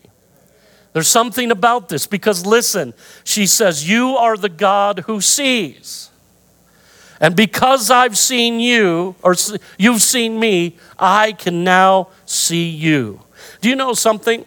There's 0.92 1.08
something 1.08 1.50
about 1.50 1.88
this 1.88 2.06
because 2.06 2.44
listen, 2.44 2.94
she 3.24 3.46
says, 3.46 3.88
You 3.88 4.16
are 4.16 4.36
the 4.36 4.48
God 4.48 5.00
who 5.00 5.20
sees. 5.20 6.10
And 7.20 7.36
because 7.36 7.90
I've 7.90 8.16
seen 8.16 8.60
you, 8.60 9.14
or 9.22 9.36
you've 9.78 10.00
seen 10.00 10.40
me, 10.40 10.78
I 10.98 11.32
can 11.32 11.64
now 11.64 12.08
see 12.24 12.68
you. 12.68 13.20
Do 13.60 13.68
you 13.68 13.76
know 13.76 13.92
something? 13.92 14.46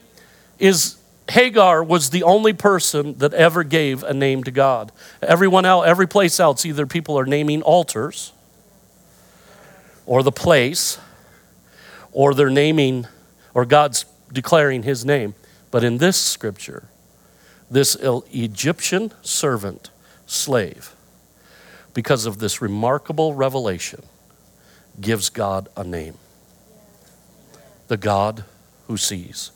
Is 0.58 0.98
Hagar 1.30 1.84
was 1.84 2.10
the 2.10 2.24
only 2.24 2.54
person 2.54 3.18
that 3.20 3.34
ever 3.34 3.64
gave 3.64 4.04
a 4.04 4.14
name 4.14 4.44
to 4.44 4.52
God. 4.52 4.92
Everyone 5.22 5.66
else, 5.66 5.86
every 5.88 6.08
place 6.08 6.40
else, 6.40 6.66
either 6.66 6.86
people 6.86 7.18
are 7.18 7.26
naming 7.26 7.62
altars, 7.62 8.34
or 10.06 10.22
the 10.22 10.32
place, 10.32 10.98
or 12.12 12.34
they're 12.34 12.50
naming, 12.50 13.08
or 13.54 13.66
God's 13.66 14.06
declaring 14.32 14.84
his 14.84 15.06
name. 15.06 15.34
But 15.74 15.84
in 15.84 15.98
this 15.98 16.22
scripture, 16.22 16.84
this 17.72 17.98
Egyptian 18.00 19.12
servant, 19.24 19.90
slave, 20.28 20.94
because 21.96 22.28
of 22.28 22.38
this 22.38 22.62
remarkable 22.62 23.34
revelation, 23.34 24.04
gives 25.02 25.32
God 25.32 25.68
a 25.76 25.84
name 25.84 26.14
the 27.88 27.98
God 27.98 28.44
who 28.86 28.98
sees. 28.98 29.50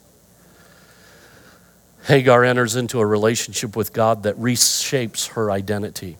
Hagar 2.05 2.43
enters 2.43 2.75
into 2.75 2.99
a 2.99 3.05
relationship 3.05 3.75
with 3.75 3.93
God 3.93 4.23
that 4.23 4.35
reshapes 4.37 5.33
her 5.33 5.51
identity 5.51 6.17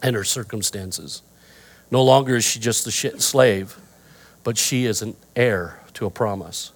and 0.00 0.14
her 0.14 0.22
circumstances. 0.22 1.22
No 1.90 2.04
longer 2.04 2.36
is 2.36 2.44
she 2.44 2.60
just 2.60 2.86
a 2.86 3.20
slave, 3.20 3.76
but 4.44 4.56
she 4.56 4.84
is 4.84 5.02
an 5.02 5.16
heir 5.34 5.80
to 5.94 6.06
a 6.06 6.10
promise. 6.10 6.70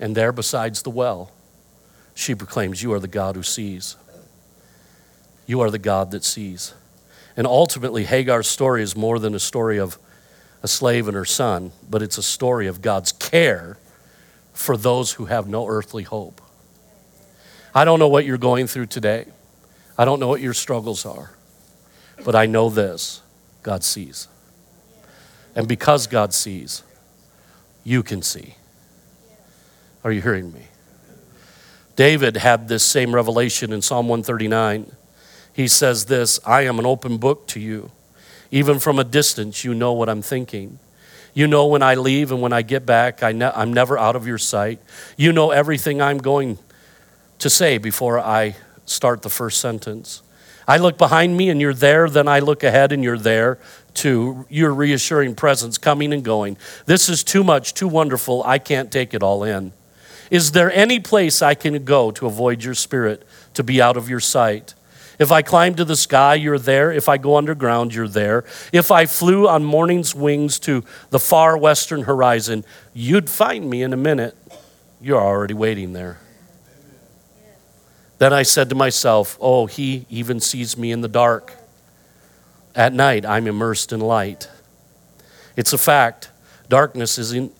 And 0.00 0.16
there, 0.16 0.32
besides 0.32 0.82
the 0.82 0.90
well, 0.90 1.30
she 2.14 2.34
proclaims, 2.34 2.82
You 2.82 2.92
are 2.94 2.98
the 2.98 3.06
God 3.06 3.36
who 3.36 3.42
sees. 3.42 3.96
You 5.46 5.60
are 5.60 5.70
the 5.70 5.78
God 5.78 6.10
that 6.10 6.24
sees. 6.24 6.74
And 7.36 7.46
ultimately, 7.46 8.04
Hagar's 8.04 8.48
story 8.48 8.82
is 8.82 8.96
more 8.96 9.18
than 9.18 9.34
a 9.34 9.38
story 9.38 9.78
of 9.78 9.98
a 10.62 10.68
slave 10.68 11.06
and 11.06 11.14
her 11.14 11.24
son, 11.24 11.72
but 11.88 12.02
it's 12.02 12.18
a 12.18 12.22
story 12.22 12.66
of 12.66 12.82
God's 12.82 13.12
care 13.12 13.78
for 14.52 14.76
those 14.76 15.12
who 15.12 15.26
have 15.26 15.46
no 15.46 15.66
earthly 15.66 16.02
hope. 16.02 16.40
I 17.74 17.84
don't 17.84 17.98
know 17.98 18.08
what 18.08 18.24
you're 18.24 18.38
going 18.38 18.66
through 18.66 18.86
today. 18.86 19.26
I 19.96 20.04
don't 20.04 20.18
know 20.18 20.28
what 20.28 20.40
your 20.40 20.54
struggles 20.54 21.06
are. 21.06 21.32
But 22.24 22.34
I 22.34 22.46
know 22.46 22.68
this 22.68 23.22
God 23.62 23.84
sees. 23.84 24.28
And 25.54 25.66
because 25.66 26.06
God 26.06 26.32
sees, 26.32 26.82
you 27.84 28.02
can 28.02 28.22
see. 28.22 28.56
Are 30.02 30.12
you 30.12 30.22
hearing 30.22 30.52
me? 30.52 30.62
David 31.96 32.38
had 32.38 32.68
this 32.68 32.82
same 32.82 33.14
revelation 33.14 33.72
in 33.72 33.82
Psalm 33.82 34.08
139. 34.08 34.90
He 35.52 35.68
says 35.68 36.06
this 36.06 36.40
I 36.46 36.62
am 36.62 36.78
an 36.78 36.86
open 36.86 37.18
book 37.18 37.46
to 37.48 37.60
you. 37.60 37.90
Even 38.50 38.78
from 38.78 38.98
a 38.98 39.04
distance, 39.04 39.64
you 39.64 39.74
know 39.74 39.92
what 39.92 40.08
I'm 40.08 40.22
thinking. 40.22 40.78
You 41.34 41.46
know 41.46 41.66
when 41.66 41.82
I 41.82 41.94
leave 41.94 42.32
and 42.32 42.40
when 42.40 42.52
I 42.52 42.62
get 42.62 42.84
back, 42.84 43.22
I 43.22 43.32
ne- 43.32 43.52
I'm 43.54 43.72
never 43.72 43.98
out 43.98 44.16
of 44.16 44.26
your 44.26 44.38
sight. 44.38 44.80
You 45.16 45.32
know 45.32 45.50
everything 45.50 46.02
I'm 46.02 46.18
going 46.18 46.58
to 47.38 47.50
say 47.50 47.78
before 47.78 48.18
I 48.18 48.56
start 48.86 49.22
the 49.22 49.30
first 49.30 49.60
sentence. 49.60 50.22
I 50.66 50.78
look 50.78 50.98
behind 50.98 51.36
me 51.36 51.50
and 51.50 51.60
you're 51.60 51.74
there, 51.74 52.08
then 52.08 52.28
I 52.28 52.40
look 52.40 52.62
ahead 52.62 52.92
and 52.92 53.02
you're 53.04 53.18
there 53.18 53.58
too. 53.94 54.46
Your 54.48 54.72
reassuring 54.72 55.34
presence 55.34 55.78
coming 55.78 56.12
and 56.12 56.24
going. 56.24 56.56
This 56.86 57.08
is 57.08 57.22
too 57.22 57.44
much, 57.44 57.74
too 57.74 57.88
wonderful. 57.88 58.42
I 58.44 58.58
can't 58.58 58.90
take 58.90 59.14
it 59.14 59.22
all 59.22 59.44
in. 59.44 59.72
Is 60.30 60.52
there 60.52 60.72
any 60.72 61.00
place 61.00 61.42
I 61.42 61.54
can 61.54 61.84
go 61.84 62.10
to 62.12 62.26
avoid 62.26 62.62
your 62.62 62.74
spirit, 62.74 63.26
to 63.54 63.62
be 63.64 63.82
out 63.82 63.96
of 63.96 64.08
your 64.08 64.20
sight? 64.20 64.74
If 65.18 65.30
I 65.30 65.42
climb 65.42 65.74
to 65.74 65.84
the 65.84 65.96
sky, 65.96 66.34
you're 66.36 66.58
there. 66.58 66.90
If 66.90 67.08
I 67.08 67.18
go 67.18 67.36
underground, 67.36 67.92
you're 67.92 68.08
there. 68.08 68.44
If 68.72 68.90
I 68.90 69.04
flew 69.04 69.46
on 69.46 69.62
morning's 69.64 70.14
wings 70.14 70.58
to 70.60 70.82
the 71.10 71.18
far 71.18 71.58
western 71.58 72.04
horizon, 72.04 72.64
you'd 72.94 73.28
find 73.28 73.68
me 73.68 73.82
in 73.82 73.92
a 73.92 73.98
minute. 73.98 74.34
You're 74.98 75.20
already 75.20 75.52
waiting 75.52 75.92
there. 75.92 76.20
Then 78.16 78.32
I 78.32 78.44
said 78.44 78.70
to 78.70 78.74
myself, 78.74 79.36
Oh, 79.40 79.66
he 79.66 80.06
even 80.08 80.40
sees 80.40 80.78
me 80.78 80.90
in 80.90 81.00
the 81.00 81.08
dark. 81.08 81.54
At 82.74 82.94
night, 82.94 83.26
I'm 83.26 83.46
immersed 83.46 83.92
in 83.92 84.00
light. 84.00 84.48
It's 85.54 85.72
a 85.72 85.78
fact. 85.78 86.30
Darkness 86.68 87.18
isn't, 87.18 87.54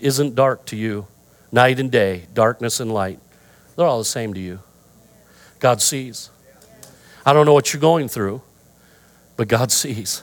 isn't 0.00 0.34
dark 0.34 0.64
to 0.66 0.76
you. 0.76 1.06
Night 1.52 1.80
and 1.80 1.90
day, 1.90 2.26
darkness 2.32 2.80
and 2.80 2.92
light, 2.92 3.18
they're 3.76 3.86
all 3.86 3.98
the 3.98 4.04
same 4.04 4.34
to 4.34 4.40
you. 4.40 4.60
God 5.58 5.82
sees. 5.82 6.30
I 7.24 7.32
don't 7.32 7.46
know 7.46 7.52
what 7.52 7.72
you're 7.72 7.80
going 7.80 8.08
through, 8.08 8.42
but 9.36 9.48
God 9.48 9.72
sees. 9.72 10.22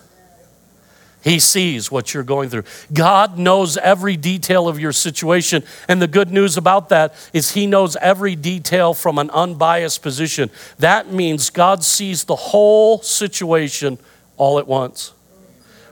He 1.24 1.40
sees 1.40 1.92
what 1.92 2.14
you're 2.14 2.24
going 2.24 2.50
through. 2.50 2.64
God 2.94 3.38
knows 3.38 3.76
every 3.76 4.16
detail 4.16 4.68
of 4.68 4.80
your 4.80 4.94
situation. 4.94 5.64
And 5.88 6.02
the 6.02 6.08
good 6.08 6.32
news 6.32 6.56
about 6.56 6.90
that 6.90 7.14
is 7.34 7.52
He 7.52 7.68
knows 7.68 7.98
every 7.98 8.36
detail 8.36 8.94
from 8.94 9.18
an 9.18 9.30
unbiased 9.32 10.02
position. 10.02 10.50
That 10.80 11.12
means 11.12 11.50
God 11.50 11.84
sees 11.84 12.24
the 12.24 12.36
whole 12.36 13.02
situation 13.02 13.98
all 14.38 14.60
at 14.60 14.68
once 14.68 15.14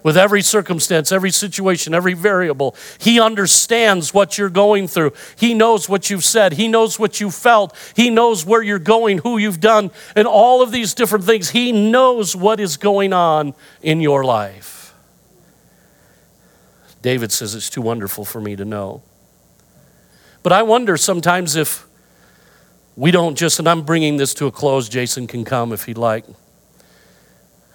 with 0.05 0.15
every 0.15 0.43
circumstance, 0.43 1.11
every 1.11 1.31
situation, 1.31 1.95
every 1.95 2.13
variable. 2.13 2.75
He 2.99 3.19
understands 3.19 4.13
what 4.13 4.37
you're 4.37 4.51
going 4.51 4.87
through. 4.87 5.13
He 5.35 5.55
knows 5.55 5.89
what 5.89 6.11
you've 6.11 6.23
said. 6.23 6.53
He 6.53 6.67
knows 6.67 6.99
what 6.99 7.19
you 7.19 7.31
felt. 7.31 7.75
He 7.95 8.11
knows 8.11 8.45
where 8.45 8.61
you're 8.61 8.77
going, 8.77 9.17
who 9.17 9.39
you've 9.39 9.59
done, 9.59 9.89
and 10.15 10.27
all 10.27 10.61
of 10.61 10.71
these 10.71 10.93
different 10.93 11.25
things. 11.25 11.49
He 11.49 11.71
knows 11.71 12.35
what 12.35 12.59
is 12.59 12.77
going 12.77 13.13
on 13.13 13.55
in 13.81 13.99
your 13.99 14.23
life. 14.23 14.93
David 17.01 17.31
says, 17.31 17.55
It's 17.55 17.71
too 17.71 17.81
wonderful 17.81 18.25
for 18.25 18.39
me 18.39 18.55
to 18.55 18.63
know. 18.63 19.01
But 20.43 20.53
I 20.53 20.61
wonder 20.61 20.97
sometimes 20.97 21.55
if 21.55 21.83
we 22.95 23.09
don't 23.09 23.35
just, 23.35 23.57
and 23.57 23.67
I'm 23.67 23.81
bringing 23.81 24.17
this 24.17 24.35
to 24.35 24.45
a 24.45 24.51
close, 24.51 24.87
Jason 24.87 25.25
can 25.25 25.43
come 25.43 25.73
if 25.73 25.85
he'd 25.85 25.97
like. 25.97 26.25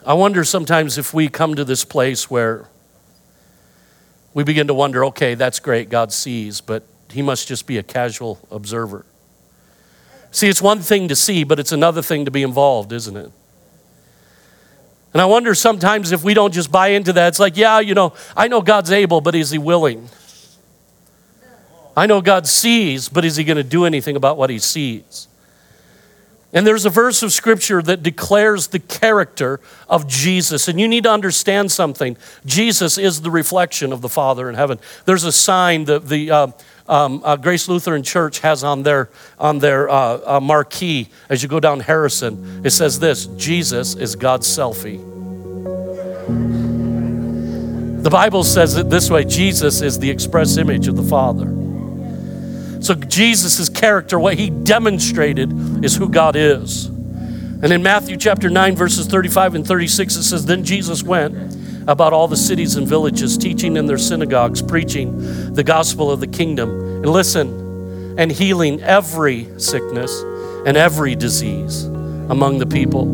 I 0.04 0.14
wonder 0.14 0.44
sometimes 0.44 0.96
if 0.96 1.12
we 1.12 1.28
come 1.28 1.54
to 1.56 1.64
this 1.64 1.84
place 1.84 2.30
where 2.30 2.68
we 4.32 4.44
begin 4.44 4.66
to 4.68 4.74
wonder 4.74 5.04
okay, 5.06 5.34
that's 5.34 5.60
great, 5.60 5.90
God 5.90 6.12
sees, 6.12 6.60
but 6.60 6.84
he 7.10 7.20
must 7.20 7.48
just 7.48 7.66
be 7.66 7.76
a 7.76 7.82
casual 7.82 8.38
observer. 8.50 9.04
See, 10.30 10.48
it's 10.48 10.62
one 10.62 10.80
thing 10.80 11.08
to 11.08 11.16
see, 11.16 11.44
but 11.44 11.58
it's 11.58 11.72
another 11.72 12.02
thing 12.02 12.24
to 12.24 12.30
be 12.30 12.42
involved, 12.42 12.92
isn't 12.92 13.16
it? 13.16 13.30
And 15.12 15.20
I 15.20 15.26
wonder 15.26 15.54
sometimes 15.54 16.12
if 16.12 16.22
we 16.22 16.34
don't 16.34 16.54
just 16.54 16.70
buy 16.70 16.88
into 16.88 17.12
that. 17.14 17.28
It's 17.28 17.40
like, 17.40 17.56
yeah, 17.56 17.80
you 17.80 17.94
know, 17.94 18.14
I 18.36 18.46
know 18.46 18.62
God's 18.62 18.92
able, 18.92 19.20
but 19.20 19.34
is 19.34 19.50
he 19.50 19.58
willing? 19.58 20.08
I 21.96 22.06
know 22.06 22.20
God 22.20 22.46
sees, 22.46 23.08
but 23.08 23.24
is 23.24 23.36
he 23.36 23.42
going 23.42 23.56
to 23.56 23.64
do 23.64 23.84
anything 23.84 24.14
about 24.14 24.36
what 24.36 24.50
he 24.50 24.60
sees? 24.60 25.26
And 26.52 26.66
there's 26.66 26.84
a 26.84 26.90
verse 26.90 27.22
of 27.22 27.32
scripture 27.32 27.80
that 27.82 28.02
declares 28.02 28.68
the 28.68 28.80
character 28.80 29.60
of 29.88 30.08
Jesus. 30.08 30.66
And 30.66 30.80
you 30.80 30.88
need 30.88 31.04
to 31.04 31.10
understand 31.10 31.70
something. 31.70 32.16
Jesus 32.44 32.98
is 32.98 33.22
the 33.22 33.30
reflection 33.30 33.92
of 33.92 34.00
the 34.00 34.08
Father 34.08 34.48
in 34.48 34.56
heaven. 34.56 34.80
There's 35.04 35.22
a 35.22 35.30
sign 35.30 35.84
that 35.84 36.08
the 36.08 36.30
uh, 36.30 36.46
um, 36.88 37.22
uh, 37.24 37.36
Grace 37.36 37.68
Lutheran 37.68 38.02
Church 38.02 38.40
has 38.40 38.64
on 38.64 38.82
their, 38.82 39.10
on 39.38 39.60
their 39.60 39.88
uh, 39.88 40.20
uh 40.36 40.40
marquee 40.40 41.08
as 41.28 41.40
you 41.40 41.48
go 41.48 41.60
down 41.60 41.78
Harrison. 41.78 42.62
It 42.64 42.70
says 42.70 42.98
this 42.98 43.26
Jesus 43.26 43.94
is 43.94 44.16
God's 44.16 44.48
selfie. 44.48 45.06
The 48.02 48.10
Bible 48.10 48.42
says 48.42 48.76
it 48.76 48.90
this 48.90 49.08
way 49.08 49.24
Jesus 49.24 49.82
is 49.82 50.00
the 50.00 50.10
express 50.10 50.56
image 50.56 50.88
of 50.88 50.96
the 50.96 51.02
Father. 51.04 51.59
So, 52.80 52.94
Jesus' 52.94 53.68
character, 53.68 54.18
what 54.18 54.38
he 54.38 54.48
demonstrated, 54.50 55.84
is 55.84 55.94
who 55.96 56.08
God 56.08 56.34
is. 56.34 56.86
And 56.86 57.72
in 57.74 57.82
Matthew 57.82 58.16
chapter 58.16 58.48
9, 58.48 58.74
verses 58.74 59.06
35 59.06 59.54
and 59.54 59.66
36, 59.66 60.16
it 60.16 60.22
says, 60.22 60.46
Then 60.46 60.64
Jesus 60.64 61.02
went 61.02 61.58
about 61.86 62.14
all 62.14 62.26
the 62.26 62.38
cities 62.38 62.76
and 62.76 62.88
villages, 62.88 63.36
teaching 63.36 63.76
in 63.76 63.84
their 63.84 63.98
synagogues, 63.98 64.62
preaching 64.62 65.52
the 65.52 65.62
gospel 65.62 66.10
of 66.10 66.20
the 66.20 66.26
kingdom. 66.26 66.70
And 66.70 67.06
listen, 67.10 68.14
and 68.18 68.32
healing 68.32 68.80
every 68.82 69.46
sickness 69.58 70.22
and 70.64 70.76
every 70.76 71.14
disease 71.14 71.84
among 71.84 72.58
the 72.58 72.66
people. 72.66 73.04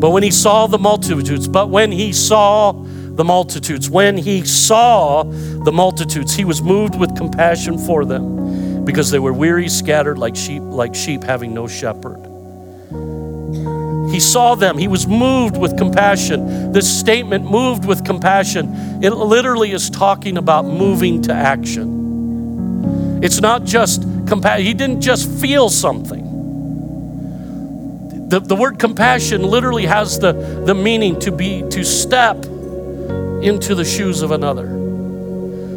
But 0.00 0.10
when 0.10 0.24
he 0.24 0.32
saw 0.32 0.66
the 0.66 0.78
multitudes, 0.78 1.46
but 1.46 1.68
when 1.68 1.92
he 1.92 2.12
saw 2.12 2.72
the 2.72 3.24
multitudes, 3.24 3.88
when 3.88 4.16
he 4.16 4.44
saw 4.44 5.22
the 5.22 5.72
multitudes, 5.72 6.34
he 6.34 6.44
was 6.44 6.60
moved 6.60 6.98
with 6.98 7.16
compassion 7.16 7.78
for 7.78 8.04
them 8.04 8.65
because 8.86 9.10
they 9.10 9.18
were 9.18 9.32
weary, 9.32 9.68
scattered 9.68 10.16
like 10.16 10.36
sheep, 10.36 10.62
like 10.62 10.94
sheep 10.94 11.22
having 11.24 11.52
no 11.52 11.66
shepherd. 11.66 12.22
He 14.10 14.20
saw 14.20 14.54
them. 14.54 14.78
He 14.78 14.88
was 14.88 15.06
moved 15.06 15.58
with 15.58 15.76
compassion. 15.76 16.72
This 16.72 16.88
statement, 16.88 17.50
moved 17.50 17.84
with 17.84 18.04
compassion, 18.04 18.72
it 19.02 19.10
literally 19.10 19.72
is 19.72 19.90
talking 19.90 20.38
about 20.38 20.64
moving 20.64 21.20
to 21.22 21.34
action. 21.34 23.20
It's 23.22 23.40
not 23.40 23.64
just 23.64 24.02
compassion. 24.26 24.64
He 24.64 24.72
didn't 24.72 25.00
just 25.00 25.28
feel 25.28 25.68
something. 25.68 26.22
The, 28.28 28.40
the 28.40 28.56
word 28.56 28.78
compassion 28.78 29.42
literally 29.42 29.86
has 29.86 30.18
the, 30.18 30.32
the 30.32 30.74
meaning 30.74 31.18
to 31.20 31.32
be 31.32 31.62
to 31.70 31.84
step 31.84 32.44
into 33.42 33.74
the 33.74 33.84
shoes 33.84 34.22
of 34.22 34.30
another 34.30 34.75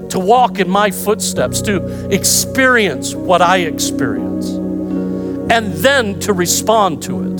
to 0.09 0.19
walk 0.19 0.59
in 0.59 0.69
my 0.69 0.91
footsteps, 0.91 1.61
to 1.63 2.09
experience 2.13 3.13
what 3.13 3.41
I 3.41 3.59
experience, 3.59 4.49
and 4.49 5.73
then 5.73 6.19
to 6.21 6.33
respond 6.33 7.03
to 7.03 7.23
it. 7.23 7.37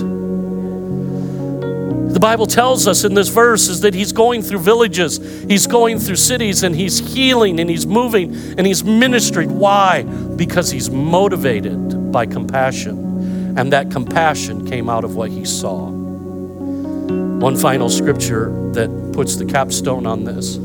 The 2.14 2.20
Bible 2.20 2.48
tells 2.48 2.88
us 2.88 3.04
in 3.04 3.14
this 3.14 3.30
verse 3.30 3.68
is 3.68 3.82
that 3.82 3.94
he's 3.94 4.12
going 4.12 4.42
through 4.42 4.60
villages, 4.60 5.18
he's 5.48 5.68
going 5.68 6.00
through 6.00 6.16
cities, 6.16 6.64
and 6.64 6.76
he's 6.76 7.00
healing 7.00 7.60
and 7.60 7.70
he's 7.70 7.86
moving 7.86 8.36
and 8.58 8.66
he's 8.66 8.84
ministering. 8.84 9.58
Why? 9.58 10.04
Because 10.04 10.72
he's 10.72 10.90
motivated 10.90 12.12
by 12.12 12.26
compassion, 12.26 13.58
and 13.58 13.72
that 13.72 13.92
compassion 13.92 14.68
came 14.68 14.90
out 14.90 15.04
of 15.04 15.16
what 15.16 15.30
he 15.30 15.46
saw. 15.46 15.90
One 15.90 17.56
final 17.56 17.90
scripture 17.90 18.52
that 18.74 18.90
puts 19.14 19.36
the 19.38 19.46
capstone 19.46 20.06
on 20.06 20.24
this 20.24 20.58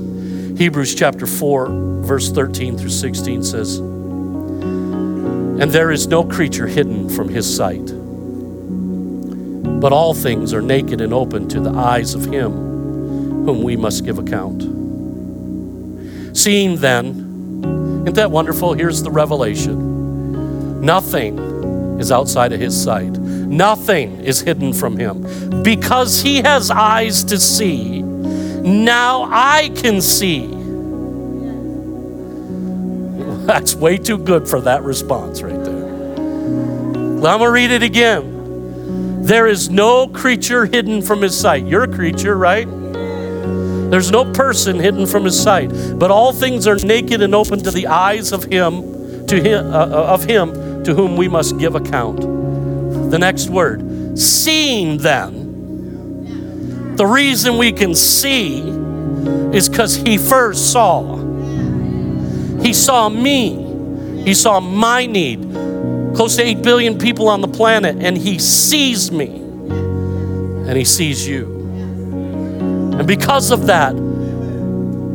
Hebrews 0.57 0.95
chapter 0.95 1.27
4, 1.27 2.03
verse 2.03 2.31
13 2.31 2.79
through 2.79 2.91
16 2.91 3.43
says, 3.43 3.79
And 3.79 5.63
there 5.73 5.91
is 5.91 6.07
no 6.07 6.23
creature 6.23 6.69
hidden 6.69 7.09
from 7.09 7.29
his 7.29 7.57
sight, 7.57 7.87
but 9.81 9.93
all 9.93 10.15
things 10.15 10.55
are 10.55 10.63
naked 10.63 11.01
and 11.01 11.13
open 11.13 11.49
to 11.49 11.59
the 11.59 11.71
eyes 11.71 12.15
of 12.15 12.27
him 12.27 12.53
whom 13.45 13.65
we 13.65 13.77
must 13.77 14.05
give 14.05 14.21
account. 14.21 14.63
Seeing 16.37 16.77
then, 16.77 18.03
isn't 18.05 18.15
that 18.15 18.31
wonderful? 18.31 18.75
Here's 18.75 19.03
the 19.03 19.11
revelation 19.11 20.81
nothing 20.81 21.37
is 21.99 22.13
outside 22.13 22.53
of 22.53 22.61
his 22.61 22.81
sight, 22.81 23.11
nothing 23.11 24.21
is 24.21 24.41
hidden 24.41 24.73
from 24.73 24.97
him. 24.97 25.63
Because 25.65 26.23
he 26.23 26.43
has 26.43 26.71
eyes 26.71 27.25
to 27.25 27.41
see, 27.41 28.05
now 28.65 29.29
I 29.31 29.71
can 29.77 30.01
see. 30.01 30.47
That's 33.47 33.75
way 33.75 33.99
too 33.99 34.17
good 34.17 34.49
for 34.49 34.61
that 34.63 34.83
response 34.83 35.43
right 35.43 35.63
there. 35.63 35.85
I'm 35.85 37.21
going 37.21 37.41
to 37.41 37.51
read 37.51 37.71
it 37.71 37.83
again. 37.83 39.23
There 39.23 39.47
is 39.47 39.71
no 39.71 40.09
creature 40.09 40.67
hidden 40.67 41.03
from 41.03 41.23
his 41.23 41.39
sight. 41.39 41.67
You're 41.67 41.85
a 41.85 41.89
creature, 41.89 42.37
right? 42.37 42.67
There's 43.91 44.11
no 44.11 44.31
person 44.33 44.79
hidden 44.79 45.07
from 45.07 45.25
his 45.25 45.41
sight, 45.41 45.71
but 45.99 46.11
all 46.11 46.33
things 46.33 46.67
are 46.67 46.77
naked 46.77 47.23
and 47.23 47.35
open 47.35 47.63
to 47.63 47.71
the 47.71 47.87
eyes 47.87 48.33
of 48.33 48.45
him, 48.45 49.27
to 49.27 49.41
him, 49.41 49.73
uh, 49.73 49.87
uh 49.87 50.15
of 50.15 50.25
him 50.25 50.85
to 50.85 50.95
whom 50.95 51.17
we 51.17 51.29
must 51.29 51.59
give 51.59 51.75
account. 51.75 52.21
The 53.11 53.19
next 53.19 53.49
word, 53.49 54.19
seeing 54.19 54.99
then 54.99 55.44
the 56.97 57.07
reason 57.07 57.59
we 57.59 57.73
can 57.73 57.95
see 57.95 58.61
is 59.53 59.69
because 59.69 59.97
he 59.97 60.19
first 60.19 60.73
saw. 60.73 61.17
He 62.61 62.73
saw 62.73 63.09
me. 63.09 64.23
He 64.25 64.35
saw 64.35 64.61
my 64.61 65.07
need. 65.07 65.43
Close 66.15 66.37
to 66.37 66.43
8 66.43 66.63
billion 66.63 66.99
people 66.99 67.29
on 67.29 67.41
the 67.41 67.49
planet, 67.49 67.97
and 67.99 68.17
he 68.17 68.39
sees 68.39 69.11
me. 69.11 69.27
And 69.27 70.77
he 70.77 70.85
sees 70.85 71.27
you. 71.27 71.47
And 72.99 73.07
because 73.07 73.51
of 73.51 73.67
that, 73.67 73.95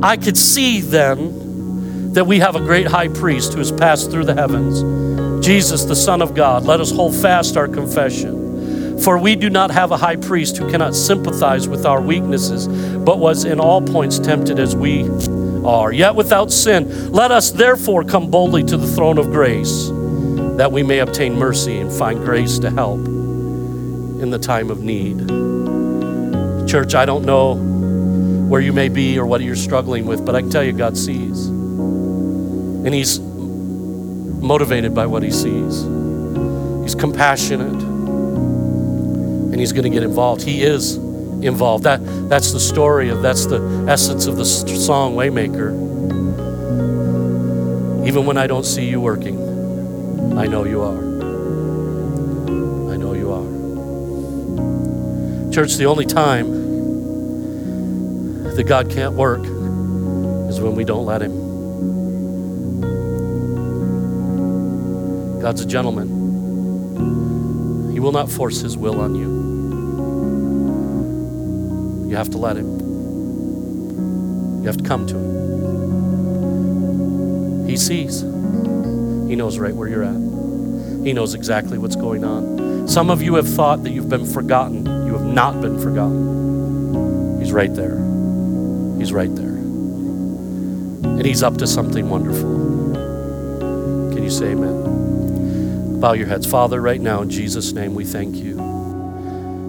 I 0.04 0.18
could 0.18 0.38
see 0.38 0.82
then 0.82 2.14
that 2.14 2.26
we 2.26 2.40
have 2.40 2.56
a 2.56 2.60
great 2.60 2.88
high 2.88 3.08
priest 3.08 3.54
who 3.54 3.60
has 3.60 3.72
passed 3.72 4.12
through 4.12 4.26
the 4.26 4.36
heavens, 4.36 5.46
Jesus, 5.46 5.86
the 5.86 5.96
Son 5.96 6.22
of 6.22 6.36
God. 6.36 6.66
Let 6.66 6.82
us 6.82 6.92
hold 6.92 7.16
fast 7.16 7.56
our 7.58 7.68
confession. 7.68 8.39
For 9.04 9.18
we 9.18 9.36
do 9.36 9.50
not 9.50 9.72
have 9.72 9.92
a 9.92 9.98
high 9.98 10.18
priest 10.18 10.58
who 10.58 10.70
cannot 10.70 10.94
sympathize 10.94 11.68
with 11.68 11.86
our 11.86 12.02
weaknesses, 12.02 12.68
but 12.98 13.18
was 13.18 13.46
in 13.46 13.60
all 13.60 13.82
points 13.82 14.20
tempted 14.20 14.60
as 14.60 14.76
we 14.76 15.10
are, 15.64 15.92
yet 15.92 16.16
without 16.16 16.52
sin. 16.52 17.12
Let 17.12 17.32
us 17.32 17.52
therefore 17.52 18.04
come 18.04 18.30
boldly 18.30 18.64
to 18.66 18.76
the 18.76 18.88
throne 18.88 19.18
of 19.18 19.28
grace, 19.28 19.88
that 20.58 20.72
we 20.72 20.84
may 20.84 21.00
obtain 21.00 21.36
mercy 21.36 21.80
and 21.80 21.92
find 21.92 22.20
grace 22.20 22.60
to 22.60 22.70
help 22.70 23.00
in 23.00 24.32
the 24.32 24.40
time 24.40 24.70
of 24.70 24.84
need. 24.84 25.18
Church, 26.70 26.94
I 26.94 27.06
don't 27.06 27.24
know 27.26 27.56
where 28.50 28.62
you 28.62 28.74
may 28.74 28.90
be 28.90 29.18
or 29.18 29.26
what 29.26 29.42
you're 29.42 29.56
struggling 29.56 30.06
with, 30.08 30.26
but 30.26 30.36
I 30.36 30.42
can 30.42 30.50
tell 30.50 30.64
you 30.64 30.74
God 30.74 30.98
sees. 30.98 31.48
And 31.48 32.94
He's 32.94 33.20
motivated 33.20 34.94
by 34.94 35.06
what 35.06 35.24
He 35.24 35.32
sees, 35.32 35.84
He's 36.84 36.96
compassionate 36.96 37.99
and 39.60 39.64
he's 39.66 39.74
going 39.74 39.84
to 39.84 39.90
get 39.90 40.04
involved. 40.04 40.42
He 40.42 40.64
is 40.64 40.96
involved. 40.96 41.84
That, 41.84 42.00
that's 42.30 42.54
the 42.54 42.62
story 42.62 43.10
of, 43.10 43.22
that's 43.22 43.46
the 43.46 43.60
essence 43.90 44.26
of 44.26 44.38
the 44.38 44.46
song 44.46 45.16
Waymaker. 45.16 45.72
Even 48.08 48.26
when 48.26 48.38
I 48.38 48.48
don't 48.48 48.64
see 48.64 48.88
you 48.88 49.02
working, 49.02 49.38
I 50.38 50.48
know 50.48 50.64
you 50.64 50.82
are. 50.82 50.98
I 52.94 52.96
know 52.96 53.12
you 53.12 53.34
are. 53.34 53.44
Church, 55.52 55.76
the 55.76 55.88
only 55.88 56.06
time 56.06 56.50
that 58.56 58.64
God 58.66 58.90
can't 58.90 59.16
work 59.16 59.42
is 59.42 60.62
when 60.62 60.74
we 60.74 60.86
don't 60.86 61.06
let 61.06 61.22
Him. 61.22 61.50
God's 65.42 65.60
a 65.60 65.66
gentleman. 65.66 66.08
He 67.92 68.00
will 68.00 68.14
not 68.14 68.32
force 68.32 68.62
His 68.62 68.78
will 68.78 69.02
on 69.02 69.16
you. 69.16 69.39
You 72.10 72.16
have 72.16 72.32
to 72.32 72.40
let 72.40 72.58
Him. 72.58 72.80
You 74.62 74.68
have 74.68 74.78
to 74.78 74.84
come 74.84 75.06
to 75.06 75.16
Him. 75.16 75.30
He 77.68 77.78
sees, 77.78 78.22
He 78.22 79.36
knows 79.36 79.60
right 79.60 79.76
where 79.76 79.88
you're 79.88 80.04
at, 80.04 80.16
He 81.06 81.14
knows 81.14 81.36
exactly 81.36 81.78
what's 81.78 81.96
going 81.96 82.24
on. 82.24 82.88
Some 82.88 83.12
of 83.12 83.22
you 83.22 83.36
have 83.36 83.48
thought 83.48 83.84
that 83.84 83.92
you've 83.92 84.10
been 84.10 84.26
forgotten. 84.26 84.88
You 85.06 85.14
have 85.14 85.24
not 85.24 85.62
been 85.62 85.80
forgotten. 85.80 87.38
He's 87.40 87.52
right 87.52 87.76
there. 87.76 87.98
He's 88.98 89.14
right 89.14 89.36
there. 89.36 89.46
and 89.46 91.24
He's 91.24 91.44
up 91.44 91.58
to 91.58 91.68
something 91.68 92.10
wonderful. 92.10 92.96
Can 94.16 94.24
you 94.24 94.32
say 94.32 94.54
amen? 94.54 96.00
Bow 96.00 96.14
your 96.14 96.26
heads. 96.26 96.48
Father, 96.48 96.82
right 96.82 97.00
now, 97.00 97.22
in 97.22 97.30
Jesus' 97.30 97.72
name, 97.72 97.94
we 97.94 98.04
thank 98.04 98.38
you. 98.38 98.56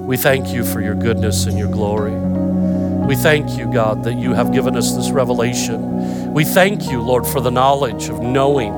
We 0.07 0.17
thank 0.17 0.49
you 0.49 0.65
for 0.65 0.81
your 0.81 0.95
goodness 0.95 1.45
and 1.45 1.59
your 1.59 1.71
glory. 1.71 2.30
We 3.11 3.17
thank 3.17 3.59
you, 3.59 3.67
God, 3.67 4.05
that 4.05 4.15
you 4.15 4.35
have 4.35 4.53
given 4.53 4.77
us 4.77 4.95
this 4.95 5.11
revelation. 5.11 6.33
We 6.33 6.45
thank 6.45 6.89
you, 6.89 7.03
Lord, 7.03 7.27
for 7.27 7.41
the 7.41 7.51
knowledge 7.51 8.09
of 8.09 8.21
knowing, 8.21 8.73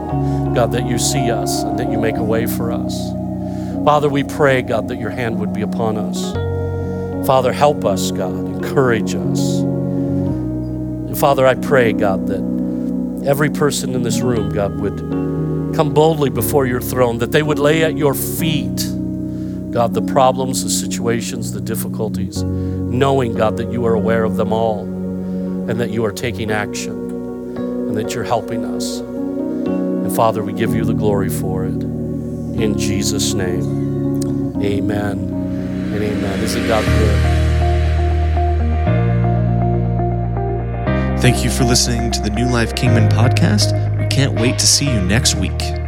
God, 0.55 0.73
that 0.73 0.87
you 0.87 0.99
see 0.99 1.31
us 1.31 1.63
and 1.63 1.79
that 1.79 1.91
you 1.91 1.99
make 1.99 2.17
a 2.17 2.25
way 2.25 2.47
for 2.47 2.73
us. 2.73 2.95
Father, 3.85 4.09
we 4.09 4.25
pray, 4.25 4.63
God, 4.63 4.89
that 4.89 4.97
your 4.97 5.11
hand 5.11 5.39
would 5.39 5.53
be 5.53 5.61
upon 5.61 5.99
us. 5.99 6.33
Father, 7.27 7.53
help 7.53 7.85
us, 7.85 8.11
God, 8.11 8.33
encourage 8.33 9.15
us. 9.15 9.61
Father, 11.21 11.47
I 11.47 11.55
pray, 11.55 11.93
God, 11.93 12.27
that 12.29 13.27
every 13.29 13.51
person 13.51 13.95
in 13.95 14.03
this 14.03 14.23
room, 14.23 14.51
God, 14.51 14.81
would 14.81 14.97
come 15.77 15.93
boldly 15.93 16.31
before 16.31 16.65
your 16.65 16.81
throne, 16.81 17.19
that 17.19 17.33
they 17.33 17.43
would 17.43 17.59
lay 17.59 17.85
at 17.85 17.99
your 17.99 18.15
feet, 18.15 18.81
God, 19.73 19.93
the 19.93 20.01
problems, 20.13 20.63
the 20.63 20.71
situations, 20.71 21.53
the 21.53 21.61
difficulties, 21.61 22.43
knowing, 22.43 23.35
God, 23.35 23.57
that 23.57 23.73
you 23.73 23.87
are 23.87 23.95
aware 23.95 24.25
of 24.25 24.37
them 24.37 24.53
all 24.53 24.81
and 24.81 25.81
that 25.81 25.91
you 25.91 26.05
are 26.05 26.13
taking 26.13 26.51
action 26.51 26.93
and 27.57 27.97
that 27.97 28.15
you're 28.15 28.25
helping 28.25 28.65
us. 28.65 28.99
And 29.01 30.15
Father, 30.15 30.43
we 30.43 30.53
give 30.53 30.75
you 30.75 30.85
the 30.85 30.93
glory 30.93 31.31
for 31.31 31.65
it. 31.65 31.83
In 31.83 32.79
Jesus' 32.79 33.33
name, 33.33 34.61
amen 34.63 35.19
and 35.19 36.03
amen. 36.03 36.41
Isn't 36.41 36.67
God 36.69 36.85
good? 36.85 37.33
Thank 41.23 41.43
you 41.45 41.51
for 41.51 41.65
listening 41.65 42.11
to 42.11 42.21
the 42.21 42.31
New 42.31 42.51
Life 42.51 42.75
Kingman 42.75 43.09
podcast. 43.09 43.73
We 43.99 44.07
can't 44.09 44.39
wait 44.39 44.59
to 44.59 44.67
see 44.67 44.93
you 44.93 45.01
next 45.01 45.37
week. 45.37 45.82